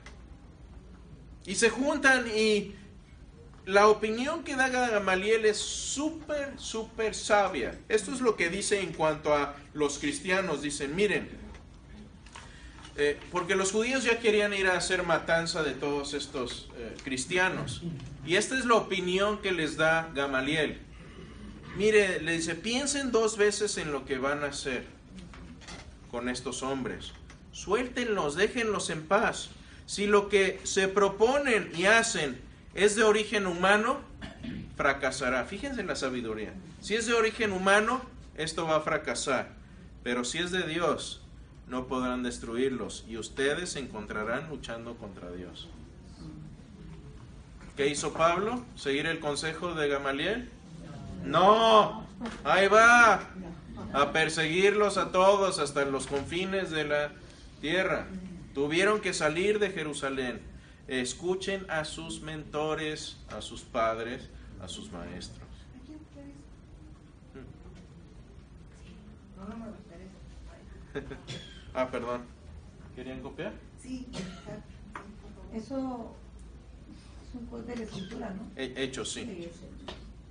y 1.44 1.54
se 1.54 1.70
juntan 1.70 2.26
y 2.36 2.74
la 3.66 3.88
opinión 3.88 4.44
que 4.44 4.54
da 4.54 4.68
Gamaliel 4.68 5.44
es 5.44 5.58
súper, 5.58 6.52
súper 6.56 7.16
sabia. 7.16 7.76
Esto 7.88 8.12
es 8.12 8.20
lo 8.20 8.36
que 8.36 8.48
dice 8.48 8.80
en 8.80 8.92
cuanto 8.92 9.34
a 9.34 9.56
los 9.74 9.98
cristianos. 9.98 10.62
Dicen, 10.62 10.94
miren, 10.94 11.28
eh, 12.96 13.18
porque 13.32 13.56
los 13.56 13.72
judíos 13.72 14.04
ya 14.04 14.20
querían 14.20 14.54
ir 14.54 14.68
a 14.68 14.76
hacer 14.76 15.02
matanza 15.02 15.64
de 15.64 15.72
todos 15.72 16.14
estos 16.14 16.68
eh, 16.76 16.94
cristianos. 17.02 17.82
Y 18.24 18.36
esta 18.36 18.56
es 18.56 18.64
la 18.66 18.76
opinión 18.76 19.42
que 19.42 19.50
les 19.50 19.76
da 19.76 20.10
Gamaliel. 20.14 20.78
Mire, 21.76 22.20
le 22.22 22.32
dice, 22.32 22.54
piensen 22.54 23.10
dos 23.10 23.36
veces 23.36 23.78
en 23.78 23.90
lo 23.90 24.04
que 24.04 24.16
van 24.16 24.44
a 24.44 24.48
hacer 24.48 24.84
con 26.12 26.28
estos 26.28 26.62
hombres. 26.62 27.12
Suéltenlos, 27.50 28.36
déjenlos 28.36 28.90
en 28.90 29.02
paz. 29.02 29.50
Si 29.86 30.06
lo 30.06 30.28
que 30.28 30.60
se 30.62 30.86
proponen 30.86 31.72
y 31.76 31.86
hacen 31.86 32.45
es 32.76 32.96
de 32.96 33.04
origen 33.04 33.46
humano, 33.46 34.00
fracasará. 34.76 35.44
Fíjense 35.44 35.80
en 35.80 35.86
la 35.86 35.96
sabiduría. 35.96 36.52
Si 36.80 36.94
es 36.94 37.06
de 37.06 37.14
origen 37.14 37.52
humano, 37.52 38.02
esto 38.36 38.66
va 38.66 38.76
a 38.76 38.80
fracasar. 38.80 39.48
Pero 40.02 40.24
si 40.24 40.38
es 40.38 40.50
de 40.50 40.66
Dios, 40.66 41.22
no 41.68 41.86
podrán 41.88 42.22
destruirlos 42.22 43.04
y 43.08 43.16
ustedes 43.16 43.70
se 43.70 43.80
encontrarán 43.80 44.48
luchando 44.48 44.94
contra 44.96 45.32
Dios. 45.32 45.68
¿Qué 47.76 47.88
hizo 47.88 48.12
Pablo? 48.12 48.64
¿Seguir 48.76 49.06
el 49.06 49.18
consejo 49.18 49.74
de 49.74 49.88
Gamaliel? 49.88 50.48
No, 51.24 52.06
ahí 52.44 52.68
va 52.68 53.20
a 53.92 54.12
perseguirlos 54.12 54.96
a 54.96 55.10
todos 55.10 55.58
hasta 55.58 55.84
los 55.84 56.06
confines 56.06 56.70
de 56.70 56.84
la 56.84 57.12
tierra. 57.60 58.06
Tuvieron 58.54 59.00
que 59.00 59.12
salir 59.12 59.58
de 59.58 59.70
Jerusalén. 59.70 60.40
Escuchen 60.88 61.68
a 61.70 61.84
sus 61.84 62.20
mentores, 62.20 63.16
a 63.30 63.40
sus 63.40 63.62
padres, 63.62 64.28
a 64.62 64.68
sus 64.68 64.90
maestros. 64.92 65.42
ah, 71.74 71.88
perdón. 71.90 72.22
¿Querían 72.94 73.20
copiar? 73.20 73.52
Sí. 73.82 74.06
Eso 75.54 76.14
es 77.28 77.34
un 77.40 77.46
juez 77.48 77.66
de 77.66 77.76
la 77.76 77.82
escritura, 77.82 78.30
¿no? 78.30 78.42
He- 78.56 78.82
Hechos, 78.84 79.12
sí. 79.12 79.48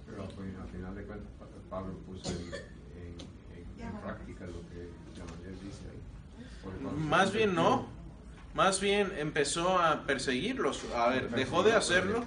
Pero 0.08 0.28
pues, 0.30 0.56
al 0.58 0.68
final 0.70 0.96
de 0.96 1.04
cuentas 1.04 1.30
Pa- 1.40 1.46
Pablo 1.78 1.94
puso 2.00 2.30
en, 2.30 2.38
en- 2.38 3.18
en- 3.56 3.88
en 3.88 3.98
práctica 4.02 4.46
lo 4.46 4.62
que 4.70 4.90
Gamaliel 5.18 5.60
dice 5.64 5.84
ahí. 5.92 6.98
Más 7.08 7.32
bien 7.32 7.54
no. 7.54 7.88
Más 8.56 8.80
bien 8.80 9.12
empezó 9.18 9.78
a 9.78 10.04
perseguirlos. 10.08 10.82
A 10.96 11.10
ver, 11.10 11.30
dejó 11.30 11.62
de 11.62 11.70
pero 11.70 11.78
hacerlo. 11.78 12.26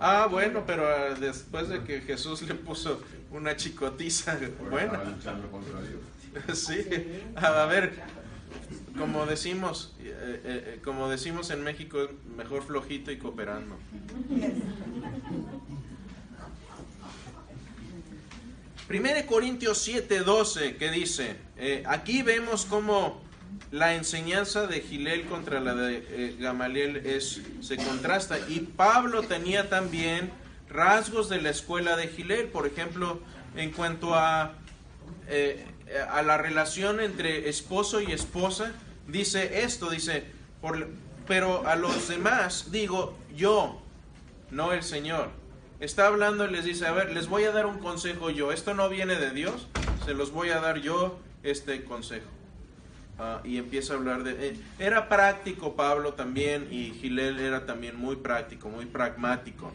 Ah, 0.00 0.28
bueno, 0.30 0.62
pero 0.66 0.86
ah, 0.86 1.14
después 1.18 1.68
de 1.68 1.82
que 1.82 2.00
Jesús 2.00 2.42
le 2.42 2.54
puso 2.54 3.02
una 3.30 3.56
chicotiza, 3.56 4.38
bueno, 4.70 4.98
sí. 6.54 6.86
A 7.34 7.66
ver, 7.66 7.92
como 8.96 9.26
decimos, 9.26 9.96
eh, 9.98 10.14
eh, 10.14 10.40
eh, 10.44 10.80
como 10.84 11.10
decimos 11.10 11.50
en 11.50 11.64
México, 11.64 12.08
mejor 12.36 12.62
flojito 12.62 13.10
y 13.10 13.18
cooperando. 13.18 13.76
Primero 18.88 19.26
Corintios 19.26 19.86
7:12, 19.86 20.78
que 20.78 20.90
dice, 20.90 21.36
eh, 21.58 21.82
aquí 21.86 22.22
vemos 22.22 22.64
cómo 22.64 23.20
la 23.70 23.94
enseñanza 23.94 24.66
de 24.66 24.80
Gilel 24.80 25.26
contra 25.26 25.60
la 25.60 25.74
de 25.74 26.06
eh, 26.10 26.36
Gamaliel 26.38 26.96
es, 26.98 27.42
se 27.60 27.76
contrasta. 27.76 28.38
Y 28.48 28.60
Pablo 28.60 29.22
tenía 29.22 29.68
también 29.68 30.30
rasgos 30.70 31.28
de 31.28 31.40
la 31.40 31.50
escuela 31.50 31.96
de 31.96 32.08
Gilel, 32.08 32.46
por 32.46 32.66
ejemplo, 32.66 33.20
en 33.56 33.70
cuanto 33.70 34.14
a, 34.14 34.54
eh, 35.28 35.66
a 36.10 36.22
la 36.22 36.38
relación 36.38 37.00
entre 37.00 37.48
esposo 37.48 38.00
y 38.00 38.12
esposa, 38.12 38.72
dice 39.06 39.62
esto, 39.62 39.90
dice, 39.90 40.24
por, 40.60 40.88
pero 41.26 41.66
a 41.66 41.76
los 41.76 42.08
demás 42.08 42.70
digo 42.70 43.18
yo, 43.34 43.80
no 44.50 44.72
el 44.72 44.82
Señor. 44.82 45.30
Está 45.80 46.06
hablando 46.06 46.46
y 46.46 46.50
les 46.50 46.64
dice, 46.64 46.86
a 46.86 46.92
ver, 46.92 47.12
les 47.12 47.28
voy 47.28 47.44
a 47.44 47.52
dar 47.52 47.66
un 47.66 47.78
consejo 47.78 48.30
yo. 48.30 48.50
Esto 48.50 48.74
no 48.74 48.88
viene 48.88 49.14
de 49.14 49.30
Dios, 49.30 49.68
se 50.04 50.14
los 50.14 50.32
voy 50.32 50.50
a 50.50 50.60
dar 50.60 50.80
yo 50.80 51.20
este 51.42 51.84
consejo. 51.84 52.37
Ah, 53.20 53.40
y 53.42 53.56
empieza 53.58 53.94
a 53.94 53.96
hablar 53.96 54.22
de... 54.22 54.50
eh, 54.50 54.56
era 54.78 55.08
práctico 55.08 55.74
Pablo 55.74 56.14
también 56.14 56.68
y 56.70 56.92
Gilel 56.92 57.40
era 57.40 57.66
también 57.66 57.96
muy 57.96 58.14
práctico, 58.14 58.68
muy 58.68 58.86
pragmático. 58.86 59.72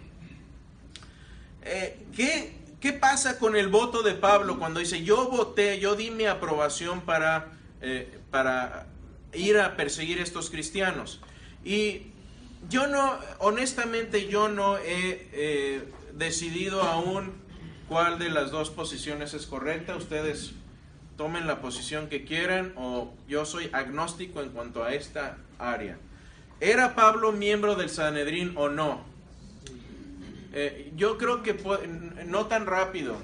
Eh, 1.63 2.05
¿qué, 2.15 2.53
¿Qué 2.79 2.93
pasa 2.93 3.37
con 3.39 3.57
el 3.57 3.67
voto 3.67 4.01
de 4.01 4.13
Pablo 4.13 4.57
cuando 4.57 4.79
dice, 4.79 5.03
yo 5.03 5.29
voté, 5.29 5.77
yo 5.79 5.95
di 5.97 6.09
mi 6.09 6.25
aprobación 6.25 7.01
para, 7.01 7.51
eh, 7.81 8.17
para 8.31 8.87
ir 9.33 9.59
a 9.59 9.75
perseguir 9.75 10.19
a 10.19 10.23
estos 10.23 10.49
cristianos? 10.49 11.19
Y 11.65 12.03
yo 12.69 12.87
no, 12.87 13.19
honestamente 13.39 14.27
yo 14.27 14.47
no 14.47 14.77
he 14.77 15.83
decidido 16.13 16.81
aún 16.81 17.33
cuál 17.89 18.19
de 18.19 18.29
las 18.29 18.51
dos 18.51 18.69
posiciones 18.69 19.33
es 19.33 19.47
correcta. 19.47 19.97
Ustedes 19.97 20.53
tomen 21.18 21.47
la 21.47 21.61
posición 21.61 22.07
que 22.09 22.26
quieran 22.26 22.74
o 22.76 23.14
yo 23.28 23.45
soy 23.45 23.70
agnóstico 23.74 24.41
en 24.41 24.49
cuanto 24.49 24.84
a 24.84 24.93
esta 24.93 25.38
área. 25.59 25.97
¿Era 26.59 26.95
Pablo 26.95 27.32
miembro 27.32 27.76
del 27.76 27.89
Sanedrín 27.89 28.53
o 28.55 28.70
no? 28.70 29.01
Eh, 30.53 30.91
yo 30.95 31.18
creo 31.18 31.43
que 31.43 31.53
no 32.26 32.45
tan 32.45 32.66
rápido. 32.66 33.18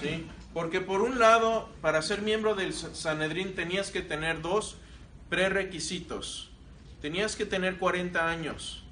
¿sí? 0.00 0.26
Porque 0.54 0.80
por 0.80 1.02
un 1.02 1.18
lado, 1.18 1.68
para 1.80 2.02
ser 2.02 2.22
miembro 2.22 2.54
del 2.54 2.72
Sa- 2.72 2.94
Sanedrín 2.94 3.54
tenías 3.54 3.90
que 3.90 4.02
tener 4.02 4.40
dos 4.42 4.76
prerequisitos. 5.28 6.50
Tenías 7.00 7.36
que 7.36 7.46
tener 7.46 7.76
40 7.78 8.28
años. 8.28 8.82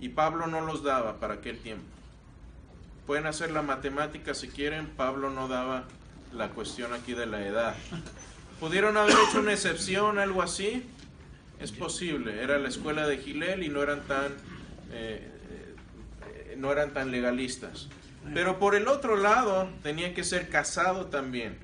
Y 0.00 0.10
Pablo 0.10 0.46
no 0.46 0.60
los 0.60 0.82
daba 0.82 1.18
para 1.18 1.34
aquel 1.34 1.58
tiempo. 1.58 1.84
Pueden 3.06 3.26
hacer 3.26 3.50
la 3.50 3.62
matemática 3.62 4.34
si 4.34 4.48
quieren, 4.48 4.88
Pablo 4.88 5.30
no 5.30 5.48
daba 5.48 5.84
la 6.36 6.50
cuestión 6.50 6.92
aquí 6.92 7.14
de 7.14 7.26
la 7.26 7.44
edad. 7.46 7.74
¿Pudieron 8.60 8.96
haber 8.96 9.14
hecho 9.28 9.40
una 9.40 9.52
excepción, 9.52 10.18
algo 10.18 10.42
así? 10.42 10.84
Es 11.60 11.72
posible, 11.72 12.42
era 12.42 12.58
la 12.58 12.68
escuela 12.68 13.06
de 13.06 13.18
Gilel 13.18 13.62
y 13.62 13.68
no 13.68 13.82
eran 13.82 14.02
tan, 14.02 14.32
eh, 14.92 15.30
eh, 16.28 16.54
no 16.58 16.70
eran 16.70 16.92
tan 16.92 17.10
legalistas. 17.10 17.88
Pero 18.34 18.58
por 18.58 18.74
el 18.74 18.88
otro 18.88 19.16
lado, 19.16 19.68
tenía 19.82 20.12
que 20.12 20.24
ser 20.24 20.48
casado 20.48 21.06
también. 21.06 21.58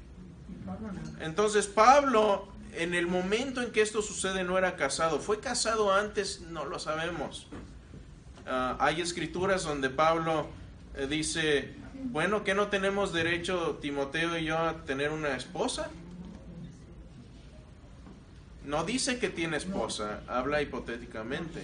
Entonces 1.20 1.66
Pablo, 1.66 2.48
en 2.72 2.94
el 2.94 3.06
momento 3.06 3.62
en 3.62 3.72
que 3.72 3.82
esto 3.82 4.00
sucede, 4.00 4.44
no 4.44 4.56
era 4.56 4.76
casado. 4.76 5.18
¿Fue 5.18 5.40
casado 5.40 5.92
antes? 5.92 6.42
No 6.50 6.64
lo 6.64 6.78
sabemos. 6.78 7.48
Ah, 8.46 8.76
hay 8.80 9.00
escrituras 9.00 9.64
donde 9.64 9.90
Pablo 9.90 10.48
eh, 10.96 11.06
dice, 11.08 11.74
bueno, 12.04 12.44
que 12.44 12.54
no 12.54 12.68
tenemos 12.68 13.12
derecho, 13.12 13.78
Timoteo 13.80 14.36
y 14.38 14.44
yo, 14.44 14.58
a 14.58 14.84
tener 14.84 15.10
una 15.10 15.36
esposa. 15.36 15.90
No 18.64 18.84
dice 18.84 19.18
que 19.18 19.28
tiene 19.28 19.56
esposa, 19.56 20.20
habla 20.28 20.62
hipotéticamente, 20.62 21.62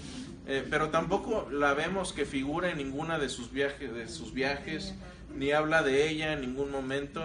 Eh, 0.50 0.66
pero 0.70 0.88
tampoco 0.88 1.46
la 1.50 1.74
vemos 1.74 2.14
que 2.14 2.24
figura 2.24 2.70
en 2.70 2.78
ninguna 2.78 3.18
de 3.18 3.28
sus 3.28 3.52
viajes, 3.52 3.92
de 3.92 4.08
sus 4.08 4.32
viajes, 4.32 4.94
ni 5.36 5.52
habla 5.52 5.82
de 5.82 6.08
ella 6.08 6.32
en 6.32 6.40
ningún 6.40 6.70
momento. 6.70 7.20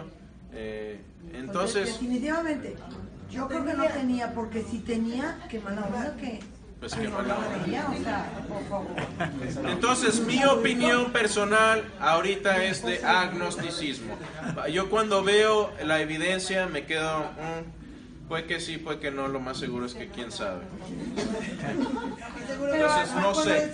Eh, 0.52 1.00
entonces, 1.34 1.86
Definitivamente, 1.86 2.76
yo 3.32 3.48
creo 3.48 3.64
que 3.64 3.74
no 3.76 3.86
tenía, 3.86 4.34
porque 4.34 4.62
si 4.64 4.80
tenía, 4.80 5.40
qué 5.50 5.62
mala 5.62 5.86
onda 5.86 6.18
que. 6.18 6.42
Pues 6.84 6.98
no. 6.98 7.18
Entonces, 9.70 10.20
mi 10.20 10.44
opinión 10.44 11.14
personal 11.14 11.90
ahorita 11.98 12.62
es 12.66 12.84
de 12.84 13.02
agnosticismo. 13.06 14.18
Yo 14.70 14.90
cuando 14.90 15.24
veo 15.24 15.72
la 15.82 16.02
evidencia 16.02 16.68
me 16.68 16.86
quedo, 16.86 17.22
mm, 17.22 18.28
puede 18.28 18.48
que 18.48 18.60
sí, 18.60 18.80
puede 18.80 19.00
que 19.00 19.12
no, 19.12 19.30
lo 19.30 19.40
más 19.40 19.60
seguro 19.60 19.86
es 19.86 19.94
que 19.94 20.10
quién 20.10 20.34
sabe. 20.34 20.66
Entonces, 22.74 23.16
no 23.16 23.34
sé. 23.34 23.72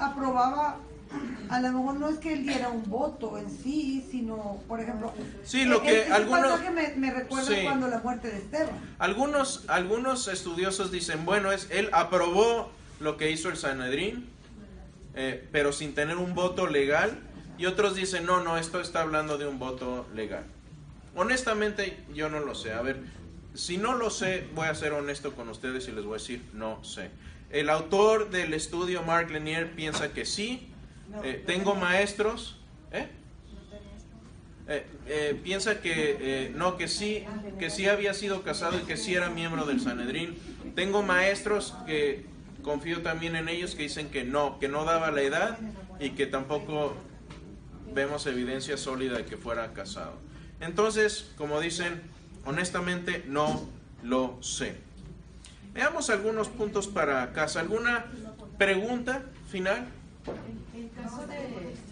aprobaba, 0.00 0.76
a 1.48 1.60
lo 1.60 1.72
mejor 1.72 1.94
no 2.00 2.08
es 2.08 2.18
que 2.18 2.32
él 2.32 2.42
diera 2.44 2.68
un 2.68 2.88
voto 2.90 3.38
en 3.38 3.50
sí, 3.50 4.06
sino, 4.10 4.58
por 4.68 4.80
ejemplo. 4.80 5.12
Sí, 5.44 5.64
lo 5.64 5.78
e- 5.78 5.82
que 5.82 6.00
ese 6.02 6.12
algunos- 6.12 6.60
me, 6.72 6.94
me 6.96 7.12
recuerda 7.12 7.46
Sí. 7.54 7.62
cuando 7.62 7.88
la 7.88 7.98
muerte 8.00 8.28
de 8.28 8.38
Esteban. 8.38 8.74
Algunos, 8.98 9.64
algunos 9.68 10.28
estudiosos 10.28 10.90
dicen, 10.90 11.24
bueno, 11.24 11.52
es 11.52 11.68
él 11.70 11.88
aprobó 11.92 12.70
lo 13.00 13.16
que 13.16 13.30
hizo 13.30 13.48
el 13.48 13.56
Sanedrín, 13.56 14.28
eh, 15.14 15.46
pero 15.52 15.72
sin 15.72 15.94
tener 15.94 16.16
un 16.16 16.34
voto 16.34 16.66
legal, 16.66 17.18
y 17.58 17.66
otros 17.66 17.94
dicen, 17.94 18.26
no, 18.26 18.42
no, 18.42 18.58
esto 18.58 18.80
está 18.80 19.00
hablando 19.00 19.38
de 19.38 19.46
un 19.46 19.58
voto 19.58 20.06
legal. 20.14 20.44
Honestamente, 21.14 21.96
yo 22.14 22.28
no 22.28 22.40
lo 22.40 22.54
sé. 22.54 22.72
A 22.72 22.82
ver, 22.82 23.00
si 23.54 23.78
no 23.78 23.94
lo 23.94 24.10
sé, 24.10 24.46
voy 24.54 24.66
a 24.66 24.74
ser 24.74 24.92
honesto 24.92 25.34
con 25.34 25.48
ustedes 25.48 25.88
y 25.88 25.92
les 25.92 26.04
voy 26.04 26.16
a 26.16 26.18
decir, 26.18 26.42
no 26.52 26.84
sé. 26.84 27.10
El 27.50 27.70
autor 27.70 28.28
del 28.30 28.52
estudio, 28.52 29.02
Mark 29.02 29.30
Lanier, 29.30 29.70
piensa 29.72 30.12
que 30.12 30.26
sí, 30.26 30.68
eh, 31.22 31.42
tengo 31.46 31.74
maestros, 31.74 32.58
¿eh? 32.92 33.08
Eh, 34.68 35.40
piensa 35.44 35.80
que 35.80 36.52
no, 36.56 36.76
que 36.76 36.88
sí, 36.88 37.24
que 37.58 37.70
sí 37.70 37.86
había 37.86 38.14
sido 38.14 38.42
casado 38.42 38.76
y 38.78 38.82
que 38.82 38.96
sí 38.96 39.14
era 39.14 39.30
miembro 39.30 39.64
del 39.64 39.80
Sanedrín. 39.80 40.36
Tengo 40.74 41.02
maestros 41.02 41.74
que 41.86 42.26
confío 42.62 43.02
también 43.02 43.36
en 43.36 43.48
ellos 43.48 43.76
que 43.76 43.84
dicen 43.84 44.10
que 44.10 44.24
no, 44.24 44.58
que 44.58 44.68
no 44.68 44.84
daba 44.84 45.12
la 45.12 45.22
edad 45.22 45.58
y 46.00 46.10
que 46.10 46.26
tampoco 46.26 46.96
vemos 47.94 48.26
evidencia 48.26 48.76
sólida 48.76 49.18
de 49.18 49.24
que 49.24 49.36
fuera 49.36 49.72
casado. 49.72 50.14
Entonces, 50.60 51.30
como 51.36 51.60
dicen, 51.60 52.02
honestamente 52.44 53.22
no 53.28 53.68
lo 54.02 54.42
sé. 54.42 54.76
Veamos 55.74 56.10
algunos 56.10 56.48
puntos 56.48 56.88
para 56.88 57.32
casa. 57.32 57.60
¿Alguna 57.60 58.06
pregunta 58.58 59.22
final? 59.50 59.86
En 60.26 60.82
el 60.82 60.90
caso 60.90 61.26
de 61.26 61.36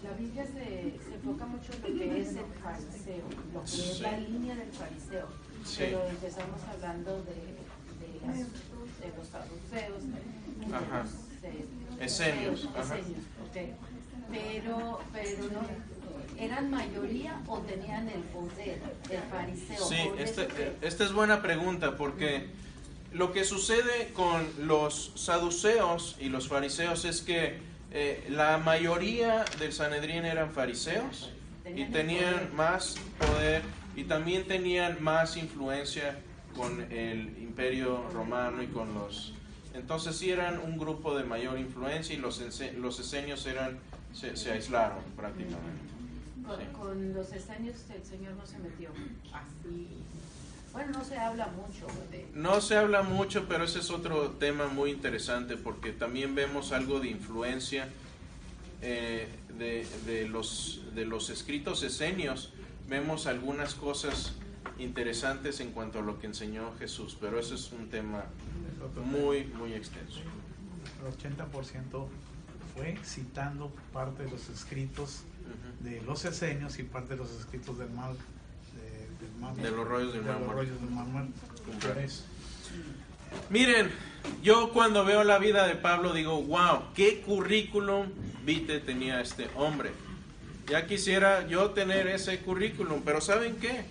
la 0.03 0.11
Biblia 0.17 0.45
se, 0.45 0.53
se 0.53 1.15
enfoca 1.15 1.45
mucho 1.45 1.71
en 1.85 1.93
lo 1.97 1.99
que 1.99 2.21
es 2.21 2.27
el 2.29 2.45
fariseo, 2.61 3.25
lo 3.53 3.61
que 3.63 3.91
es 3.91 3.99
la 4.01 4.17
línea 4.17 4.55
del 4.55 4.71
fariseo. 4.71 5.27
Sí. 5.63 5.75
Pero 5.79 6.05
empezamos 6.07 6.61
hablando 6.71 7.23
de, 7.23 7.33
de, 7.33 8.27
las- 8.27 8.37
de 8.39 9.17
los 9.17 9.27
saduceos, 9.27 10.03
de 10.11 10.75
Ajá. 10.75 11.05
Esenios, 12.01 12.67
ajá. 12.75 12.97
esenios. 12.97 13.23
Pero, 14.31 14.99
pero 15.13 15.43
no, 15.51 15.61
¿eran 16.37 16.69
mayoría 16.71 17.41
o 17.47 17.59
tenían 17.59 18.09
el 18.09 18.21
poder 18.23 18.81
del 19.07 19.21
fariseo? 19.31 19.85
Sí, 19.85 20.09
este- 20.17 20.47
esta 20.81 21.05
es 21.05 21.13
buena 21.13 21.41
pregunta 21.41 21.95
porque 21.95 22.47
lo 23.13 23.31
que 23.31 23.43
sucede 23.45 24.11
con 24.13 24.45
los 24.67 25.13
saduceos 25.15 26.17
y 26.19 26.27
los 26.29 26.47
fariseos 26.49 27.05
es 27.05 27.21
que 27.21 27.59
eh, 27.97 28.25
la 28.29 28.57
mayoría 28.57 29.45
del 29.57 29.71
Sanedrín 29.71 30.25
eran 30.25 30.51
fariseos 30.51 31.31
y 31.65 31.85
Tenían 31.85 32.53
más 32.55 32.95
poder 33.17 33.63
y 33.95 34.03
también 34.03 34.45
tenían 34.47 35.01
más 35.01 35.37
influencia 35.37 36.19
con 36.55 36.81
el 36.91 37.37
imperio 37.41 38.03
romano 38.13 38.61
y 38.61 38.67
con 38.67 38.93
los... 38.93 39.33
Entonces 39.73 40.15
sí 40.17 40.29
eran 40.29 40.59
un 40.59 40.77
grupo 40.77 41.17
de 41.17 41.23
mayor 41.23 41.57
influencia 41.57 42.13
y 42.13 42.17
los, 42.19 42.41
los 42.77 42.99
esenios 42.99 43.45
eran, 43.45 43.79
se, 44.13 44.35
se 44.37 44.51
aislaron 44.51 45.03
prácticamente. 45.15 45.81
Con, 46.45 46.59
Sí. 46.59 46.65
con 46.73 47.13
los 47.13 47.31
esenios 47.33 47.77
el 47.95 48.03
Señor 48.05 48.33
no 48.33 48.45
se 48.45 48.59
metió 48.59 48.89
así. 49.33 49.87
Bueno, 50.75 50.91
no 50.91 51.05
se 51.05 51.17
habla 51.17 51.47
mucho 51.47 51.87
de... 52.11 52.27
No 52.33 52.59
se 52.59 52.75
habla 52.75 53.01
mucho, 53.01 53.45
pero 53.47 53.63
ese 53.63 53.79
es 53.79 53.89
otro 53.91 54.31
tema 54.31 54.67
muy 54.67 54.91
interesante 54.91 55.55
porque 55.55 55.93
también 55.93 56.35
vemos 56.35 56.73
algo 56.73 56.99
de 56.99 57.07
influencia 57.07 57.87
eh, 58.81 59.29
de, 59.57 59.87
de 60.05 60.27
los, 60.27 60.81
de 60.93 61.05
los 61.05 61.29
escritos 61.29 61.81
esenios. 61.81 62.51
Vemos 62.89 63.25
algunas 63.25 63.73
cosas 63.73 64.33
interesantes 64.77 65.61
en 65.61 65.71
cuanto 65.71 65.99
a 65.99 66.01
lo 66.01 66.19
que 66.19 66.27
enseñó 66.27 66.75
Jesús, 66.77 67.17
pero 67.21 67.39
eso 67.39 67.55
es 67.55 67.71
un 67.71 67.89
tema 67.89 68.25
muy, 69.01 69.45
muy 69.45 69.75
extenso. 69.75 70.19
El 70.99 71.13
80% 71.17 72.05
fue 72.75 72.97
citando 73.01 73.71
parte 73.93 74.25
de 74.25 74.31
los 74.31 74.49
escritos 74.49 75.21
de 75.79 76.01
los 76.01 76.25
esenios 76.25 76.79
y 76.79 76.83
parte 76.83 77.11
de 77.11 77.15
los 77.15 77.31
escritos 77.31 77.77
del 77.77 77.91
mal 77.91 78.17
de, 79.61 79.71
los 79.71 79.87
rollos 79.87 80.13
del 80.13 80.23
de 80.23 80.31
Mar 80.31 80.39
los 80.39 80.47
Muerto. 80.47 80.61
rollos 80.61 80.81
del 80.81 80.89
Mar 80.89 81.05
Muerto. 81.05 81.31
Comprendo. 81.65 81.87
Por 81.87 81.97
eso. 82.03 82.23
Miren, 83.49 83.91
yo 84.41 84.71
cuando 84.71 85.05
veo 85.05 85.23
la 85.23 85.37
vida 85.37 85.67
de 85.67 85.75
Pablo 85.75 86.13
digo, 86.13 86.41
wow, 86.41 86.93
qué 86.95 87.21
currículum 87.21 88.07
vitae 88.43 88.79
tenía 88.79 89.21
este 89.21 89.49
hombre. 89.55 89.91
Ya 90.69 90.87
quisiera 90.87 91.47
yo 91.47 91.71
tener 91.71 92.07
ese 92.07 92.39
currículum, 92.39 93.01
pero 93.05 93.21
¿saben 93.21 93.57
qué? 93.57 93.85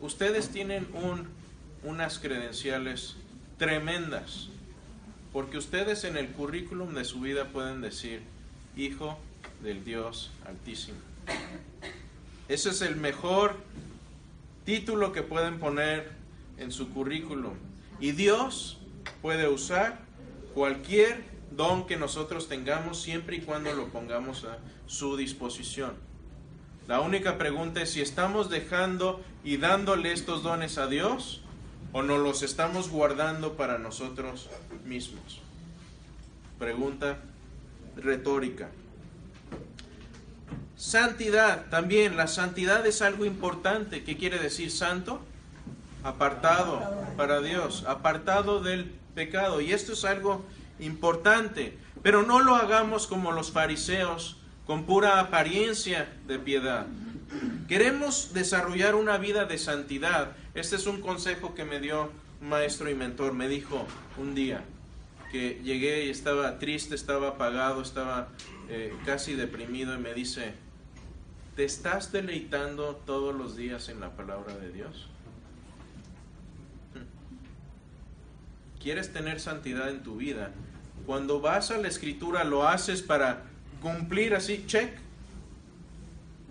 Ustedes 0.00 0.48
tienen 0.48 0.88
un, 0.94 1.28
unas 1.82 2.18
credenciales 2.18 3.16
tremendas, 3.58 4.48
porque 5.32 5.58
ustedes 5.58 6.04
en 6.04 6.16
el 6.16 6.28
currículum 6.28 6.94
de 6.94 7.04
su 7.04 7.20
vida 7.20 7.48
pueden 7.48 7.82
decir, 7.82 8.22
hijo 8.76 9.18
del 9.62 9.84
Dios 9.84 10.30
Altísimo. 10.46 10.98
Ese 12.50 12.70
es 12.70 12.82
el 12.82 12.96
mejor 12.96 13.54
título 14.64 15.12
que 15.12 15.22
pueden 15.22 15.60
poner 15.60 16.10
en 16.58 16.72
su 16.72 16.90
currículum. 16.90 17.52
Y 18.00 18.10
Dios 18.10 18.78
puede 19.22 19.46
usar 19.46 20.00
cualquier 20.52 21.22
don 21.52 21.86
que 21.86 21.96
nosotros 21.96 22.48
tengamos 22.48 23.00
siempre 23.00 23.36
y 23.36 23.40
cuando 23.42 23.72
lo 23.72 23.86
pongamos 23.90 24.44
a 24.46 24.58
su 24.88 25.16
disposición. 25.16 25.92
La 26.88 27.00
única 27.00 27.38
pregunta 27.38 27.82
es 27.82 27.92
si 27.92 28.00
estamos 28.00 28.50
dejando 28.50 29.20
y 29.44 29.58
dándole 29.58 30.10
estos 30.10 30.42
dones 30.42 30.76
a 30.76 30.88
Dios 30.88 31.42
o 31.92 32.02
nos 32.02 32.18
los 32.18 32.42
estamos 32.42 32.88
guardando 32.88 33.52
para 33.52 33.78
nosotros 33.78 34.50
mismos. 34.84 35.40
Pregunta 36.58 37.20
retórica. 37.94 38.70
Santidad, 40.80 41.66
también 41.68 42.16
la 42.16 42.26
santidad 42.26 42.86
es 42.86 43.02
algo 43.02 43.26
importante. 43.26 44.02
¿Qué 44.02 44.16
quiere 44.16 44.38
decir 44.38 44.70
santo? 44.70 45.20
Apartado 46.02 46.80
para 47.18 47.42
Dios, 47.42 47.84
apartado 47.86 48.62
del 48.62 48.86
pecado. 49.14 49.60
Y 49.60 49.74
esto 49.74 49.92
es 49.92 50.06
algo 50.06 50.42
importante, 50.78 51.76
pero 52.02 52.22
no 52.22 52.40
lo 52.40 52.56
hagamos 52.56 53.06
como 53.06 53.30
los 53.30 53.52
fariseos, 53.52 54.38
con 54.66 54.84
pura 54.84 55.20
apariencia 55.20 56.10
de 56.26 56.38
piedad. 56.38 56.86
Queremos 57.68 58.32
desarrollar 58.32 58.94
una 58.94 59.18
vida 59.18 59.44
de 59.44 59.58
santidad. 59.58 60.32
Este 60.54 60.76
es 60.76 60.86
un 60.86 61.02
consejo 61.02 61.54
que 61.54 61.66
me 61.66 61.78
dio 61.78 62.10
un 62.40 62.48
maestro 62.48 62.88
y 62.88 62.94
mentor. 62.94 63.34
Me 63.34 63.48
dijo 63.48 63.86
un 64.16 64.34
día 64.34 64.64
que 65.30 65.60
llegué 65.62 66.06
y 66.06 66.08
estaba 66.08 66.58
triste, 66.58 66.94
estaba 66.94 67.28
apagado, 67.28 67.82
estaba 67.82 68.28
eh, 68.70 68.94
casi 69.04 69.34
deprimido 69.34 69.94
y 69.94 69.98
me 69.98 70.14
dice, 70.14 70.54
¿te 71.56 71.64
estás 71.64 72.12
deleitando 72.12 72.96
todos 73.06 73.34
los 73.34 73.56
días 73.56 73.88
en 73.88 74.00
la 74.00 74.16
palabra 74.16 74.56
de 74.56 74.72
Dios? 74.72 75.08
¿Quieres 78.80 79.12
tener 79.12 79.40
santidad 79.40 79.90
en 79.90 80.02
tu 80.02 80.16
vida? 80.16 80.52
Cuando 81.06 81.40
vas 81.40 81.70
a 81.70 81.78
la 81.78 81.88
escritura 81.88 82.44
lo 82.44 82.66
haces 82.66 83.02
para 83.02 83.42
cumplir 83.82 84.34
así, 84.34 84.64
check. 84.66 84.90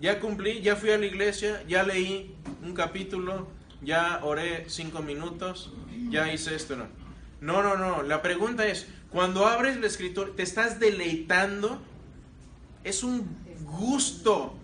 Ya 0.00 0.20
cumplí, 0.20 0.62
ya 0.62 0.76
fui 0.76 0.90
a 0.90 0.98
la 0.98 1.06
iglesia, 1.06 1.62
ya 1.68 1.82
leí 1.82 2.34
un 2.62 2.72
capítulo, 2.72 3.48
ya 3.82 4.20
oré 4.22 4.64
cinco 4.68 5.02
minutos, 5.02 5.72
ya 6.08 6.32
hice 6.32 6.54
esto. 6.54 6.76
No, 7.40 7.62
no, 7.62 7.76
no, 7.76 7.76
no. 7.76 8.02
La 8.02 8.22
pregunta 8.22 8.66
es, 8.66 8.86
cuando 9.10 9.46
abres 9.46 9.76
la 9.78 9.86
escritura, 9.86 10.30
¿te 10.36 10.42
estás 10.42 10.78
deleitando? 10.80 11.82
Es 12.84 13.02
un 13.02 13.26
gusto 13.64 14.59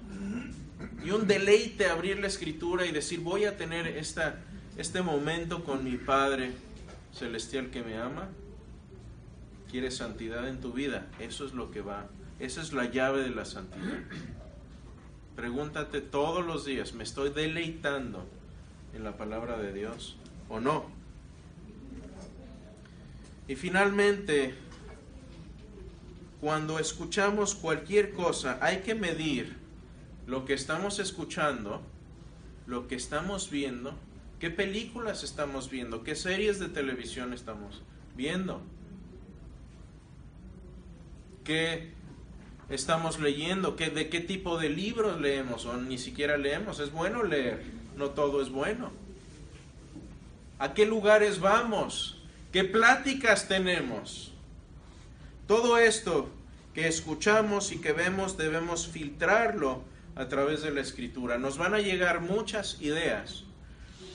y 1.05 1.11
un 1.11 1.27
deleite 1.27 1.87
abrir 1.87 2.19
la 2.19 2.27
escritura 2.27 2.87
y 2.87 2.93
decir, 2.93 3.21
voy 3.21 3.45
a 3.45 3.57
tener 3.57 3.87
esta, 3.87 4.41
este 4.77 5.03
momento 5.03 5.65
con 5.65 5.85
mi 5.85 5.97
Padre 5.97 6.53
celestial 7.13 7.71
que 7.71 7.83
me 7.83 7.97
ama. 7.99 8.29
¿Quieres 9.71 9.97
santidad 9.97 10.49
en 10.49 10.61
tu 10.61 10.73
vida? 10.73 11.07
Eso 11.19 11.47
es 11.47 11.53
lo 11.53 11.71
que 11.71 11.81
va. 11.81 12.07
Esa 12.39 12.61
es 12.61 12.73
la 12.73 12.91
llave 12.91 13.23
de 13.23 13.31
la 13.31 13.45
santidad. 13.45 13.99
Pregúntate 15.35 16.01
todos 16.01 16.45
los 16.45 16.65
días, 16.65 16.95
¿me 16.95 17.05
estoy 17.05 17.31
deleitando 17.31 18.27
en 18.95 19.05
la 19.05 19.17
palabra 19.17 19.59
de 19.59 19.73
Dios 19.73 20.17
o 20.49 20.61
no? 20.61 20.87
Y 23.49 23.55
finalmente, 23.55 24.55
cuando 26.41 26.79
escuchamos 26.79 27.55
cualquier 27.55 28.13
cosa, 28.13 28.59
hay 28.61 28.79
que 28.79 28.95
medir 28.95 29.56
lo 30.27 30.45
que 30.45 30.55
estamos 30.55 30.99
escuchando, 30.99 31.83
lo 32.67 32.89
que 32.89 32.97
estamos 32.97 33.51
viendo, 33.51 33.95
qué 34.41 34.51
películas 34.51 35.23
estamos 35.23 35.71
viendo, 35.71 36.03
qué 36.03 36.17
series 36.17 36.59
de 36.59 36.69
televisión 36.69 37.33
estamos 37.33 37.83
viendo, 38.17 38.61
qué 41.45 41.93
estamos 42.69 43.21
leyendo, 43.21 43.77
qué, 43.77 43.91
de 43.91 44.09
qué 44.09 44.21
tipo 44.21 44.59
de 44.59 44.69
libros 44.69 45.21
leemos 45.21 45.65
o 45.67 45.77
ni 45.77 45.99
siquiera 45.99 46.37
leemos. 46.37 46.81
Es 46.81 46.91
bueno 46.91 47.23
leer, 47.23 47.63
no 47.97 48.11
todo 48.11 48.43
es 48.43 48.51
bueno. 48.51 48.91
¿A 50.59 50.75
qué 50.75 50.87
lugares 50.87 51.39
vamos? 51.39 52.21
¿Qué 52.53 52.65
pláticas 52.65 53.47
tenemos? 53.47 54.33
Todo 55.47 55.79
esto 55.79 56.29
que 56.75 56.89
escuchamos 56.89 57.71
y 57.73 57.79
que 57.79 57.93
vemos 57.93 58.37
debemos 58.37 58.89
filtrarlo 58.89 59.83
a 60.17 60.29
través 60.29 60.63
de 60.63 60.73
la 60.73 60.81
escritura. 60.81 61.39
Nos 61.39 61.59
van 61.59 61.75
a 61.75 61.79
llegar 61.79 62.21
muchas 62.21 62.81
ideas 62.81 63.45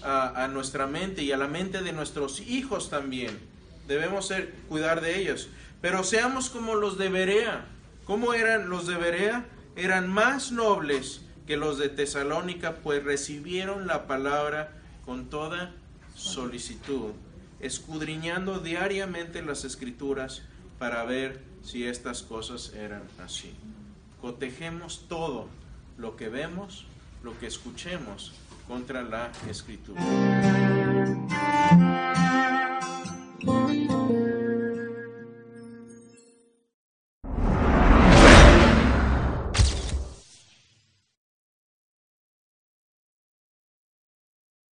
a, 0.04 0.48
nuestra 0.52 0.88
mente 0.88 1.22
y 1.22 1.32
a 1.32 1.38
la 1.38 1.48
mente 1.48 1.82
de 1.84 1.94
nuestros 1.94 2.42
hijos 2.42 2.90
también. 2.90 3.38
Debemos 3.88 4.28
ser, 4.28 4.52
cuidar 4.68 5.02
de 5.02 5.20
ellos. 5.20 5.50
Pero 5.80 6.04
seamos 6.04 6.50
como 6.50 6.76
los 6.76 6.98
de 6.98 7.10
Berea. 7.10 7.66
¿Cómo 8.06 8.34
eran 8.34 8.70
los 8.70 8.88
de 8.88 8.96
Berea? 8.96 9.46
Eran 9.76 10.12
más 10.12 10.52
nobles 10.52 11.22
que 11.46 11.56
los 11.56 11.78
de 11.78 11.90
Tesalónica, 11.90 12.78
pues 12.78 13.04
recibieron 13.04 13.86
la 13.86 14.08
palabra 14.08 14.72
con 15.06 15.30
toda 15.30 15.74
solicitud, 16.16 17.12
escudriñando 17.60 18.60
diariamente 18.60 19.42
las 19.42 19.66
escrituras 19.66 20.44
para 20.80 21.04
ver 21.04 21.42
si 21.64 21.86
estas 21.86 22.24
cosas 22.24 22.74
eran 22.74 23.04
así. 23.20 23.54
Cotejemos 24.20 25.06
todo 25.08 25.48
lo 26.02 26.16
que 26.16 26.30
vemos, 26.30 26.86
lo 27.24 27.38
que 27.38 27.46
escuchemos 27.46 28.34
contra 28.68 29.04
la 29.04 29.32
escritura. 29.48 30.71